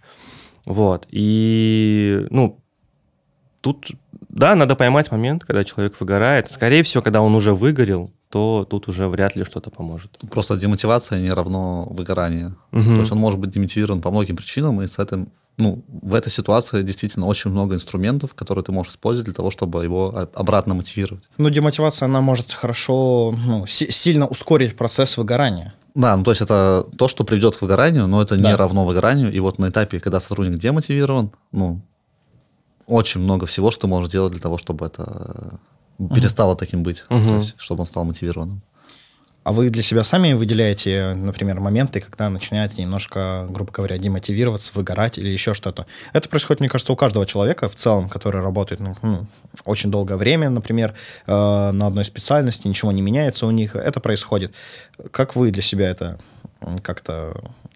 Вот. 0.65 1.07
И, 1.11 2.25
ну, 2.31 2.59
тут, 3.61 3.91
да, 4.31 4.55
надо 4.55 4.75
поймать 4.75 5.11
момент, 5.11 5.43
когда 5.43 5.63
человек 5.63 5.99
выгорает. 5.99 6.49
Скорее 6.49 6.83
всего, 6.83 7.03
когда 7.03 7.21
он 7.21 7.35
уже 7.35 7.53
выгорел, 7.53 8.11
то 8.29 8.65
тут 8.69 8.87
уже 8.87 9.07
вряд 9.09 9.35
ли 9.35 9.43
что-то 9.43 9.69
поможет. 9.69 10.17
Просто 10.31 10.55
демотивация 10.55 11.19
не 11.19 11.31
равно 11.31 11.85
выгорание. 11.89 12.55
Угу. 12.71 12.83
То 12.83 12.99
есть 13.01 13.11
он 13.11 13.17
может 13.17 13.39
быть 13.39 13.49
демотивирован 13.49 14.01
по 14.01 14.09
многим 14.09 14.37
причинам, 14.37 14.81
и 14.81 14.87
с 14.87 14.99
этим, 14.99 15.27
ну, 15.57 15.83
в 15.87 16.13
этой 16.13 16.31
ситуации 16.31 16.81
действительно 16.81 17.25
очень 17.25 17.51
много 17.51 17.75
инструментов, 17.75 18.33
которые 18.33 18.63
ты 18.63 18.71
можешь 18.71 18.93
использовать 18.93 19.25
для 19.25 19.33
того, 19.33 19.51
чтобы 19.51 19.83
его 19.83 20.29
обратно 20.33 20.75
мотивировать. 20.75 21.29
Ну, 21.37 21.49
демотивация, 21.49 22.05
она 22.05 22.21
может 22.21 22.53
хорошо, 22.53 23.35
ну, 23.45 23.65
сильно 23.67 24.27
ускорить 24.27 24.77
процесс 24.77 25.17
выгорания. 25.17 25.73
Да, 25.93 26.15
ну 26.15 26.23
то 26.23 26.31
есть 26.31 26.41
это 26.41 26.85
то, 26.97 27.09
что 27.09 27.25
приведет 27.25 27.57
к 27.57 27.61
выгоранию, 27.61 28.07
но 28.07 28.21
это 28.21 28.37
да. 28.37 28.51
не 28.51 28.55
равно 28.55 28.85
выгоранию. 28.85 29.29
И 29.29 29.39
вот 29.41 29.59
на 29.59 29.67
этапе, 29.67 29.99
когда 29.99 30.21
сотрудник 30.21 30.57
демотивирован, 30.57 31.31
ну, 31.51 31.81
очень 32.87 33.21
много 33.21 33.45
всего, 33.45 33.71
что 33.71 33.81
ты 33.81 33.87
можешь 33.87 34.11
делать 34.11 34.33
для 34.33 34.41
того, 34.41 34.57
чтобы 34.57 34.85
это 34.85 35.59
перестало 35.97 36.55
таким 36.55 36.83
быть, 36.83 37.03
угу. 37.09 37.27
то 37.27 37.35
есть, 37.37 37.55
чтобы 37.57 37.81
он 37.81 37.87
стал 37.87 38.05
мотивированным. 38.05 38.61
А 39.43 39.53
вы 39.53 39.71
для 39.71 39.81
себя 39.81 40.03
сами 40.03 40.33
выделяете, 40.33 41.15
например, 41.15 41.59
моменты, 41.59 41.99
когда 41.99 42.29
начинаете 42.29 42.79
немножко, 42.79 43.47
грубо 43.49 43.71
говоря, 43.71 43.97
демотивироваться, 43.97 44.71
выгорать 44.75 45.17
или 45.17 45.29
еще 45.29 45.55
что-то? 45.55 45.87
Это 46.13 46.29
происходит, 46.29 46.59
мне 46.59 46.69
кажется, 46.69 46.93
у 46.93 46.95
каждого 46.95 47.25
человека 47.25 47.67
в 47.67 47.73
целом, 47.73 48.07
который 48.07 48.41
работает 48.41 48.81
ну, 48.81 48.95
ну, 49.01 49.25
очень 49.65 49.89
долгое 49.89 50.17
время, 50.17 50.51
например, 50.51 50.93
э, 51.25 51.71
на 51.71 51.87
одной 51.87 52.05
специальности, 52.05 52.67
ничего 52.67 52.91
не 52.91 53.01
меняется 53.01 53.47
у 53.47 53.51
них. 53.51 53.75
Это 53.75 53.99
происходит. 53.99 54.53
Как 55.09 55.35
вы 55.35 55.49
для 55.49 55.63
себя 55.63 55.89
это 55.89 56.19
как-то 56.83 57.33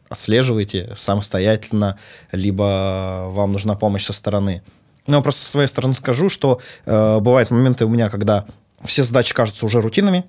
отслеживаете 0.08 0.94
самостоятельно, 0.96 1.98
либо 2.32 3.26
вам 3.30 3.54
нужна 3.54 3.74
помощь 3.74 4.06
со 4.06 4.14
стороны? 4.14 4.62
Но 5.08 5.22
просто 5.22 5.44
со 5.44 5.52
своей 5.52 5.68
стороны 5.68 5.94
скажу, 5.94 6.30
что 6.30 6.60
э, 6.86 7.20
бывают 7.20 7.52
моменты 7.52 7.86
у 7.86 7.90
меня, 7.90 8.10
когда 8.10 8.46
все 8.84 9.04
задачи 9.04 9.34
кажутся 9.34 9.66
уже 9.66 9.82
рутинами, 9.82 10.26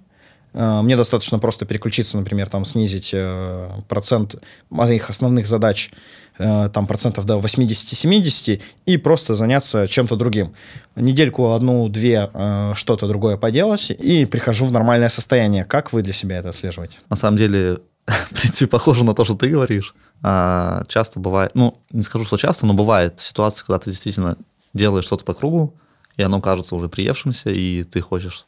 э, 0.52 0.80
мне 0.82 0.96
достаточно 0.96 1.38
просто 1.38 1.64
переключиться, 1.64 2.18
например, 2.18 2.48
там 2.48 2.64
снизить 2.64 3.10
э, 3.12 3.70
процент 3.88 4.36
моих 4.70 5.10
основных 5.10 5.46
задач 5.46 5.90
э, 6.38 6.70
там 6.72 6.86
процентов 6.86 7.24
до 7.24 7.38
80-70 7.38 8.60
и 8.84 8.96
просто 8.98 9.34
заняться 9.34 9.88
чем-то 9.88 10.16
другим. 10.16 10.54
Недельку 10.94 11.52
одну-две 11.52 12.30
что-то 12.74 13.08
другое 13.08 13.36
поделать 13.36 13.90
и 13.90 14.26
прихожу 14.26 14.66
в 14.66 14.72
нормальное 14.72 15.08
состояние. 15.08 15.64
Как 15.64 15.92
вы 15.92 16.02
для 16.02 16.12
себя 16.12 16.38
это 16.38 16.50
отслеживаете? 16.50 16.96
На 17.08 17.16
самом 17.16 17.38
деле, 17.38 17.78
в 18.06 18.34
принципе, 18.34 18.66
похоже 18.66 19.04
на 19.04 19.14
то, 19.14 19.24
что 19.24 19.34
ты 19.34 19.48
говоришь. 19.48 19.94
А, 20.22 20.84
часто 20.88 21.20
бывает, 21.20 21.52
ну, 21.54 21.78
не 21.90 22.02
скажу, 22.02 22.24
что 22.24 22.36
часто, 22.36 22.66
но 22.66 22.74
бывает 22.74 23.20
ситуация, 23.20 23.64
когда 23.66 23.78
ты 23.78 23.90
действительно 23.90 24.36
делаешь 24.76 25.04
что-то 25.04 25.24
по 25.24 25.34
кругу, 25.34 25.74
и 26.16 26.22
оно 26.22 26.40
кажется 26.40 26.76
уже 26.76 26.88
приевшимся, 26.88 27.50
и 27.50 27.84
ты 27.84 28.00
хочешь 28.00 28.46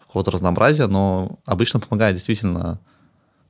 какого-то 0.00 0.30
разнообразия, 0.30 0.86
но 0.86 1.38
обычно 1.46 1.80
помогает 1.80 2.14
действительно 2.16 2.80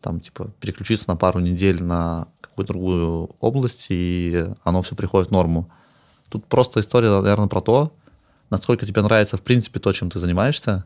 там, 0.01 0.21
типа, 0.21 0.53
переключиться 0.61 1.09
на 1.09 1.17
пару 1.17 1.41
недель 1.41 1.83
на 1.83 2.29
какую-то 2.41 2.73
другую 2.73 3.31
область, 3.41 3.87
и 3.89 4.47
оно 4.65 4.83
все 4.83 4.95
приходит 4.95 5.29
в 5.29 5.33
норму. 5.33 5.71
Тут 6.29 6.47
просто 6.47 6.81
история, 6.81 7.11
наверное, 7.11 7.49
про 7.49 7.61
то, 7.61 7.93
насколько 8.51 8.87
тебе 8.87 9.03
нравится, 9.03 9.37
в 9.37 9.43
принципе, 9.43 9.81
то, 9.81 9.93
чем 9.93 10.11
ты 10.11 10.19
занимаешься. 10.19 10.85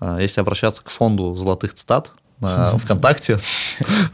А, 0.00 0.20
если 0.20 0.40
обращаться 0.40 0.84
к 0.84 0.90
фонду 0.90 1.34
золотых 1.34 1.74
цитат 1.74 2.12
на 2.40 2.78
ВКонтакте, 2.78 3.38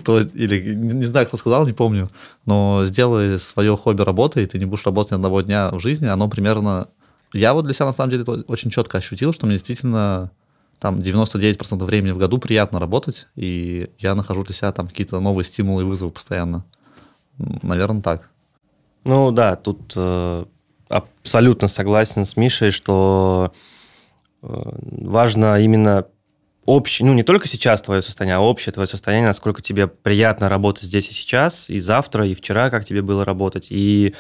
то, 0.05 0.21
или 0.21 0.75
не, 0.75 1.05
знаю, 1.05 1.27
кто 1.27 1.37
сказал, 1.37 1.67
не 1.67 1.73
помню, 1.73 2.11
но 2.47 2.85
сделай 2.87 3.39
свое 3.39 3.77
хобби 3.77 4.03
работой, 4.03 4.47
ты 4.47 4.59
не 4.59 4.65
будешь 4.65 4.87
работать 4.87 5.13
ни 5.13 5.17
одного 5.17 5.43
дня 5.43 5.71
в 5.71 5.81
жизни, 5.81 6.07
оно 6.07 6.29
примерно 6.29 6.89
Я 7.33 7.55
вот 7.55 7.65
для 7.65 7.75
себя 7.75 7.87
на 7.87 7.93
самом 7.93 8.11
деле 8.11 8.25
очень 8.47 8.71
четко 8.71 8.99
ощутил, 8.99 9.33
что 9.33 9.47
мне 9.47 9.57
действительно 9.57 10.31
там 10.79 11.01
99% 11.01 11.85
времени 11.85 12.13
в 12.13 12.19
году 12.19 12.39
приятно 12.39 12.79
работать, 12.81 13.27
и 13.37 13.89
я 13.99 14.15
нахожу 14.15 14.45
для 14.45 14.55
себя 14.55 14.73
там 14.73 14.89
какие-то 14.89 15.21
новые 15.21 15.45
стимулы 15.45 15.83
и 15.83 15.85
вызовы 15.85 16.11
постоянно. 16.11 16.65
Наверное, 17.39 18.03
так. 18.03 18.31
Ну 19.05 19.33
да, 19.33 19.57
тут 19.57 19.93
э, 19.97 20.45
абсолютно 20.89 21.69
согласен 21.69 22.25
с 22.25 22.37
Мишей, 22.37 22.71
что 22.71 23.53
э, 24.43 24.47
важно 24.47 25.61
именно 25.61 26.07
общее, 26.67 27.07
ну 27.07 27.15
не 27.15 27.23
только 27.23 27.49
сейчас 27.49 27.83
твое 27.83 28.03
состояние, 28.03 28.37
а 28.37 28.41
общее 28.41 28.73
твое 28.73 28.87
состояние, 28.87 29.29
насколько 29.29 29.63
тебе 29.63 29.87
приятно 29.87 30.49
работать 30.49 30.85
здесь 30.85 31.11
и 31.11 31.15
сейчас, 31.15 31.71
и 31.71 31.79
завтра, 31.79 32.27
и 32.27 32.35
вчера, 32.35 32.71
как 32.71 32.85
тебе 32.85 33.03
было 33.03 33.25
работать. 33.25 33.67
И 33.71 34.15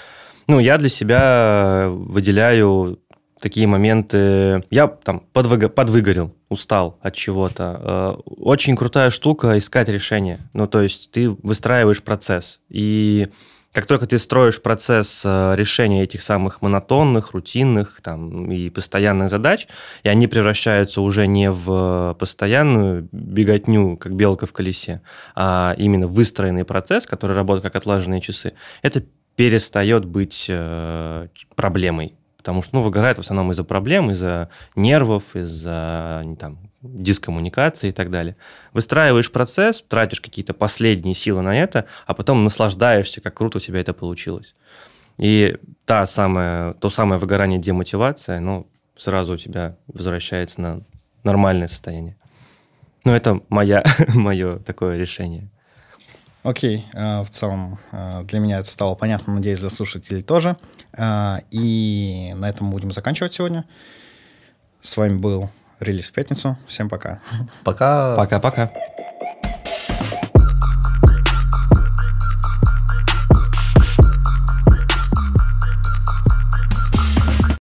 ну, 0.46 0.58
я 0.58 0.78
для 0.78 0.88
себя 0.88 1.88
выделяю 1.90 3.00
такие 3.40 3.66
моменты. 3.66 4.62
Я 4.70 4.88
там 4.88 5.20
подвыго, 5.32 5.68
подвыгорел, 5.68 6.34
устал 6.48 6.98
от 7.02 7.14
чего-то. 7.14 7.80
Э, 7.80 8.30
очень 8.40 8.74
крутая 8.74 9.10
штука 9.10 9.58
искать 9.58 9.88
решение. 9.88 10.38
Ну, 10.54 10.66
то 10.66 10.80
есть 10.80 11.10
ты 11.10 11.28
выстраиваешь 11.28 12.02
процесс. 12.02 12.60
И 12.70 13.28
как 13.74 13.86
только 13.86 14.06
ты 14.06 14.18
строишь 14.18 14.62
процесс 14.62 15.22
э, 15.24 15.54
решения 15.56 16.04
этих 16.04 16.22
самых 16.22 16.62
монотонных, 16.62 17.32
рутинных 17.32 18.00
там, 18.02 18.50
и 18.52 18.70
постоянных 18.70 19.30
задач, 19.30 19.66
и 20.04 20.08
они 20.08 20.28
превращаются 20.28 21.00
уже 21.00 21.26
не 21.26 21.50
в 21.50 22.16
постоянную 22.18 23.08
беготню, 23.10 23.96
как 23.96 24.14
белка 24.14 24.46
в 24.46 24.52
колесе, 24.52 25.02
а 25.34 25.74
именно 25.76 26.06
выстроенный 26.06 26.64
процесс, 26.64 27.04
который 27.04 27.34
работает 27.34 27.64
как 27.64 27.74
отлаженные 27.74 28.20
часы, 28.20 28.52
это 28.82 29.02
перестает 29.34 30.04
быть 30.04 30.46
э, 30.48 31.26
проблемой. 31.56 32.14
Потому 32.36 32.62
что 32.62 32.76
ну, 32.76 32.82
выгорает 32.82 33.16
в 33.16 33.22
основном 33.22 33.50
из-за 33.50 33.64
проблем, 33.64 34.12
из-за 34.12 34.50
нервов, 34.76 35.34
из-за 35.34 36.22
там, 36.38 36.58
дискоммуникации 36.84 37.88
и 37.88 37.92
так 37.92 38.10
далее. 38.10 38.36
Выстраиваешь 38.72 39.32
процесс, 39.32 39.82
тратишь 39.86 40.20
какие-то 40.20 40.54
последние 40.54 41.14
силы 41.14 41.42
на 41.42 41.58
это, 41.58 41.86
а 42.06 42.14
потом 42.14 42.44
наслаждаешься, 42.44 43.20
как 43.20 43.34
круто 43.34 43.58
у 43.58 43.60
тебя 43.60 43.80
это 43.80 43.92
получилось. 43.92 44.54
И 45.18 45.56
та 45.84 46.06
самая, 46.06 46.74
то 46.74 46.90
самое 46.90 47.20
выгорание, 47.20 47.60
демотивация, 47.60 48.40
ну, 48.40 48.68
сразу 48.96 49.34
у 49.34 49.36
тебя 49.36 49.76
возвращается 49.86 50.60
на 50.60 50.80
нормальное 51.22 51.68
состояние. 51.68 52.16
Ну, 53.04 53.12
это 53.12 53.40
моя, 53.48 53.84
мое 54.14 54.58
такое 54.58 54.96
решение. 54.96 55.50
Окей, 56.42 56.86
э, 56.92 57.22
в 57.22 57.30
целом 57.30 57.78
э, 57.90 58.22
для 58.24 58.38
меня 58.38 58.58
это 58.58 58.68
стало 58.68 58.94
понятно, 58.94 59.32
надеюсь, 59.32 59.60
для 59.60 59.70
слушателей 59.70 60.20
тоже. 60.20 60.56
Э, 60.92 61.38
и 61.50 62.34
на 62.36 62.50
этом 62.50 62.70
будем 62.70 62.92
заканчивать 62.92 63.32
сегодня. 63.32 63.64
С 64.82 64.98
вами 64.98 65.16
был 65.16 65.48
Релиз 65.80 66.10
в 66.10 66.12
пятницу. 66.12 66.56
Всем 66.66 66.88
пока. 66.88 67.20
Пока. 67.64 68.16
Пока-пока. 68.16 68.70